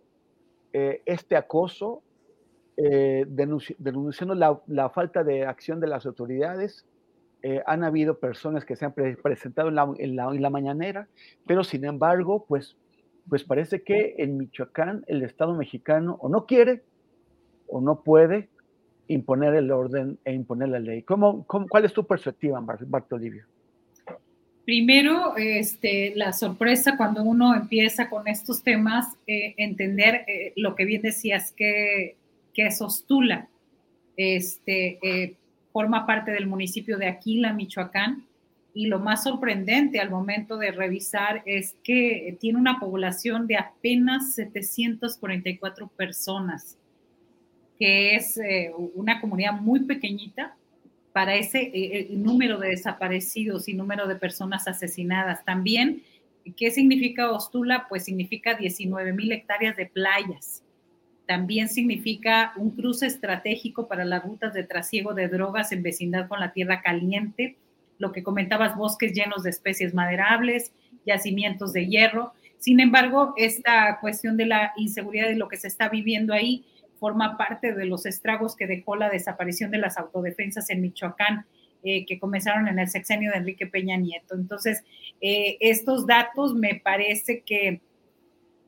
eh, 0.74 1.02
este 1.06 1.36
acoso, 1.36 2.02
denunci 2.78 3.76
denunciando 3.78 4.36
la, 4.36 4.90
falta 4.90 5.24
de 5.26 5.46
acción 5.46 5.82
de 5.82 5.88
las 5.88 6.06
autoridades. 6.06 6.86
han 7.66 7.84
habido 7.84 8.20
personas 8.20 8.64
que 8.64 8.78
se 8.78 8.86
han 8.86 8.94
pre 8.94 9.18
presentado 9.18 9.68
en 9.68 9.76
la, 10.16 10.30
en, 10.34 10.52
mañanera, 10.52 11.10
pero 11.46 11.64
sin 11.66 11.84
embargo, 11.84 12.46
pues 12.48 12.78
pues 13.30 13.44
parece 13.44 13.84
que 13.84 14.16
en 14.18 14.38
Michoacán 14.38 15.04
el 15.08 15.22
Estado 15.22 15.54
mexicano 15.54 16.18
o 16.20 16.30
no 16.30 16.46
quiere 16.46 16.84
o 17.68 17.80
no 17.80 18.02
puede 18.02 18.50
imponer 19.10 19.56
el 19.56 19.72
orden 19.72 20.18
e 20.24 20.34
imponer 20.34 20.70
la 20.70 20.80
ley. 20.80 21.02
¿Cómo, 21.02 21.46
cómo 21.46 21.68
cuál 21.68 21.86
es 21.86 21.94
tu 21.94 22.06
perspectiva, 22.06 22.64
Bartolivio? 22.88 23.44
Primero, 24.66 25.36
este, 25.36 26.14
la 26.16 26.32
sorpresa 26.32 26.96
cuando 26.96 27.24
uno 27.24 27.56
empieza 27.56 28.08
con 28.08 28.28
estos 28.28 28.62
temas, 28.62 29.18
eh, 29.26 29.56
entender 29.58 30.24
eh, 30.28 30.54
lo 30.56 30.76
que 30.76 30.86
bien 30.86 31.02
decías, 31.02 31.52
que, 31.52 32.18
que 32.54 32.68
es 32.68 32.80
Ostula. 32.82 33.50
Este, 34.16 35.00
eh, 35.02 35.36
forma 35.74 36.06
parte 36.06 36.32
del 36.32 36.46
municipio 36.46 36.98
de 37.00 37.08
Aquila, 37.08 37.52
Michoacán, 37.52 38.26
y 38.76 38.86
lo 38.86 39.00
más 39.00 39.24
sorprendente 39.24 40.00
al 40.00 40.12
momento 40.12 40.58
de 40.58 40.72
revisar 40.72 41.42
es 41.46 41.76
que 41.84 42.38
tiene 42.40 42.60
una 42.60 42.80
población 42.80 43.48
de 43.48 43.58
apenas 43.58 44.36
744 44.36 45.88
personas, 45.88 46.78
que 47.80 48.16
es 48.16 48.38
eh, 48.38 48.72
una 48.94 49.22
comunidad 49.22 49.54
muy 49.54 49.82
pequeñita 49.82 50.56
para 51.14 51.36
ese 51.36 51.72
eh, 51.74 52.08
número 52.12 52.60
de 52.60 52.70
desaparecidos 52.70 53.68
y 53.68 53.74
número 53.74 54.08
de 54.08 54.16
personas 54.16 54.68
asesinadas. 54.68 55.44
También, 55.46 56.04
¿qué 56.58 56.72
significa 56.72 57.32
Ostula? 57.32 57.88
Pues 57.90 58.04
significa 58.04 58.56
19 58.56 59.14
mil 59.14 59.32
hectáreas 59.32 59.76
de 59.78 59.86
playas. 59.86 60.64
También 61.26 61.70
significa 61.70 62.54
un 62.58 62.72
cruce 62.72 63.06
estratégico 63.06 63.88
para 63.88 64.04
las 64.04 64.24
rutas 64.24 64.54
de 64.54 64.64
trasiego 64.64 65.14
de 65.14 65.28
drogas 65.28 65.72
en 65.72 65.82
vecindad 65.84 66.28
con 66.28 66.40
la 66.40 66.52
tierra 66.52 66.82
caliente 66.82 67.56
lo 68.00 68.12
que 68.12 68.24
comentabas, 68.24 68.76
bosques 68.76 69.14
llenos 69.14 69.44
de 69.44 69.52
especies 69.52 69.94
maderables, 69.94 70.72
yacimientos 71.06 71.74
de 71.74 71.86
hierro. 71.86 72.34
Sin 72.58 72.80
embargo, 72.80 73.34
esta 73.38 74.00
cuestión 74.00 74.38
de 74.38 74.48
la 74.48 74.74
inseguridad 74.78 75.30
y 75.30 75.36
lo 75.36 75.48
que 75.48 75.58
se 75.58 75.68
está 75.68 75.90
viviendo 75.90 76.34
ahí 76.34 76.66
forma 77.00 77.38
parte 77.38 77.74
de 77.74 77.86
los 77.86 78.06
estragos 78.06 78.56
que 78.56 78.68
dejó 78.68 78.96
la 78.96 79.10
desaparición 79.10 79.72
de 79.72 79.78
las 79.78 79.98
autodefensas 79.98 80.70
en 80.70 80.82
Michoacán, 80.82 81.46
eh, 81.84 82.06
que 82.06 82.20
comenzaron 82.20 82.68
en 82.68 82.78
el 82.78 82.90
sexenio 82.90 83.32
de 83.32 83.38
Enrique 83.38 83.66
Peña 83.66 83.98
Nieto. 83.98 84.36
Entonces, 84.36 84.84
eh, 85.22 85.58
estos 85.62 86.06
datos 86.06 86.54
me 86.54 86.76
parece 86.84 87.42
que 87.42 87.82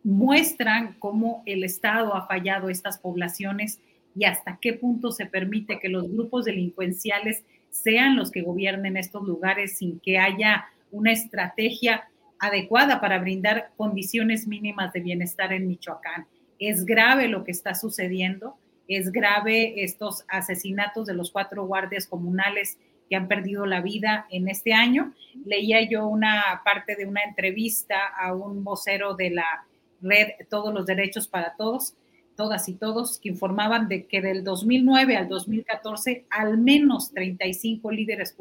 muestran 0.03 0.95
cómo 0.97 1.43
el 1.45 1.63
Estado 1.63 2.15
ha 2.15 2.25
fallado 2.25 2.69
estas 2.69 2.97
poblaciones 2.97 3.79
y 4.15 4.25
hasta 4.25 4.57
qué 4.61 4.73
punto 4.73 5.11
se 5.11 5.25
permite 5.25 5.79
que 5.79 5.89
los 5.89 6.09
grupos 6.09 6.45
delincuenciales 6.45 7.43
sean 7.69 8.15
los 8.15 8.31
que 8.31 8.41
gobiernen 8.41 8.97
estos 8.97 9.23
lugares 9.23 9.77
sin 9.77 9.99
que 9.99 10.17
haya 10.17 10.65
una 10.91 11.11
estrategia 11.11 12.09
adecuada 12.39 12.99
para 12.99 13.19
brindar 13.19 13.71
condiciones 13.77 14.47
mínimas 14.47 14.91
de 14.93 14.99
bienestar 14.99 15.53
en 15.53 15.67
Michoacán. 15.67 16.27
Es 16.61 16.85
grave 16.85 17.27
lo 17.27 17.43
que 17.43 17.51
está 17.51 17.73
sucediendo, 17.73 18.55
es 18.87 19.11
grave 19.11 19.83
estos 19.83 20.23
asesinatos 20.27 21.07
de 21.07 21.15
los 21.15 21.31
cuatro 21.31 21.65
guardias 21.65 22.05
comunales 22.05 22.77
que 23.09 23.15
han 23.15 23.27
perdido 23.27 23.65
la 23.65 23.81
vida 23.81 24.27
en 24.29 24.47
este 24.47 24.71
año. 24.71 25.13
Leía 25.43 25.81
yo 25.89 26.07
una 26.07 26.61
parte 26.63 26.95
de 26.95 27.07
una 27.07 27.23
entrevista 27.23 27.97
a 28.07 28.35
un 28.35 28.63
vocero 28.63 29.15
de 29.15 29.31
la 29.31 29.65
red 30.01 30.29
Todos 30.51 30.71
los 30.71 30.85
Derechos 30.85 31.27
para 31.27 31.55
Todos, 31.55 31.95
todas 32.37 32.69
y 32.69 32.75
todos, 32.75 33.19
que 33.19 33.29
informaban 33.29 33.87
de 33.87 34.05
que 34.05 34.21
del 34.21 34.43
2009 34.43 35.17
al 35.17 35.27
2014 35.29 36.25
al 36.29 36.59
menos 36.59 37.11
35 37.11 37.89
líderes 37.91 38.37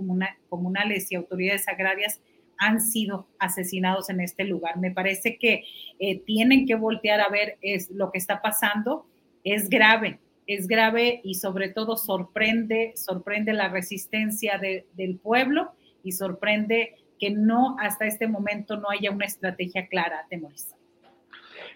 comunales 0.49 1.11
y 1.11 1.15
autoridades 1.15 1.67
agrarias 1.69 2.21
han 2.61 2.81
sido 2.81 3.27
asesinados 3.39 4.11
en 4.11 4.21
este 4.21 4.45
lugar. 4.45 4.79
Me 4.79 4.93
parece 4.93 5.39
que 5.39 5.65
eh, 5.99 6.21
tienen 6.21 6.67
que 6.67 6.77
voltear 6.77 7.21
a 7.21 7.29
ver 7.29 7.57
es, 7.63 7.91
lo 7.91 8.13
que 8.13 8.19
está 8.19 8.43
pasando. 8.43 9.07
Es 9.43 9.71
grave, 9.71 10.21
es 10.47 10.69
grave 10.69 11.23
y 11.25 11.35
sobre 11.35 11.71
todo 11.71 11.97
sorprende, 11.97 12.93
sorprende 12.97 13.55
la 13.55 13.69
resistencia 13.71 14.59
de, 14.59 14.87
del 14.93 15.17
pueblo 15.17 15.73
y 16.05 16.13
sorprende 16.13 16.97
que 17.19 17.31
no 17.31 17.77
hasta 17.81 18.07
este 18.07 18.29
momento 18.29 18.77
no 18.77 18.91
haya 18.91 19.11
una 19.11 19.25
estrategia 19.25 19.89
clara, 19.89 20.27
Temoris. 20.29 20.75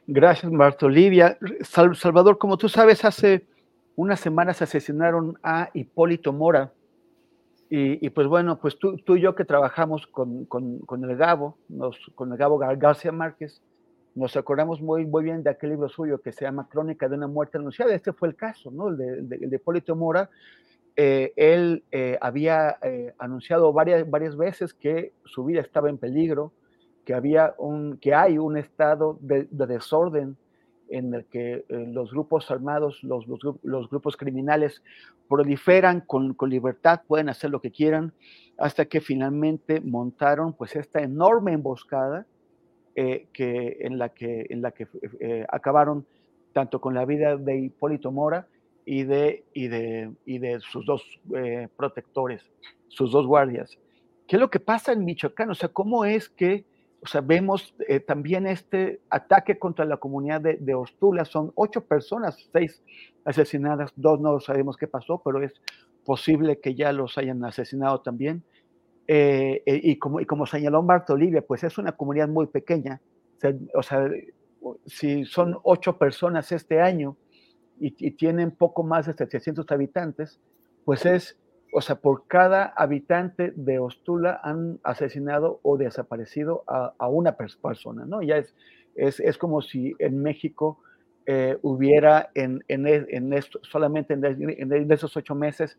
Gracias, 0.06 0.52
Marta 0.52 0.84
Olivia. 0.84 1.38
Salvador, 1.62 2.36
como 2.36 2.58
tú 2.58 2.68
sabes, 2.68 3.06
hace 3.06 3.46
unas 3.96 4.20
semanas 4.20 4.60
asesinaron 4.60 5.38
a 5.42 5.70
Hipólito 5.72 6.30
Mora. 6.34 6.72
Y, 7.70 8.08
pues 8.10 8.28
bueno, 8.28 8.60
pues 8.60 8.78
tú, 8.78 8.98
tú, 8.98 9.16
y 9.16 9.20
yo 9.20 9.34
que 9.34 9.44
trabajamos 9.44 10.06
con, 10.06 10.44
con, 10.44 10.78
con 10.80 11.02
el 11.08 11.16
Gabo, 11.16 11.58
nos, 11.68 11.98
con 12.14 12.30
el 12.30 12.38
Gabo 12.38 12.58
García 12.58 13.10
Márquez, 13.10 13.62
Nos 14.14 14.36
acordamos 14.36 14.80
muy, 14.80 15.06
muy 15.06 15.24
bien 15.24 15.42
de 15.42 15.50
aquel 15.50 15.70
libro 15.70 15.88
suyo 15.88 16.20
que 16.20 16.30
se 16.30 16.44
llama 16.44 16.68
Crónica 16.68 17.08
de 17.08 17.16
una 17.16 17.26
muerte 17.26 17.58
anunciada. 17.58 17.92
Este 17.94 18.12
fue 18.12 18.28
el 18.28 18.36
caso, 18.36 18.70
¿no? 18.70 18.88
El 18.90 18.96
de, 18.96 19.38
de, 19.48 19.56
Hipólito 19.56 19.96
Mora. 19.96 20.30
Eh, 20.94 21.32
él 21.34 21.82
eh, 21.90 22.16
había 22.20 22.78
eh, 22.80 23.12
anunciado 23.18 23.72
varias, 23.72 24.08
varias 24.08 24.36
veces 24.36 24.72
que 24.72 25.12
su 25.24 25.44
vida 25.44 25.60
estaba 25.60 25.90
en 25.90 25.98
peligro, 25.98 26.52
que, 27.04 27.14
había 27.14 27.54
un, 27.58 27.98
que 27.98 28.14
hay 28.14 28.38
un 28.38 28.56
estado 28.56 29.18
de 29.20 29.48
desorden 29.50 30.36
en 30.94 31.12
el 31.12 31.24
que 31.24 31.64
eh, 31.68 31.86
los 31.88 32.12
grupos 32.12 32.50
armados, 32.52 33.02
los, 33.02 33.26
los, 33.26 33.90
grupos 33.90 34.16
criminales 34.16 34.82
proliferan 35.28 36.00
con, 36.00 36.34
con, 36.34 36.50
libertad, 36.50 37.00
pueden 37.06 37.28
hacer 37.28 37.50
lo 37.50 37.60
que 37.60 37.72
quieran, 37.72 38.12
hasta 38.58 38.84
que 38.84 39.00
finalmente 39.00 39.80
montaron 39.80 40.52
pues 40.52 40.76
esta 40.76 41.02
enorme 41.02 41.52
emboscada 41.52 42.26
eh, 42.94 43.26
que, 43.32 43.78
en 43.80 43.98
la 43.98 44.10
que, 44.10 44.46
en 44.50 44.62
la 44.62 44.70
que 44.70 44.86
eh, 45.18 45.44
acabaron 45.48 46.06
tanto 46.52 46.80
con 46.80 46.94
la 46.94 47.04
vida 47.04 47.36
de 47.36 47.58
Hipólito 47.58 48.12
Mora 48.12 48.46
y 48.84 49.02
de, 49.02 49.42
y 49.52 49.66
de, 49.66 50.12
y 50.24 50.38
de 50.38 50.60
sus 50.60 50.86
dos 50.86 51.02
protectores, 51.76 52.42
sus 52.86 53.10
dos 53.10 53.26
guardias. 53.26 53.76
¿Qué 54.28 54.36
es 54.36 54.40
lo 54.40 54.50
que 54.50 54.60
pasa 54.60 54.92
en 54.92 55.04
Michoacán? 55.04 55.50
O 55.50 55.54
sea, 55.54 55.70
¿cómo 55.70 56.04
es 56.04 56.28
que 56.28 56.64
o 57.04 57.06
sea, 57.06 57.20
vemos 57.20 57.74
eh, 57.86 58.00
también 58.00 58.46
este 58.46 59.02
ataque 59.10 59.58
contra 59.58 59.84
la 59.84 59.98
comunidad 59.98 60.40
de, 60.40 60.56
de, 60.56 60.74
Ostula. 60.74 61.26
Son 61.26 61.52
ocho 61.54 61.84
personas, 61.84 62.48
seis 62.50 62.82
asesinadas, 63.26 63.92
dos 63.94 64.20
no 64.20 64.40
sabemos 64.40 64.78
qué 64.78 64.86
pasó, 64.88 65.20
pero 65.22 65.42
es 65.42 65.52
posible 66.06 66.60
que 66.60 66.74
ya 66.74 66.92
los 66.92 67.18
hayan 67.18 67.44
asesinado 67.44 68.00
también. 68.00 68.42
Eh, 69.06 69.62
eh, 69.66 69.80
y, 69.82 69.98
como, 69.98 70.18
y 70.20 70.24
como 70.24 70.46
señaló 70.46 70.82
Marta 70.82 71.12
Olivia, 71.12 71.42
pues 71.46 71.62
es 71.62 71.76
una 71.76 71.92
comunidad 71.92 72.28
muy 72.28 72.46
pequeña. 72.46 73.02
O 73.36 73.40
sea, 73.40 73.54
o 73.74 73.82
sea 73.82 74.10
si 74.86 75.26
son 75.26 75.58
ocho 75.62 75.98
personas 75.98 76.50
este 76.52 76.80
año 76.80 77.18
y, 77.78 77.94
y, 77.98 78.12
tienen 78.12 78.50
poco 78.50 78.82
más 78.82 79.06
de 79.06 79.12
700 79.12 79.70
habitantes, 79.70 80.40
pues 80.86 81.04
es 81.04 81.36
o 81.76 81.80
sea, 81.80 81.96
por 81.96 82.28
cada 82.28 82.66
habitante 82.66 83.52
de 83.56 83.80
Ostula 83.80 84.40
han 84.44 84.78
asesinado 84.84 85.58
o 85.64 85.76
desaparecido 85.76 86.62
a, 86.68 87.08
una 87.08 87.36
persona, 87.36 88.04
¿no? 88.06 88.22
Ya 88.22 88.36
es, 88.36 88.54
es, 88.94 89.18
es, 89.18 89.36
como 89.36 89.60
si 89.60 89.92
en 89.98 90.22
México 90.22 90.78
eh, 91.26 91.58
hubiera 91.62 92.30
en, 92.34 92.62
en, 92.68 92.86
en, 92.86 93.32
esto, 93.32 93.58
solamente 93.64 94.14
en, 94.14 94.92
esos 94.92 95.16
ocho 95.16 95.34
meses 95.34 95.76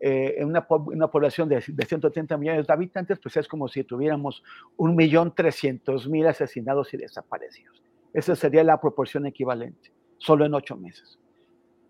eh, 0.00 0.34
en 0.38 0.48
una, 0.48 0.66
una, 0.68 1.06
población 1.12 1.48
de, 1.48 1.62
de 1.64 1.86
130 1.86 2.36
millones 2.38 2.66
de 2.66 2.72
habitantes, 2.72 3.20
pues 3.20 3.36
es 3.36 3.46
como 3.46 3.68
si 3.68 3.84
tuviéramos 3.84 4.42
un 4.76 4.96
millón 4.96 5.32
trescientos 5.32 6.08
mil 6.08 6.26
asesinados 6.26 6.92
y 6.92 6.96
desaparecidos. 6.96 7.80
Esa 8.12 8.34
sería 8.34 8.64
la 8.64 8.80
proporción 8.80 9.26
equivalente, 9.26 9.92
solo 10.18 10.44
en 10.44 10.54
ocho 10.54 10.76
meses 10.76 11.20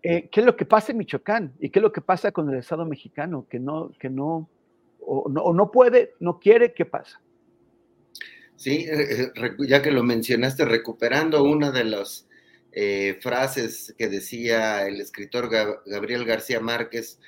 eh, 0.09 0.29
¿qué 0.31 0.39
es 0.39 0.45
lo 0.45 0.55
que 0.55 0.65
pasa 0.65 0.93
en 0.93 0.99
Michoacán? 0.99 1.53
¿Y 1.59 1.69
qué 1.69 1.79
es 1.79 1.83
lo 1.83 1.91
que 1.91 1.99
pasa 1.99 2.31
con 2.31 2.49
el 2.49 2.59
Estado 2.59 2.85
mexicano? 2.85 3.45
Que 3.49 3.59
no, 3.59 3.91
que 3.99 4.09
no, 4.09 4.49
o 5.01 5.27
no, 5.29 5.41
o 5.41 5.53
no 5.53 5.69
puede, 5.69 6.13
no 6.21 6.39
quiere, 6.39 6.73
¿qué 6.73 6.85
pasa? 6.85 7.21
Sí, 8.55 8.87
eh, 8.89 9.31
ya 9.67 9.81
que 9.81 9.91
lo 9.91 10.03
mencionaste, 10.03 10.63
recuperando 10.63 11.43
una 11.43 11.71
de 11.71 11.83
las 11.83 12.25
eh, 12.71 13.19
frases 13.21 13.93
que 13.97 14.07
decía 14.07 14.87
el 14.87 15.01
escritor 15.01 15.49
Gabriel 15.85 16.23
García 16.23 16.61
Márquez 16.61 17.19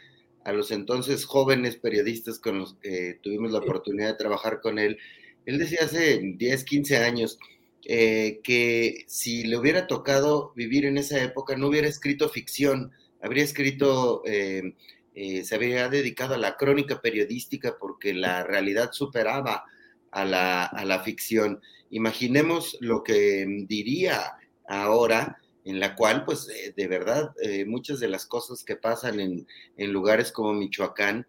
a 0.45 0.53
los 0.53 0.71
entonces 0.71 1.25
jóvenes 1.25 1.75
periodistas 1.75 2.39
con 2.39 2.59
los 2.59 2.75
que 2.75 3.19
tuvimos 3.21 3.51
la 3.51 3.59
oportunidad 3.59 4.07
de 4.07 4.17
trabajar 4.17 4.61
con 4.61 4.79
él, 4.79 4.97
él 5.45 5.57
decía 5.57 5.79
hace 5.83 6.19
10, 6.37 6.63
15 6.63 6.97
años, 6.97 7.37
eh, 7.85 8.39
que 8.43 9.05
si 9.07 9.43
le 9.43 9.57
hubiera 9.57 9.87
tocado 9.87 10.53
vivir 10.55 10.85
en 10.85 10.97
esa 10.97 11.21
época 11.23 11.55
no 11.55 11.67
hubiera 11.67 11.87
escrito 11.87 12.29
ficción, 12.29 12.91
habría 13.21 13.43
escrito, 13.43 14.21
eh, 14.25 14.75
eh, 15.15 15.43
se 15.43 15.55
habría 15.55 15.89
dedicado 15.89 16.35
a 16.35 16.37
la 16.37 16.57
crónica 16.57 17.01
periodística 17.01 17.77
porque 17.79 18.13
la 18.13 18.43
realidad 18.43 18.91
superaba 18.91 19.65
a 20.11 20.25
la, 20.25 20.65
a 20.65 20.85
la 20.85 21.03
ficción. 21.03 21.61
Imaginemos 21.89 22.77
lo 22.81 23.03
que 23.03 23.45
diría 23.67 24.33
ahora 24.67 25.37
en 25.65 25.79
la 25.79 25.95
cual, 25.95 26.25
pues, 26.25 26.47
eh, 26.49 26.73
de 26.75 26.87
verdad, 26.87 27.31
eh, 27.41 27.65
muchas 27.65 27.99
de 27.99 28.07
las 28.07 28.25
cosas 28.25 28.63
que 28.63 28.75
pasan 28.75 29.19
en, 29.19 29.47
en 29.77 29.91
lugares 29.91 30.31
como 30.31 30.53
Michoacán 30.53 31.27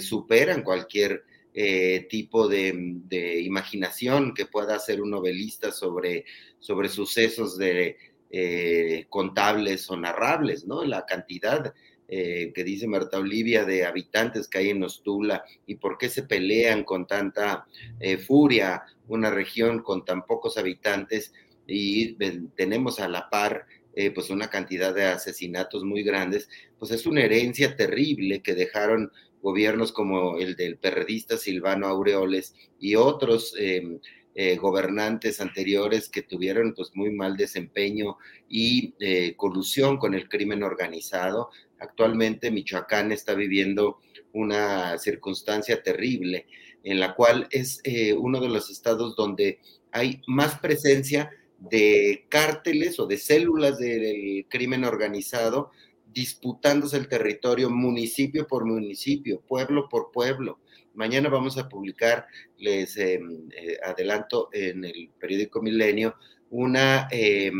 superan 0.00 0.64
cualquier 0.64 1.22
eh, 1.54 2.06
tipo 2.08 2.48
de, 2.48 2.72
de, 2.76 3.40
imaginación 3.40 4.34
que 4.34 4.46
pueda 4.46 4.76
hacer 4.76 5.00
un 5.02 5.10
novelista 5.10 5.72
sobre, 5.72 6.24
sobre 6.60 6.88
sucesos 6.88 7.58
de, 7.58 7.96
eh, 8.32 9.06
contables 9.08 9.90
o 9.90 9.96
narrables, 9.96 10.64
¿no? 10.64 10.84
La 10.84 11.04
cantidad 11.04 11.74
eh, 12.06 12.52
que 12.54 12.62
dice 12.62 12.86
Marta 12.86 13.18
Olivia 13.18 13.64
de 13.64 13.84
habitantes 13.84 14.46
que 14.46 14.58
hay 14.58 14.70
en 14.70 14.84
Ostula 14.84 15.42
y 15.66 15.74
por 15.74 15.98
qué 15.98 16.08
se 16.08 16.22
pelean 16.22 16.84
con 16.84 17.08
tanta 17.08 17.66
eh, 17.98 18.18
furia 18.18 18.84
una 19.08 19.30
región 19.30 19.82
con 19.82 20.04
tan 20.04 20.26
pocos 20.26 20.58
habitantes 20.58 21.32
y 21.66 22.14
tenemos 22.54 23.00
a 23.00 23.08
la 23.08 23.28
par 23.28 23.66
pues 24.14 24.30
una 24.30 24.48
cantidad 24.48 24.94
de 24.94 25.04
asesinatos 25.04 25.84
muy 25.84 26.02
grandes, 26.04 26.48
pues 26.78 26.90
es 26.92 27.04
una 27.06 27.22
herencia 27.22 27.76
terrible 27.76 28.40
que 28.40 28.54
dejaron 28.54 29.12
gobiernos 29.42 29.92
como 29.92 30.38
el 30.38 30.56
del 30.56 30.76
perredista 30.76 31.36
Silvano 31.36 31.86
Aureoles 31.86 32.54
y 32.78 32.96
otros 32.96 33.54
eh, 33.58 34.00
eh, 34.32 34.56
gobernantes 34.56 35.40
anteriores 35.40 36.08
que 36.08 36.22
tuvieron 36.22 36.72
pues 36.72 36.92
muy 36.94 37.10
mal 37.10 37.36
desempeño 37.36 38.16
y 38.48 38.94
eh, 39.00 39.34
colusión 39.36 39.98
con 39.98 40.14
el 40.14 40.28
crimen 40.28 40.62
organizado. 40.62 41.50
Actualmente 41.80 42.52
Michoacán 42.52 43.10
está 43.10 43.34
viviendo 43.34 43.98
una 44.32 44.96
circunstancia 44.98 45.82
terrible 45.82 46.46
en 46.84 47.00
la 47.00 47.16
cual 47.16 47.48
es 47.50 47.80
eh, 47.82 48.12
uno 48.12 48.40
de 48.40 48.48
los 48.48 48.70
estados 48.70 49.16
donde 49.16 49.58
hay 49.90 50.22
más 50.28 50.60
presencia 50.60 51.30
de 51.58 52.24
cárteles 52.28 53.00
o 53.00 53.06
de 53.06 53.18
células 53.18 53.78
del 53.78 54.46
crimen 54.48 54.84
organizado 54.84 55.72
disputándose 56.12 56.96
el 56.96 57.08
territorio 57.08 57.70
municipio 57.70 58.46
por 58.46 58.64
municipio, 58.64 59.40
pueblo 59.40 59.88
por 59.88 60.10
pueblo. 60.10 60.58
Mañana 60.94 61.28
vamos 61.28 61.56
a 61.56 61.68
publicar, 61.68 62.26
les 62.58 62.96
eh, 62.96 63.20
eh, 63.56 63.78
adelanto, 63.84 64.48
en 64.52 64.84
el 64.84 65.10
periódico 65.18 65.62
Milenio, 65.62 66.16
una, 66.50 67.08
eh, 67.12 67.52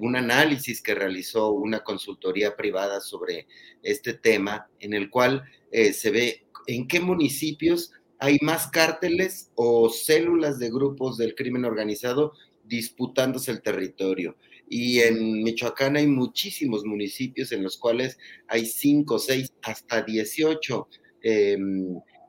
un 0.00 0.16
análisis 0.16 0.82
que 0.82 0.94
realizó 0.94 1.50
una 1.50 1.80
consultoría 1.80 2.56
privada 2.56 3.00
sobre 3.00 3.46
este 3.82 4.14
tema, 4.14 4.68
en 4.80 4.92
el 4.92 5.08
cual 5.10 5.44
se 5.72 6.10
ve 6.10 6.46
en 6.66 6.86
qué 6.86 7.00
municipios 7.00 7.92
hay 8.18 8.38
más 8.42 8.68
cárteles 8.68 9.50
o 9.56 9.88
células 9.88 10.58
de 10.58 10.70
grupos 10.70 11.16
del 11.16 11.34
crimen 11.34 11.64
organizado 11.64 12.32
disputándose 12.64 13.50
el 13.50 13.60
territorio. 13.60 14.36
Y 14.68 15.00
en 15.00 15.42
Michoacán 15.42 15.96
hay 15.96 16.06
muchísimos 16.06 16.84
municipios 16.84 17.52
en 17.52 17.62
los 17.62 17.78
cuales 17.78 18.18
hay 18.48 18.66
5, 18.66 19.18
6, 19.18 19.54
hasta 19.62 20.02
18 20.02 20.88
eh, 21.22 21.58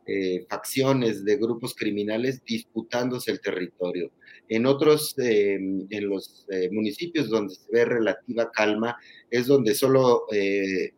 eh, 0.08 0.46
facciones 0.48 1.26
de 1.26 1.38
grupos 1.38 1.74
criminales 1.74 2.44
disputándose 2.46 3.32
el 3.32 3.42
territorio. 3.42 4.12
En 4.48 4.66
otros, 4.68 5.18
eh, 5.18 5.56
en 5.56 6.10
los 6.10 6.46
eh, 6.52 6.70
municipios 6.72 7.30
donde 7.30 7.56
se 7.56 7.72
ve 7.72 7.86
relativa 7.86 8.52
calma, 8.52 8.98
es 9.32 9.48
donde 9.48 9.74
solo 9.74 10.26
eh, 10.32 10.94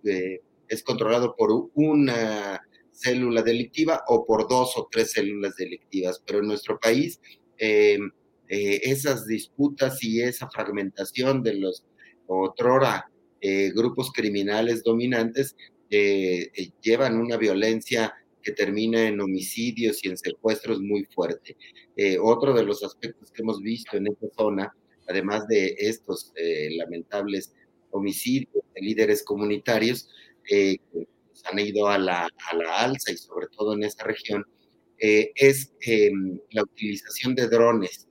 es 0.68 0.84
controlado 0.84 1.36
por 1.38 1.70
una 1.76 2.62
célula 2.92 3.44
delictiva 3.44 4.04
o 4.08 4.26
por 4.26 4.50
dos 4.50 4.74
o 4.76 4.90
tres 4.92 5.12
células 5.12 5.56
delictivas. 5.56 6.22
Pero 6.26 6.40
en 6.40 6.48
nuestro 6.48 6.80
país, 6.80 7.22
eh, 7.58 8.00
esas 8.50 9.28
disputas 9.28 10.04
y 10.04 10.22
esa 10.22 10.50
fragmentación 10.50 11.44
de 11.44 11.56
los 11.56 11.84
otrora 12.28 13.10
eh, 13.42 13.72
grupos 13.74 14.12
criminales 14.12 14.84
dominantes 14.84 15.56
eh, 15.90 16.52
eh, 16.54 16.70
llevan 16.82 17.18
una 17.18 17.38
violencia 17.38 18.14
que 18.42 18.52
termina 18.52 19.08
en 19.08 19.22
homicidios 19.22 20.04
y 20.04 20.10
en 20.10 20.18
secuestros 20.18 20.82
muy 20.82 21.06
fuerte. 21.06 21.56
Eh, 21.96 22.18
otro 22.22 22.54
de 22.54 22.64
los 22.64 22.84
aspectos 22.84 23.32
que 23.32 23.42
hemos 23.42 23.62
visto 23.62 23.98
en 23.98 24.08
esta 24.08 24.28
zona, 24.36 24.74
además 25.08 25.48
de 25.48 25.76
estos 25.78 26.34
lamentables 26.78 27.54
homicidios 27.92 28.64
de 28.76 28.82
líderes 28.82 29.24
comunitarios, 29.24 30.10
que 30.44 30.80
han 31.44 31.60
ido 31.60 31.88
a 31.88 31.98
la, 31.98 32.24
a 32.24 32.56
la, 32.56 32.80
alza 32.80 33.12
y 33.12 33.18
sobre 33.18 33.48
todo 33.48 33.74
en 33.74 33.84
esta 33.84 34.04
región, 34.04 34.44
es 34.98 35.74
em, 35.82 36.40
la 36.52 36.64
utilización 36.64 37.36
de 37.36 37.48
drones 37.48 38.07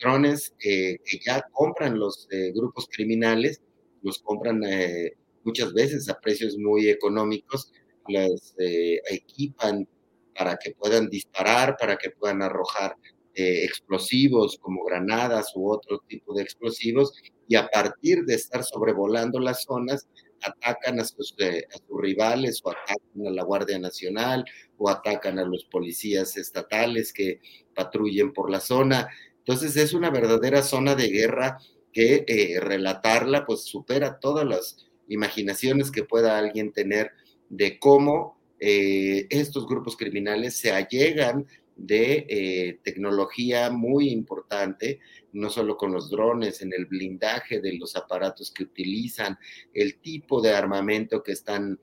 drones 0.00 0.54
eh, 0.64 0.98
que 1.04 1.18
ya 1.24 1.42
compran 1.52 1.98
los 1.98 2.26
eh, 2.30 2.52
grupos 2.54 2.88
criminales, 2.90 3.60
los 4.02 4.18
compran 4.20 4.62
eh, 4.64 5.12
muchas 5.44 5.72
veces 5.72 6.08
a 6.08 6.18
precios 6.18 6.56
muy 6.58 6.88
económicos, 6.88 7.72
los 8.08 8.54
equipan 8.58 9.86
para 10.34 10.56
que 10.56 10.72
puedan 10.72 11.08
disparar, 11.08 11.76
para 11.78 11.96
que 11.96 12.10
puedan 12.10 12.42
arrojar 12.42 12.96
eh, 13.34 13.64
explosivos 13.64 14.58
como 14.60 14.84
granadas 14.84 15.52
u 15.54 15.70
otro 15.70 16.02
tipo 16.08 16.34
de 16.34 16.42
explosivos 16.42 17.12
y 17.46 17.54
a 17.54 17.68
partir 17.68 18.24
de 18.24 18.34
estar 18.34 18.64
sobrevolando 18.64 19.38
las 19.38 19.62
zonas 19.62 20.08
atacan 20.42 20.98
a 20.98 21.04
sus, 21.04 21.36
eh, 21.38 21.64
a 21.72 21.78
sus, 21.78 22.00
rivales 22.00 22.60
o 22.64 22.70
atacan 22.70 23.26
a 23.28 23.30
la 23.30 23.44
Guardia 23.44 23.78
Nacional 23.78 24.44
o 24.78 24.90
atacan 24.90 25.38
a 25.38 25.44
los 25.44 25.64
policías 25.66 26.36
estatales 26.36 27.12
que 27.12 27.40
patrullen 27.72 28.32
por 28.32 28.50
la 28.50 28.58
zona. 28.58 29.08
Entonces 29.50 29.76
es 29.82 29.94
una 29.94 30.10
verdadera 30.10 30.62
zona 30.62 30.94
de 30.94 31.08
guerra 31.08 31.58
que 31.92 32.24
eh, 32.28 32.60
relatarla 32.60 33.44
pues 33.44 33.64
supera 33.64 34.20
todas 34.20 34.46
las 34.46 34.76
imaginaciones 35.08 35.90
que 35.90 36.04
pueda 36.04 36.38
alguien 36.38 36.70
tener 36.70 37.10
de 37.48 37.80
cómo 37.80 38.38
eh, 38.60 39.26
estos 39.28 39.66
grupos 39.66 39.96
criminales 39.96 40.56
se 40.56 40.70
allegan 40.70 41.48
de 41.74 42.26
eh, 42.28 42.78
tecnología 42.84 43.70
muy 43.70 44.10
importante, 44.10 45.00
no 45.32 45.50
solo 45.50 45.76
con 45.76 45.90
los 45.90 46.10
drones, 46.10 46.62
en 46.62 46.72
el 46.72 46.86
blindaje 46.86 47.60
de 47.60 47.72
los 47.72 47.96
aparatos 47.96 48.52
que 48.52 48.62
utilizan, 48.62 49.36
el 49.74 49.96
tipo 49.96 50.40
de 50.40 50.50
armamento 50.50 51.24
que 51.24 51.32
están 51.32 51.80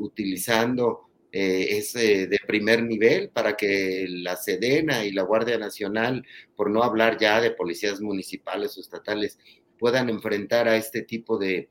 utilizando, 0.00 1.09
eh, 1.32 1.78
es 1.78 1.94
eh, 1.94 2.26
de 2.26 2.38
primer 2.44 2.82
nivel 2.82 3.30
para 3.30 3.56
que 3.56 4.06
la 4.08 4.36
Sedena 4.36 5.04
y 5.04 5.12
la 5.12 5.22
Guardia 5.22 5.58
Nacional, 5.58 6.26
por 6.56 6.70
no 6.70 6.82
hablar 6.82 7.18
ya 7.18 7.40
de 7.40 7.52
policías 7.52 8.00
municipales 8.00 8.76
o 8.76 8.80
estatales, 8.80 9.38
puedan 9.78 10.08
enfrentar 10.08 10.66
a 10.68 10.76
este 10.76 11.02
tipo 11.02 11.38
de, 11.38 11.68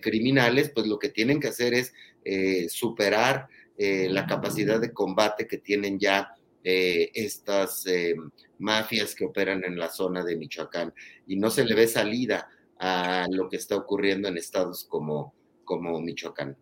criminales, 0.00 0.70
pues 0.72 0.86
lo 0.86 0.96
que 0.96 1.08
tienen 1.08 1.40
que 1.40 1.48
hacer 1.48 1.74
es 1.74 1.92
eh, 2.24 2.68
superar 2.68 3.48
la 3.76 4.26
capacidad 4.26 4.80
de 4.80 4.92
combate 4.92 5.48
que 5.48 5.58
tienen 5.58 5.98
ya 5.98 6.36
estas 6.62 7.84
mafias 8.58 9.12
que 9.16 9.24
operan 9.24 9.64
en 9.64 9.76
la 9.76 9.90
zona 9.90 10.22
de 10.22 10.36
Michoacán. 10.36 10.94
Y 11.26 11.34
no 11.34 11.50
se 11.50 11.64
le 11.64 11.74
ve 11.74 11.88
salida 11.88 12.48
a 12.78 13.26
lo 13.28 13.48
que 13.48 13.56
está 13.56 13.74
ocurriendo 13.74 14.28
en 14.28 14.36
estados 14.36 14.84
como 14.84 15.34
Michoacán. 16.00 16.56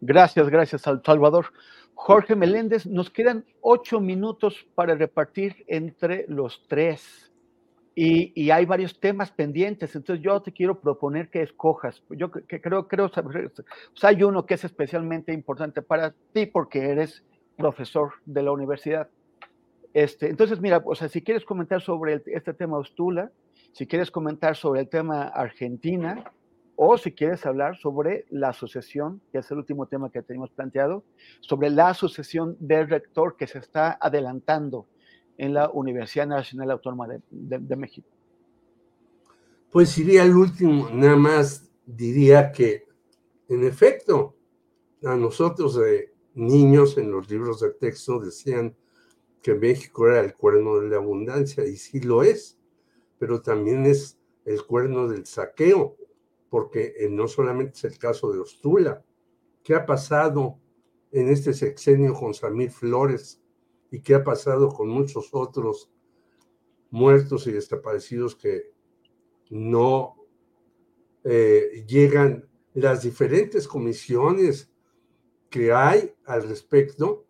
Gracias, 0.00 0.48
gracias, 0.48 0.82
Salvador. 0.82 1.46
Jorge 1.94 2.36
Meléndez, 2.36 2.86
nos 2.86 3.10
quedan 3.10 3.44
ocho 3.62 4.00
minutos 4.00 4.66
para 4.74 4.94
repartir 4.94 5.64
entre 5.66 6.26
los 6.28 6.62
tres. 6.68 7.32
Y, 7.98 8.50
hay 8.50 8.66
varios 8.66 9.00
temas 9.00 9.32
pendientes, 9.32 9.96
entonces 9.96 10.22
yo 10.22 10.42
te 10.42 10.52
quiero 10.52 10.78
proponer 10.78 11.30
que 11.30 11.40
escojas. 11.40 12.02
Yo 12.10 12.30
creo, 12.30 12.86
creo, 12.86 13.10
hay 14.02 14.22
uno 14.22 14.44
que 14.44 14.52
es 14.52 14.64
especialmente 14.64 15.32
importante 15.32 15.80
para 15.80 16.14
ti 16.34 16.44
porque 16.44 16.90
eres 16.90 17.24
profesor 17.56 18.12
de 18.26 18.42
la 18.42 18.52
universidad. 18.52 19.08
Este, 19.94 20.28
entonces, 20.28 20.60
mira, 20.60 20.82
o 20.84 20.94
sea, 20.94 21.08
si 21.08 21.22
quieres 21.22 21.46
comentar 21.46 21.80
sobre 21.80 22.22
este 22.26 22.52
tema 22.52 22.76
Ostula, 22.76 23.30
si 23.72 23.86
quieres 23.86 24.10
comentar 24.10 24.54
sobre 24.54 24.80
el 24.80 24.90
tema 24.90 25.22
Argentina, 25.22 26.30
o 26.76 26.98
si 26.98 27.12
quieres 27.12 27.44
hablar 27.46 27.76
sobre 27.78 28.26
la 28.30 28.50
asociación, 28.50 29.20
que 29.32 29.38
es 29.38 29.50
el 29.50 29.58
último 29.58 29.86
tema 29.86 30.10
que 30.10 30.22
tenemos 30.22 30.50
planteado, 30.50 31.04
sobre 31.40 31.70
la 31.70 31.88
asociación 31.88 32.56
del 32.60 32.88
rector 32.88 33.36
que 33.36 33.46
se 33.46 33.58
está 33.58 33.98
adelantando 34.00 34.86
en 35.38 35.54
la 35.54 35.70
Universidad 35.70 36.26
Nacional 36.26 36.70
Autónoma 36.70 37.08
de, 37.30 37.76
México. 37.76 38.08
Pues 39.70 39.96
iría 39.98 40.22
al 40.22 40.36
último, 40.36 40.88
nada 40.90 41.16
más 41.16 41.70
diría 41.86 42.52
que, 42.52 42.86
en 43.48 43.64
efecto, 43.64 44.36
a 45.02 45.16
nosotros 45.16 45.76
de 45.76 46.12
niños 46.34 46.98
en 46.98 47.10
los 47.10 47.30
libros 47.30 47.60
de 47.60 47.70
texto 47.70 48.20
decían 48.20 48.76
que 49.42 49.54
México 49.54 50.08
era 50.08 50.20
el 50.20 50.34
cuerno 50.34 50.78
de 50.78 50.90
la 50.90 50.96
abundancia, 50.96 51.64
y 51.64 51.76
sí 51.76 52.00
lo 52.00 52.22
es, 52.22 52.58
pero 53.18 53.40
también 53.40 53.86
es 53.86 54.18
el 54.44 54.64
cuerno 54.64 55.08
del 55.08 55.26
saqueo 55.26 55.96
porque 56.48 56.94
eh, 56.98 57.08
no 57.10 57.28
solamente 57.28 57.74
es 57.74 57.84
el 57.84 57.98
caso 57.98 58.32
de 58.32 58.40
Ostula. 58.40 59.04
¿Qué 59.62 59.74
ha 59.74 59.84
pasado 59.84 60.58
en 61.10 61.28
este 61.28 61.52
sexenio 61.52 62.14
con 62.14 62.34
Samir 62.34 62.70
Flores 62.70 63.42
y 63.90 64.00
qué 64.00 64.14
ha 64.14 64.24
pasado 64.24 64.68
con 64.68 64.88
muchos 64.88 65.30
otros 65.32 65.90
muertos 66.90 67.46
y 67.46 67.52
desaparecidos 67.52 68.34
que 68.36 68.72
no 69.50 70.16
eh, 71.24 71.84
llegan 71.86 72.48
las 72.74 73.02
diferentes 73.02 73.66
comisiones 73.66 74.70
que 75.50 75.72
hay 75.72 76.14
al 76.24 76.48
respecto 76.48 77.26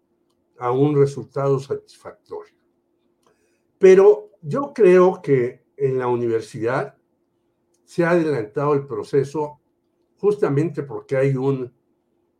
a 0.58 0.72
un 0.72 0.96
resultado 0.96 1.60
satisfactorio. 1.60 2.54
Pero 3.78 4.30
yo 4.42 4.72
creo 4.74 5.20
que 5.22 5.64
en 5.76 5.98
la 5.98 6.08
universidad 6.08 6.95
se 7.86 8.04
ha 8.04 8.10
adelantado 8.10 8.74
el 8.74 8.84
proceso 8.84 9.60
justamente 10.16 10.82
porque 10.82 11.16
hay 11.16 11.36
un 11.36 11.72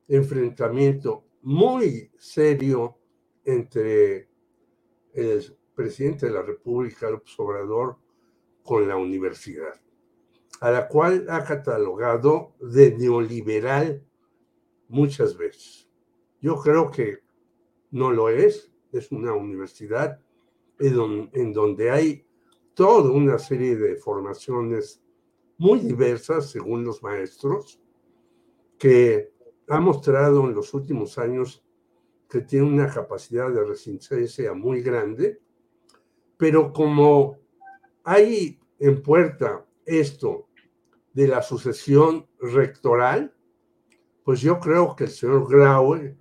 enfrentamiento 0.08 1.24
muy 1.42 2.10
serio 2.18 2.98
entre 3.44 4.28
el 5.12 5.56
presidente 5.72 6.26
de 6.26 6.32
la 6.32 6.42
República, 6.42 7.08
López 7.08 7.32
Obrador, 7.38 7.96
con 8.64 8.88
la 8.88 8.96
universidad, 8.96 9.80
a 10.60 10.70
la 10.72 10.88
cual 10.88 11.26
ha 11.30 11.44
catalogado 11.44 12.56
de 12.58 12.96
neoliberal 12.96 14.04
muchas 14.88 15.36
veces. 15.36 15.88
Yo 16.40 16.56
creo 16.56 16.90
que 16.90 17.20
no 17.92 18.10
lo 18.10 18.28
es, 18.30 18.72
es 18.90 19.12
una 19.12 19.32
universidad 19.32 20.20
en 20.80 21.52
donde 21.52 21.90
hay 21.92 22.26
toda 22.74 23.12
una 23.12 23.38
serie 23.38 23.76
de 23.76 23.96
formaciones 23.96 25.02
muy 25.58 25.80
diversas 25.80 26.50
según 26.50 26.84
los 26.84 27.02
maestros, 27.02 27.80
que 28.78 29.32
ha 29.68 29.80
mostrado 29.80 30.46
en 30.46 30.54
los 30.54 30.74
últimos 30.74 31.18
años 31.18 31.64
que 32.28 32.40
tiene 32.40 32.66
una 32.66 32.92
capacidad 32.92 33.50
de 33.50 33.64
resistencia 33.64 34.52
muy 34.52 34.82
grande, 34.82 35.40
pero 36.36 36.72
como 36.72 37.38
hay 38.04 38.60
en 38.78 39.02
puerta 39.02 39.64
esto 39.84 40.48
de 41.14 41.28
la 41.28 41.42
sucesión 41.42 42.26
rectoral, 42.38 43.34
pues 44.24 44.40
yo 44.40 44.58
creo 44.58 44.94
que 44.94 45.04
el 45.04 45.10
señor 45.10 45.48
Graue 45.48 46.16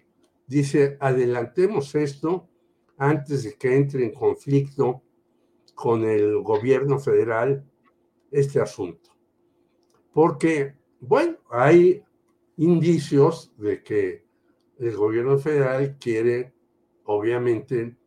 dice, 0.48 0.96
adelantemos 1.00 1.96
esto 1.96 2.48
antes 2.98 3.44
de 3.44 3.56
que 3.56 3.76
entre 3.76 4.06
en 4.06 4.14
conflicto 4.14 5.02
con 5.74 6.06
el 6.06 6.42
gobierno 6.42 7.00
federal 7.00 7.66
este 8.32 8.62
asunto 8.62 9.15
porque, 10.16 10.74
bueno, 11.02 11.36
hay 11.50 12.02
indicios 12.56 13.54
de 13.58 13.84
que 13.84 14.26
el 14.78 14.96
gobierno 14.96 15.38
federal 15.38 15.98
quiere, 16.00 16.54
obviamente, 17.04 17.98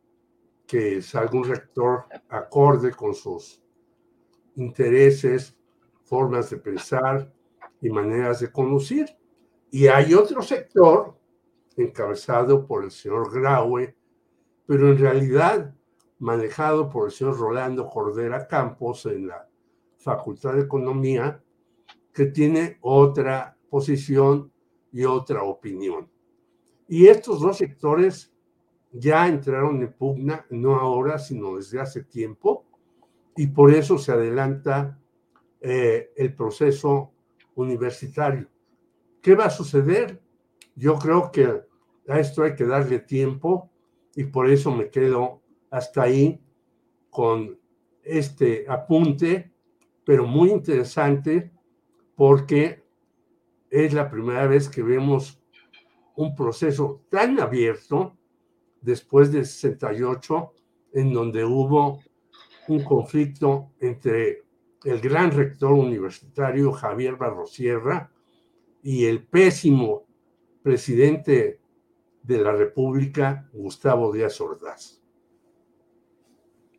que 0.65 1.03
salga 1.03 1.37
un 1.37 1.43
rector 1.43 2.05
acorde 2.29 2.93
con 2.93 3.13
sus 3.13 3.61
intereses, 4.55 5.55
formas 6.03 6.49
de 6.49 6.57
pensar 6.57 7.31
y 7.79 7.91
maneras 7.91 8.39
de 8.39 8.51
conducir. 8.51 9.05
Y 9.69 9.85
hay 9.85 10.15
otro 10.15 10.41
sector 10.41 11.15
encabezado 11.77 12.65
por 12.65 12.85
el 12.85 12.89
señor 12.89 13.31
Graue, 13.31 13.95
pero 14.65 14.89
en 14.89 14.97
realidad 14.97 15.75
manejado 16.17 16.89
por 16.89 17.05
el 17.05 17.11
señor 17.11 17.37
Rolando 17.37 17.87
Cordera 17.87 18.47
Campos 18.47 19.05
en 19.05 19.27
la 19.27 19.47
Facultad 19.99 20.53
de 20.53 20.61
Economía, 20.61 21.43
que 22.19 22.25
tiene 22.25 22.77
otra 22.81 23.55
posición 23.69 24.51
y 24.91 25.05
otra 25.05 25.43
opinión. 25.43 26.09
Y 26.85 27.07
estos 27.07 27.39
dos 27.39 27.59
sectores 27.59 28.29
ya 28.91 29.25
entraron 29.25 29.81
en 29.81 29.93
pugna, 29.93 30.45
no 30.49 30.75
ahora, 30.75 31.17
sino 31.17 31.55
desde 31.55 31.79
hace 31.79 32.03
tiempo, 32.03 32.65
y 33.37 33.47
por 33.47 33.73
eso 33.73 33.97
se 33.97 34.11
adelanta 34.11 34.99
eh, 35.61 36.11
el 36.17 36.35
proceso 36.35 37.13
universitario. 37.55 38.49
¿Qué 39.21 39.33
va 39.33 39.45
a 39.45 39.49
suceder? 39.49 40.21
Yo 40.75 40.95
creo 40.95 41.31
que 41.31 41.45
a 42.09 42.19
esto 42.19 42.43
hay 42.43 42.53
que 42.53 42.65
darle 42.65 42.99
tiempo 42.99 43.69
y 44.13 44.25
por 44.25 44.49
eso 44.49 44.71
me 44.71 44.89
quedo 44.89 45.41
hasta 45.69 46.01
ahí 46.01 46.37
con 47.09 47.57
este 48.03 48.65
apunte, 48.67 49.53
pero 50.03 50.27
muy 50.27 50.49
interesante 50.49 51.53
porque 52.19 52.83
es 53.69 53.93
la 53.93 54.09
primera 54.11 54.45
vez 54.45 54.67
que 54.67 54.83
vemos 54.83 55.41
un 56.17 56.35
proceso 56.35 57.05
tan 57.09 57.39
abierto 57.39 58.17
después 58.81 59.31
del 59.31 59.45
68, 59.45 60.53
en 60.95 61.13
donde 61.13 61.45
hubo 61.45 62.01
un 62.67 62.83
conflicto 62.83 63.71
entre 63.79 64.43
el 64.83 64.99
gran 64.99 65.31
rector 65.31 65.71
universitario 65.71 66.73
Javier 66.73 67.15
Barrosierra 67.15 68.11
y 68.83 69.05
el 69.05 69.25
pésimo 69.25 70.05
presidente 70.61 71.61
de 72.21 72.37
la 72.37 72.51
República, 72.51 73.47
Gustavo 73.53 74.11
Díaz 74.11 74.41
Ordaz. 74.41 75.01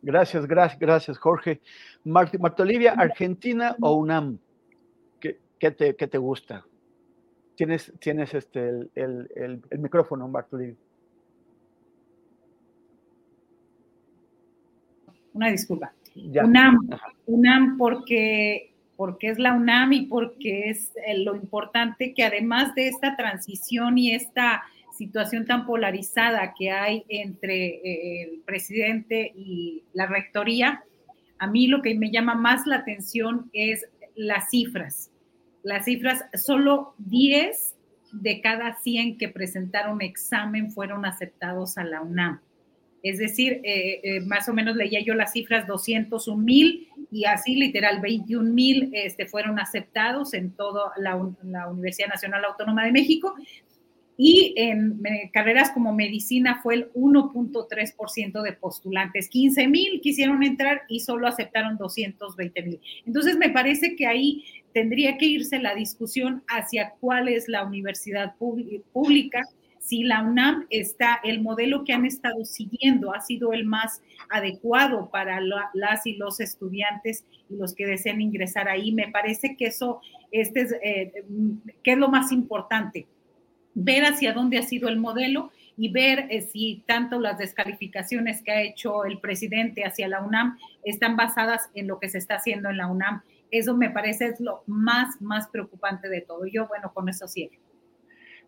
Gracias, 0.03 0.45
gracias, 0.45 0.79
gracias, 0.79 1.17
Jorge. 1.17 1.61
Marta, 2.03 2.61
Olivia, 2.61 2.93
¿Argentina 2.95 3.75
o 3.81 3.95
UNAM? 3.95 4.37
¿Qué, 5.61 5.69
te, 5.69 5.93
te, 5.93 6.17
gusta? 6.17 6.65
Tienes, 7.55 7.93
tienes 7.99 8.33
este, 8.33 8.67
el, 8.95 9.61
micrófono, 9.77 10.27
Marta 10.27 10.55
Olivia. 10.55 10.75
Una 15.33 15.51
disculpa. 15.51 15.93
UNAM, 16.15 16.89
UNAM 17.27 17.77
porque, 17.77 18.73
porque 18.97 19.27
es 19.27 19.37
la 19.37 19.53
UNAM 19.53 19.93
y 19.93 20.07
porque 20.07 20.71
es 20.71 20.93
eh, 20.95 21.19
lo 21.19 21.35
importante 21.35 22.15
que 22.15 22.23
además 22.23 22.73
de 22.73 22.87
esta 22.87 23.15
transición 23.15 23.99
y 23.99 24.15
esta 24.15 24.63
situación 24.97 25.45
tan 25.45 25.67
polarizada 25.67 26.55
que 26.57 26.71
hay 26.71 27.05
entre 27.07 27.67
eh, 27.67 28.23
el 28.23 28.39
presidente 28.39 29.31
y 29.35 29.83
la 29.93 30.07
rectoría, 30.07 30.83
a 31.37 31.45
mí 31.45 31.67
lo 31.67 31.83
que 31.83 31.93
me 31.93 32.09
llama 32.09 32.33
más 32.33 32.65
la 32.65 32.77
atención 32.77 33.51
es 33.53 33.85
las 34.15 34.49
cifras. 34.49 35.10
Las 35.63 35.85
cifras, 35.85 36.25
solo 36.33 36.93
10 36.99 37.75
de 38.13 38.41
cada 38.41 38.75
100 38.79 39.17
que 39.17 39.29
presentaron 39.29 40.01
examen 40.01 40.71
fueron 40.71 41.05
aceptados 41.05 41.77
a 41.77 41.83
la 41.83 42.01
UNAM. 42.01 42.41
Es 43.03 43.17
decir, 43.17 43.61
eh, 43.63 43.99
eh, 44.03 44.21
más 44.21 44.47
o 44.47 44.53
menos 44.53 44.75
leía 44.75 44.99
yo 45.03 45.15
las 45.15 45.33
cifras 45.33 45.65
201 45.65 46.37
mil 46.37 46.87
y 47.09 47.25
así 47.25 47.55
literal 47.55 47.99
21 47.99 48.53
mil 48.53 48.91
este, 48.93 49.25
fueron 49.25 49.57
aceptados 49.59 50.35
en 50.35 50.51
toda 50.51 50.91
la, 50.97 51.19
la, 51.43 51.67
Universidad 51.67 52.09
Nacional 52.09 52.45
Autónoma 52.45 52.85
de 52.85 52.91
México 52.91 53.33
y 54.17 54.53
en 54.55 55.01
carreras 55.33 55.71
como 55.71 55.95
medicina 55.95 56.59
fue 56.61 56.75
el 56.75 56.93
1.3% 56.93 58.41
de 58.43 58.53
postulantes. 58.53 59.27
15 59.29 59.67
mil 59.67 59.99
quisieron 59.99 60.43
entrar 60.43 60.83
y 60.87 60.99
solo 60.99 61.27
aceptaron 61.27 61.77
220 61.77 62.61
mil. 62.61 62.79
Entonces 63.07 63.35
me 63.37 63.49
parece 63.49 63.95
que 63.95 64.05
ahí 64.05 64.43
tendría 64.73 65.17
que 65.17 65.25
irse 65.25 65.59
la 65.59 65.75
discusión 65.75 66.43
hacia 66.47 66.91
cuál 66.99 67.27
es 67.27 67.47
la 67.47 67.65
universidad 67.65 68.35
pública 68.37 69.41
si 69.81 70.03
la 70.03 70.21
UNAM 70.21 70.67
está, 70.69 71.19
el 71.23 71.41
modelo 71.41 71.83
que 71.83 71.93
han 71.93 72.05
estado 72.05 72.45
siguiendo 72.45 73.13
ha 73.13 73.21
sido 73.21 73.51
el 73.51 73.65
más 73.65 74.01
adecuado 74.29 75.09
para 75.09 75.41
las 75.41 76.05
y 76.05 76.15
los 76.17 76.39
estudiantes 76.39 77.25
y 77.49 77.55
los 77.55 77.73
que 77.73 77.87
deseen 77.87 78.21
ingresar 78.21 78.69
ahí. 78.69 78.91
Me 78.91 79.07
parece 79.07 79.57
que 79.57 79.65
eso, 79.65 79.99
este 80.31 80.61
es, 80.61 80.75
eh, 80.83 81.25
¿qué 81.83 81.93
es 81.93 81.97
lo 81.97 82.09
más 82.09 82.31
importante? 82.31 83.07
Ver 83.73 84.05
hacia 84.05 84.33
dónde 84.33 84.59
ha 84.59 84.63
sido 84.63 84.87
el 84.87 84.97
modelo 84.97 85.51
y 85.75 85.89
ver 85.89 86.27
eh, 86.29 86.41
si 86.41 86.83
tanto 86.85 87.19
las 87.19 87.39
descalificaciones 87.39 88.43
que 88.43 88.51
ha 88.51 88.61
hecho 88.61 89.03
el 89.05 89.17
presidente 89.17 89.83
hacia 89.83 90.07
la 90.07 90.21
UNAM 90.21 90.59
están 90.83 91.15
basadas 91.15 91.71
en 91.73 91.87
lo 91.87 91.99
que 91.99 92.09
se 92.09 92.19
está 92.19 92.35
haciendo 92.35 92.69
en 92.69 92.77
la 92.77 92.85
UNAM. 92.85 93.23
Eso 93.51 93.75
me 93.75 93.89
parece 93.89 94.27
es 94.27 94.39
lo 94.39 94.63
más, 94.65 95.21
más 95.21 95.49
preocupante 95.49 96.09
de 96.09 96.21
todo. 96.21 96.45
Yo, 96.45 96.67
bueno, 96.67 96.91
con 96.93 97.09
eso 97.09 97.27
cierro. 97.27 97.57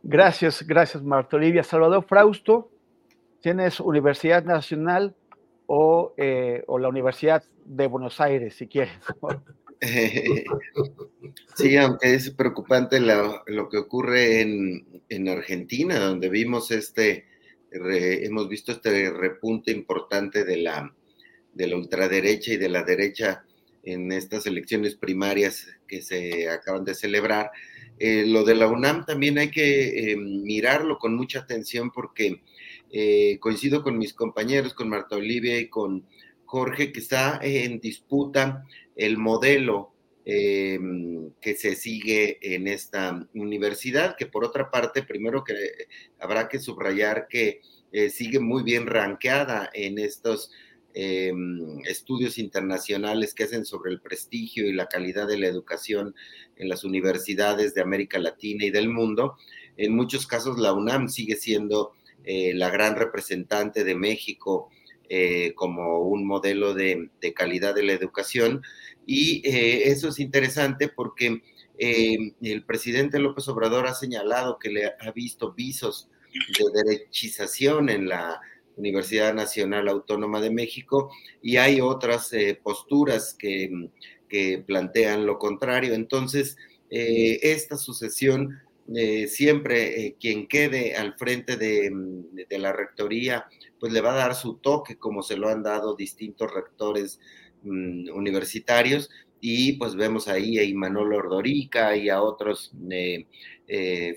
Gracias, 0.01 0.65
gracias 0.65 1.03
Marta 1.03 1.37
Olivia. 1.37 1.63
Salvador 1.63 2.05
Frausto, 2.05 2.71
tienes 3.41 3.79
Universidad 3.79 4.43
Nacional 4.43 5.15
o, 5.65 6.13
eh, 6.17 6.63
o 6.67 6.79
la 6.79 6.89
Universidad 6.89 7.43
de 7.65 7.87
Buenos 7.87 8.19
Aires, 8.19 8.55
si 8.55 8.67
quieres. 8.67 8.93
Sí, 11.55 11.75
aunque 11.75 12.13
es 12.13 12.29
preocupante 12.31 13.01
lo, 13.01 13.69
que 13.69 13.77
ocurre 13.77 14.39
en, 14.39 15.03
en, 15.09 15.27
Argentina, 15.27 15.99
donde 15.99 16.29
vimos 16.29 16.71
este, 16.71 17.25
hemos 17.69 18.47
visto 18.47 18.71
este 18.71 19.09
repunte 19.11 19.71
importante 19.71 20.45
de 20.45 20.57
la, 20.57 20.95
de 21.53 21.67
la 21.67 21.75
ultraderecha 21.75 22.53
y 22.53 22.57
de 22.57 22.69
la 22.69 22.83
derecha 22.83 23.43
en 23.83 24.11
estas 24.11 24.45
elecciones 24.45 24.95
primarias 24.95 25.67
que 25.87 26.01
se 26.01 26.49
acaban 26.49 26.85
de 26.85 26.95
celebrar. 26.95 27.51
Eh, 27.99 28.25
lo 28.25 28.43
de 28.43 28.55
la 28.55 28.67
UNAM 28.67 29.05
también 29.05 29.37
hay 29.37 29.51
que 29.51 30.11
eh, 30.11 30.17
mirarlo 30.17 30.97
con 30.97 31.15
mucha 31.15 31.39
atención 31.39 31.91
porque 31.91 32.41
eh, 32.91 33.37
coincido 33.39 33.83
con 33.83 33.97
mis 33.97 34.13
compañeros, 34.13 34.73
con 34.73 34.89
Marta 34.89 35.15
Olivia 35.15 35.59
y 35.59 35.67
con 35.67 36.05
Jorge, 36.45 36.91
que 36.91 36.99
está 36.99 37.39
en 37.41 37.79
disputa 37.79 38.65
el 38.95 39.17
modelo 39.17 39.91
que 40.25 41.55
se 41.57 41.75
sigue 41.75 42.37
en 42.41 42.69
esta 42.69 43.27
universidad, 43.33 44.15
que 44.15 44.25
por 44.25 44.45
otra 44.45 44.71
parte, 44.71 45.03
primero 45.03 45.43
que 45.43 45.53
habrá 46.17 46.47
que 46.47 46.59
subrayar 46.59 47.27
que 47.27 47.59
sigue 48.09 48.39
muy 48.39 48.63
bien 48.63 48.87
ranqueada 48.87 49.69
en 49.73 49.99
estos 49.99 50.49
Em, 50.95 51.79
estudios 51.85 52.37
internacionales 52.37 53.33
que 53.33 53.45
hacen 53.45 53.65
sobre 53.65 53.91
el 53.91 53.99
prestigio 53.99 54.67
y 54.67 54.73
la 54.73 54.85
calidad 54.85 55.27
de 55.27 55.39
la 55.39 55.47
educación 55.47 56.13
en 56.55 56.69
las 56.69 56.83
universidades 56.83 57.73
de 57.73 57.81
América 57.81 58.19
Latina 58.19 58.65
y 58.65 58.69
del 58.69 58.89
mundo. 58.89 59.35
En 59.75 59.95
muchos 59.95 60.27
casos 60.27 60.59
la 60.59 60.71
UNAM 60.71 61.09
sigue 61.09 61.35
siendo 61.35 61.93
eh, 62.25 62.53
la 62.53 62.69
gran 62.69 62.95
representante 62.95 63.83
de 63.83 63.95
México 63.95 64.69
eh, 65.09 65.53
como 65.55 66.01
un 66.01 66.27
modelo 66.27 66.75
de, 66.75 67.09
calidad 67.35 67.73
de 67.73 67.83
la 67.83 67.93
educación 67.93 68.61
y 69.07 69.41
eh, 69.49 69.89
eso 69.89 70.09
es 70.09 70.19
interesante 70.19 70.89
porque 70.89 71.41
el 71.79 72.63
presidente 72.65 73.17
López 73.17 73.47
Obrador 73.47 73.87
ha 73.87 73.95
señalado 73.95 74.59
que 74.59 74.69
le 74.69 74.85
ha 74.85 75.11
visto 75.11 75.53
visos 75.53 76.07
de 76.31 76.83
derechización 76.83 77.89
en 77.89 78.07
la 78.07 78.39
Universidad 78.75 79.33
Nacional 79.33 79.87
Autónoma 79.87 80.41
de 80.41 80.51
México, 80.51 81.11
y 81.41 81.57
hay 81.57 81.81
otras 81.81 82.31
eh, 82.33 82.59
posturas 82.61 83.35
que, 83.37 83.89
plantean 84.65 85.27
lo 85.27 85.37
contrario. 85.37 85.93
Entonces, 85.93 86.57
eh, 86.89 87.39
esta 87.43 87.77
sucesión, 87.77 88.59
eh, 88.95 89.27
siempre 89.27 90.15
quien 90.19 90.47
quede 90.47 90.95
al 90.95 91.13
frente 91.19 91.55
de, 91.55 91.91
de, 92.49 92.57
la 92.57 92.73
rectoría, 92.73 93.45
pues 93.79 93.93
le 93.93 94.01
va 94.01 94.13
a 94.13 94.17
dar 94.17 94.33
su 94.33 94.55
toque, 94.55 94.97
como 94.97 95.21
se 95.21 95.37
lo 95.37 95.49
han 95.49 95.61
dado 95.61 95.95
distintos 95.95 96.51
rectores 96.51 97.19
mm, 97.61 98.09
universitarios, 98.09 99.11
y 99.39 99.73
pues 99.73 99.93
vemos 99.93 100.27
ahí 100.27 100.57
a 100.57 100.63
Imanol 100.63 101.13
Ordorica 101.13 101.95
y 101.95 102.09
a 102.09 102.23
otras 102.23 102.71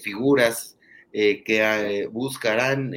figuras 0.00 0.78
que 1.12 2.08
buscarán 2.10 2.94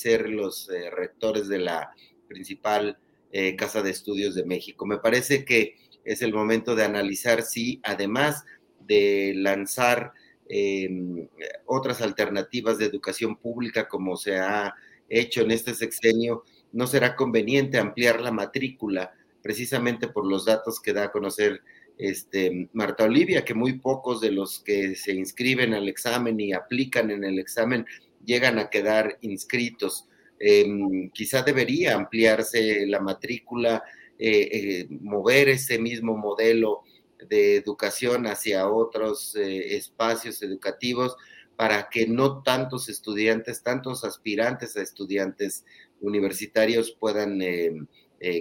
ser 0.00 0.28
los 0.28 0.70
eh, 0.70 0.90
rectores 0.90 1.48
de 1.48 1.58
la 1.58 1.90
principal 2.28 2.98
eh, 3.32 3.54
Casa 3.56 3.82
de 3.82 3.90
Estudios 3.90 4.34
de 4.34 4.44
México. 4.44 4.86
Me 4.86 4.98
parece 4.98 5.44
que 5.44 5.76
es 6.04 6.22
el 6.22 6.32
momento 6.32 6.74
de 6.74 6.84
analizar 6.84 7.42
si, 7.42 7.80
además 7.84 8.44
de 8.80 9.34
lanzar 9.36 10.12
em, 10.48 11.28
otras 11.66 12.00
alternativas 12.00 12.78
de 12.78 12.86
educación 12.86 13.36
pública 13.36 13.86
como 13.88 14.16
se 14.16 14.38
ha 14.38 14.74
hecho 15.08 15.42
en 15.42 15.50
este 15.50 15.74
sexenio, 15.74 16.44
no 16.72 16.86
será 16.86 17.14
conveniente 17.16 17.78
ampliar 17.78 18.20
la 18.20 18.32
matrícula 18.32 19.12
precisamente 19.42 20.08
por 20.08 20.26
los 20.26 20.44
datos 20.44 20.80
que 20.80 20.92
da 20.92 21.04
a 21.04 21.12
conocer 21.12 21.62
este, 21.98 22.68
Marta 22.72 23.04
Olivia, 23.04 23.44
que 23.44 23.54
muy 23.54 23.74
pocos 23.74 24.20
de 24.20 24.30
los 24.30 24.60
que 24.60 24.94
se 24.94 25.12
inscriben 25.12 25.74
al 25.74 25.88
examen 25.88 26.40
y 26.40 26.52
aplican 26.52 27.10
en 27.10 27.24
el 27.24 27.38
examen 27.38 27.84
llegan 28.24 28.58
a 28.58 28.70
quedar 28.70 29.18
inscritos. 29.22 30.06
Em, 30.38 31.10
quizá 31.10 31.42
debería 31.42 31.94
ampliarse 31.94 32.86
la 32.86 33.00
matrícula, 33.00 33.84
eh, 34.18 34.48
eh, 34.52 34.86
mover 35.00 35.48
ese 35.48 35.78
mismo 35.78 36.16
modelo 36.16 36.82
de 37.28 37.56
educación 37.56 38.26
hacia 38.26 38.68
otros 38.68 39.34
eh, 39.36 39.76
espacios 39.76 40.42
educativos 40.42 41.16
para 41.56 41.88
que 41.90 42.06
no 42.06 42.42
tantos 42.42 42.88
estudiantes, 42.88 43.62
tantos 43.62 44.04
aspirantes 44.04 44.76
a 44.76 44.82
estudiantes 44.82 45.64
universitarios 46.00 46.90
puedan 46.92 47.40
em, 47.42 47.86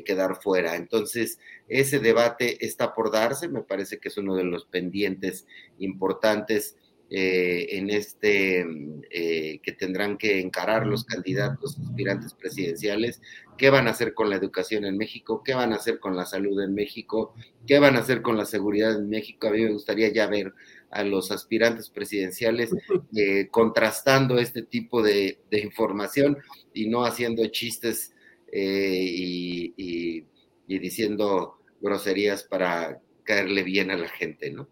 quedar 0.05 0.41
fuera. 0.41 0.75
Entonces, 0.75 1.39
ese 1.69 1.99
debate 1.99 2.65
está 2.65 2.93
por 2.93 3.11
darse, 3.11 3.47
me 3.47 3.63
parece 3.63 3.99
que 3.99 4.09
es 4.09 4.17
uno 4.17 4.35
de 4.35 4.43
los 4.43 4.65
pendientes 4.65 5.45
importantes 5.79 6.75
eh, 7.11 7.77
en 7.77 7.89
este 7.89 8.63
eh, 9.09 9.59
que 9.63 9.71
tendrán 9.71 10.17
que 10.17 10.39
encarar 10.39 10.85
los 10.85 11.05
candidatos 11.05 11.79
aspirantes 11.79 12.35
presidenciales, 12.35 13.19
qué 13.57 13.71
van 13.71 13.87
a 13.87 13.91
hacer 13.91 14.13
con 14.13 14.29
la 14.29 14.35
educación 14.35 14.85
en 14.85 14.95
México, 14.95 15.41
qué 15.43 15.55
van 15.55 15.73
a 15.73 15.77
hacer 15.77 15.99
con 15.99 16.15
la 16.15 16.27
salud 16.27 16.61
en 16.61 16.75
México, 16.75 17.33
qué 17.65 17.79
van 17.79 17.95
a 17.95 17.99
hacer 17.99 18.21
con 18.21 18.37
la 18.37 18.45
seguridad 18.45 18.95
en 18.95 19.09
México. 19.09 19.47
A 19.47 19.51
mí 19.51 19.61
me 19.63 19.71
gustaría 19.71 20.09
ya 20.13 20.27
ver 20.27 20.53
a 20.91 21.03
los 21.03 21.31
aspirantes 21.31 21.89
presidenciales 21.89 22.69
eh, 23.15 23.47
contrastando 23.49 24.37
este 24.37 24.61
tipo 24.61 25.01
de, 25.01 25.39
información 25.51 26.37
y 26.75 26.89
no 26.89 27.05
haciendo 27.05 27.43
chistes 27.47 28.13
y, 28.51 29.73
y 29.75 30.79
diciendo 30.79 31.57
groserías 31.81 32.43
para 32.43 33.01
caerle 33.23 33.63
bien 33.63 33.89
a 33.89 33.97
la 33.97 34.09
gente, 34.09 34.51
¿no? 34.51 34.67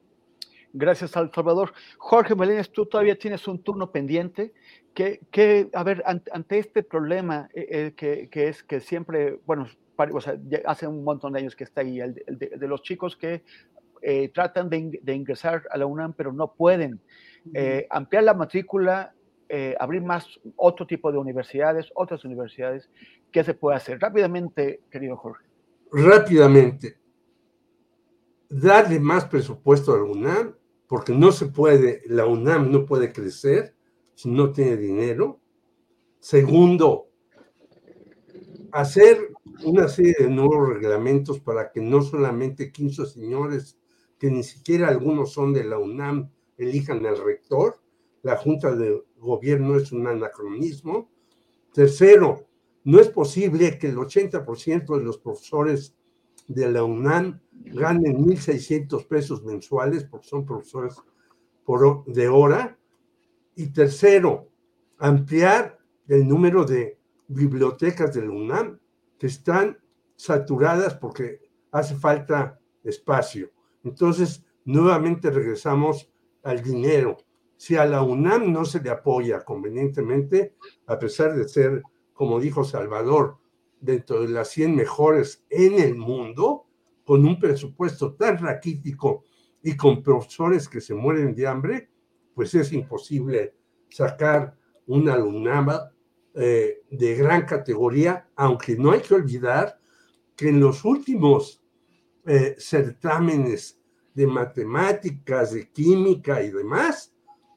Gracias, 0.78 1.12
Salvador. 1.12 1.74
Jorge 1.98 2.36
Meléndez, 2.36 2.70
tú 2.70 2.86
todavía 2.86 3.18
tienes 3.18 3.48
un 3.48 3.64
turno 3.64 3.92
pendiente. 3.92 4.54
Que, 4.94 5.70
a 5.74 5.84
ver, 5.84 6.04
ante, 6.06 6.60
este 6.60 6.82
problema 6.84 7.50
eh, 7.54 7.94
eh, 8.00 8.30
que, 8.32 8.48
es 8.48 8.64
que 8.64 8.80
siempre, 8.80 9.40
bueno, 9.46 9.68
o 10.14 10.22
sea, 10.22 10.38
hace 10.66 10.88
un 10.88 11.04
montón 11.04 11.34
de 11.34 11.40
años 11.40 11.56
que 11.56 11.64
está 11.64 11.82
ahí, 11.82 12.00
el 12.00 12.16
de, 12.28 12.68
los 12.68 12.82
chicos 12.84 13.16
que 13.16 13.44
eh, 14.02 14.30
tratan 14.30 14.70
de, 14.70 15.14
ingresar 15.14 15.64
a 15.72 15.78
la 15.78 15.86
UNAM, 15.88 16.14
pero 16.14 16.32
no 16.32 16.54
pueden. 16.54 17.00
Eh, 17.54 17.88
ampliar 17.90 18.24
la 18.24 18.34
matrícula, 18.34 19.14
abrir 19.80 20.02
más 20.02 20.28
otro 20.58 20.86
tipo 20.86 21.12
de 21.12 21.18
universidades, 21.18 21.90
otras 21.96 22.26
universidades, 22.26 22.90
¿qué 23.32 23.44
se 23.44 23.54
puede 23.54 23.78
hacer? 23.78 24.00
Rápidamente, 24.00 24.82
querido 24.92 25.16
Jorge. 25.16 25.46
Rápidamente, 25.92 26.98
darle 28.50 29.00
más 29.00 29.26
presupuesto 29.26 29.94
a 29.94 29.98
la 29.98 30.04
UNAM, 30.04 30.57
porque 30.88 31.14
no 31.14 31.32
se 31.32 31.48
puede, 31.48 32.02
la 32.08 32.26
UNAM 32.26 32.72
no 32.72 32.86
puede 32.86 33.12
crecer 33.12 33.76
si 34.16 34.30
no 34.30 34.52
tiene 34.52 34.78
dinero. 34.78 35.40
Segundo, 36.20 37.10
hacer 38.72 39.32
una 39.64 39.88
serie 39.90 40.16
de 40.20 40.30
nuevos 40.30 40.70
reglamentos 40.70 41.40
para 41.40 41.72
que 41.72 41.82
no 41.82 42.02
solamente 42.02 42.72
15 42.72 43.06
señores, 43.06 43.78
que 44.18 44.32
ni 44.32 44.44
siquiera 44.44 44.88
algunos 44.88 45.34
son 45.34 45.54
de 45.54 45.64
la 45.64 45.78
UNAM, 45.78 46.32
elijan 46.58 47.06
al 47.06 47.24
rector. 47.24 47.82
La 48.24 48.38
Junta 48.38 48.76
de 48.76 49.04
Gobierno 49.18 49.76
es 49.76 49.92
un 49.92 50.08
anacronismo. 50.08 51.10
Tercero, 51.74 52.48
no 52.84 53.00
es 53.00 53.10
posible 53.10 53.78
que 53.78 53.88
el 53.88 53.98
80% 53.98 54.98
de 54.98 55.04
los 55.04 55.18
profesores 55.18 55.96
de 56.48 56.72
la 56.72 56.84
UNAM 56.84 57.40
ganen 57.52 58.26
1.600 58.26 59.06
pesos 59.08 59.44
mensuales, 59.44 60.06
porque 60.06 60.28
son 60.28 60.46
profesores 60.46 60.96
por, 61.66 62.06
de 62.06 62.28
hora. 62.28 62.78
Y 63.56 63.68
tercero, 63.68 64.50
ampliar 64.98 65.80
el 66.08 66.28
número 66.28 66.64
de 66.64 66.98
bibliotecas 67.28 68.14
de 68.14 68.22
la 68.22 68.32
UNAM 68.32 68.80
que 69.18 69.28
están 69.28 69.78
saturadas 70.16 70.96
porque 70.96 71.42
hace 71.72 71.96
falta 71.96 72.60
espacio. 72.84 73.52
Entonces, 73.84 74.46
nuevamente 74.66 75.30
regresamos 75.30 76.10
al 76.44 76.62
dinero. 76.64 77.18
Si 77.58 77.76
a 77.76 77.86
la 77.86 78.04
UNAM 78.04 78.52
no 78.52 78.66
se 78.66 78.82
le 78.82 78.90
apoya 78.90 79.44
convenientemente, 79.44 80.56
a 80.86 80.98
pesar 81.00 81.36
de 81.36 81.48
ser, 81.48 81.82
como 82.14 82.40
dijo 82.40 82.64
Salvador, 82.64 83.38
dentro 83.80 84.22
de 84.22 84.30
las 84.30 84.50
100 84.50 84.76
mejores 84.76 85.46
en 85.50 85.80
el 85.80 85.96
mundo, 85.96 86.66
con 87.04 87.26
un 87.26 87.40
presupuesto 87.40 88.16
tan 88.16 88.38
raquítico 88.38 89.24
y 89.62 89.76
con 89.76 90.04
profesores 90.04 90.68
que 90.68 90.82
se 90.82 90.94
mueren 90.94 91.34
de 91.34 91.48
hambre, 91.48 91.90
pues 92.34 92.54
es 92.54 92.72
imposible 92.74 93.56
sacar 93.90 94.58
una 94.86 95.14
alumnada 95.14 95.94
eh, 96.36 96.84
de 96.92 97.16
gran 97.16 97.46
categoría, 97.46 98.30
aunque 98.36 98.78
no 98.78 98.92
hay 98.92 99.02
que 99.02 99.16
olvidar 99.16 99.80
que 100.36 100.50
en 100.50 100.60
los 100.60 100.86
últimos 100.86 101.64
eh, 102.26 102.56
certámenes 102.60 103.82
de 104.14 104.28
matemáticas, 104.28 105.54
de 105.54 105.72
química 105.72 106.44
y 106.44 106.52
demás, 106.52 107.14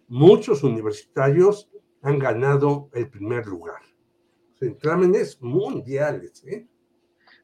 muchos 0.09 0.63
universitarios 0.63 1.71
han 2.03 2.19
ganado 2.19 2.89
el 2.95 3.09
primer 3.11 3.47
lugar. 3.47 3.90
Certámenes 4.61 5.41
mundiales. 5.41 6.45
¿eh? 6.47 6.67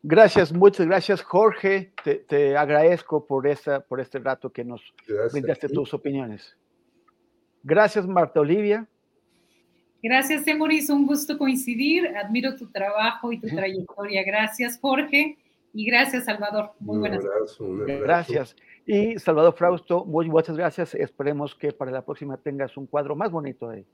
Gracias, 0.03 0.53
muchas 0.53 0.87
gracias, 0.87 1.23
Jorge. 1.23 1.93
Te, 2.29 2.57
agradezco 2.57 3.27
por, 3.27 3.47
esa, 3.47 3.81
por 3.81 4.01
este 4.01 4.19
rato 4.19 4.53
que 4.53 4.65
nos 4.65 4.83
brindaste 5.33 5.69
tus 5.69 5.95
opiniones. 5.95 6.57
Gracias, 7.63 8.07
Marta 8.07 8.41
Olivia. 8.41 8.87
Gracias, 10.03 10.45
Temoris. 10.45 10.91
Un 10.91 11.07
gusto 11.07 11.37
coincidir. 11.39 12.07
Admiro 12.17 12.55
tu 12.55 12.71
trabajo 12.71 13.33
y 13.33 13.41
tu 13.41 13.49
trayectoria. 13.49 14.23
Gracias, 14.23 14.79
Jorge. 14.79 15.39
Y 15.73 15.87
gracias, 15.87 16.27
Salvador. 16.27 16.73
Muy 16.79 16.99
buenas 16.99 17.25
noches. 17.25 18.01
Gracias. 18.01 18.57
Y 18.87 19.19
Salvador 19.19 19.55
Frausto, 19.55 20.05
muy 20.05 20.29
muchas 20.29 20.57
gracias. 20.57 20.95
Esperemos 20.95 21.55
que 21.57 21.73
para 21.73 21.91
la 21.91 22.05
próxima 22.05 22.37
tengas 22.37 22.77
un 22.77 22.87
cuadro 22.87 23.17
más 23.17 23.33
bonito 23.33 23.69
ahí. 23.69 23.85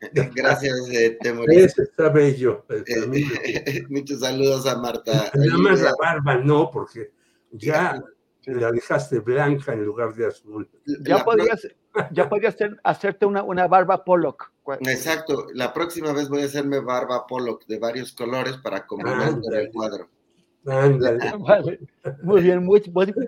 Gracias, 0.34 0.88
eh, 0.90 1.18
Temoris. 1.20 1.78
está 1.78 2.08
bello. 2.10 2.64
Eh, 2.68 3.84
muchos 3.88 4.20
saludos 4.20 4.66
a 4.66 4.76
Marta. 4.76 5.30
Nada 5.34 5.58
más 5.58 5.80
la 5.80 5.94
barba, 5.98 6.36
no, 6.36 6.70
porque 6.70 7.12
ya 7.50 8.02
la 8.46 8.70
dejaste 8.70 9.20
blanca 9.20 9.72
en 9.72 9.84
lugar 9.84 10.14
de 10.14 10.26
azul. 10.26 10.68
Ya 11.00 11.24
podrías, 11.24 11.66
ya 12.12 12.28
podrías 12.28 12.56
hacerte 12.84 13.26
una, 13.26 13.42
una 13.42 13.66
barba 13.66 14.04
Pollock. 14.04 14.52
Exacto, 14.80 15.46
la 15.54 15.72
próxima 15.72 16.12
vez 16.12 16.28
voy 16.28 16.42
a 16.42 16.46
hacerme 16.46 16.80
barba 16.80 17.26
Pollock 17.26 17.66
de 17.66 17.78
varios 17.78 18.12
colores 18.12 18.56
para 18.58 18.86
complementar 18.86 19.54
el 19.54 19.70
cuadro. 19.70 20.08
Vale. 20.64 21.78
Muy 22.22 22.42
bien, 22.42 22.68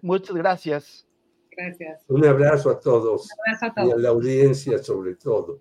muchas 0.02 0.36
gracias. 0.36 1.06
Gracias. 1.56 2.02
Un 2.08 2.24
abrazo 2.24 2.70
a 2.70 2.80
todos. 2.80 3.26
Un 3.26 3.30
abrazo 3.46 3.66
a 3.66 3.74
todos. 3.74 3.88
Y 3.88 3.92
a 3.92 3.96
la 3.96 4.08
audiencia 4.08 4.78
sobre 4.78 5.14
todo. 5.14 5.60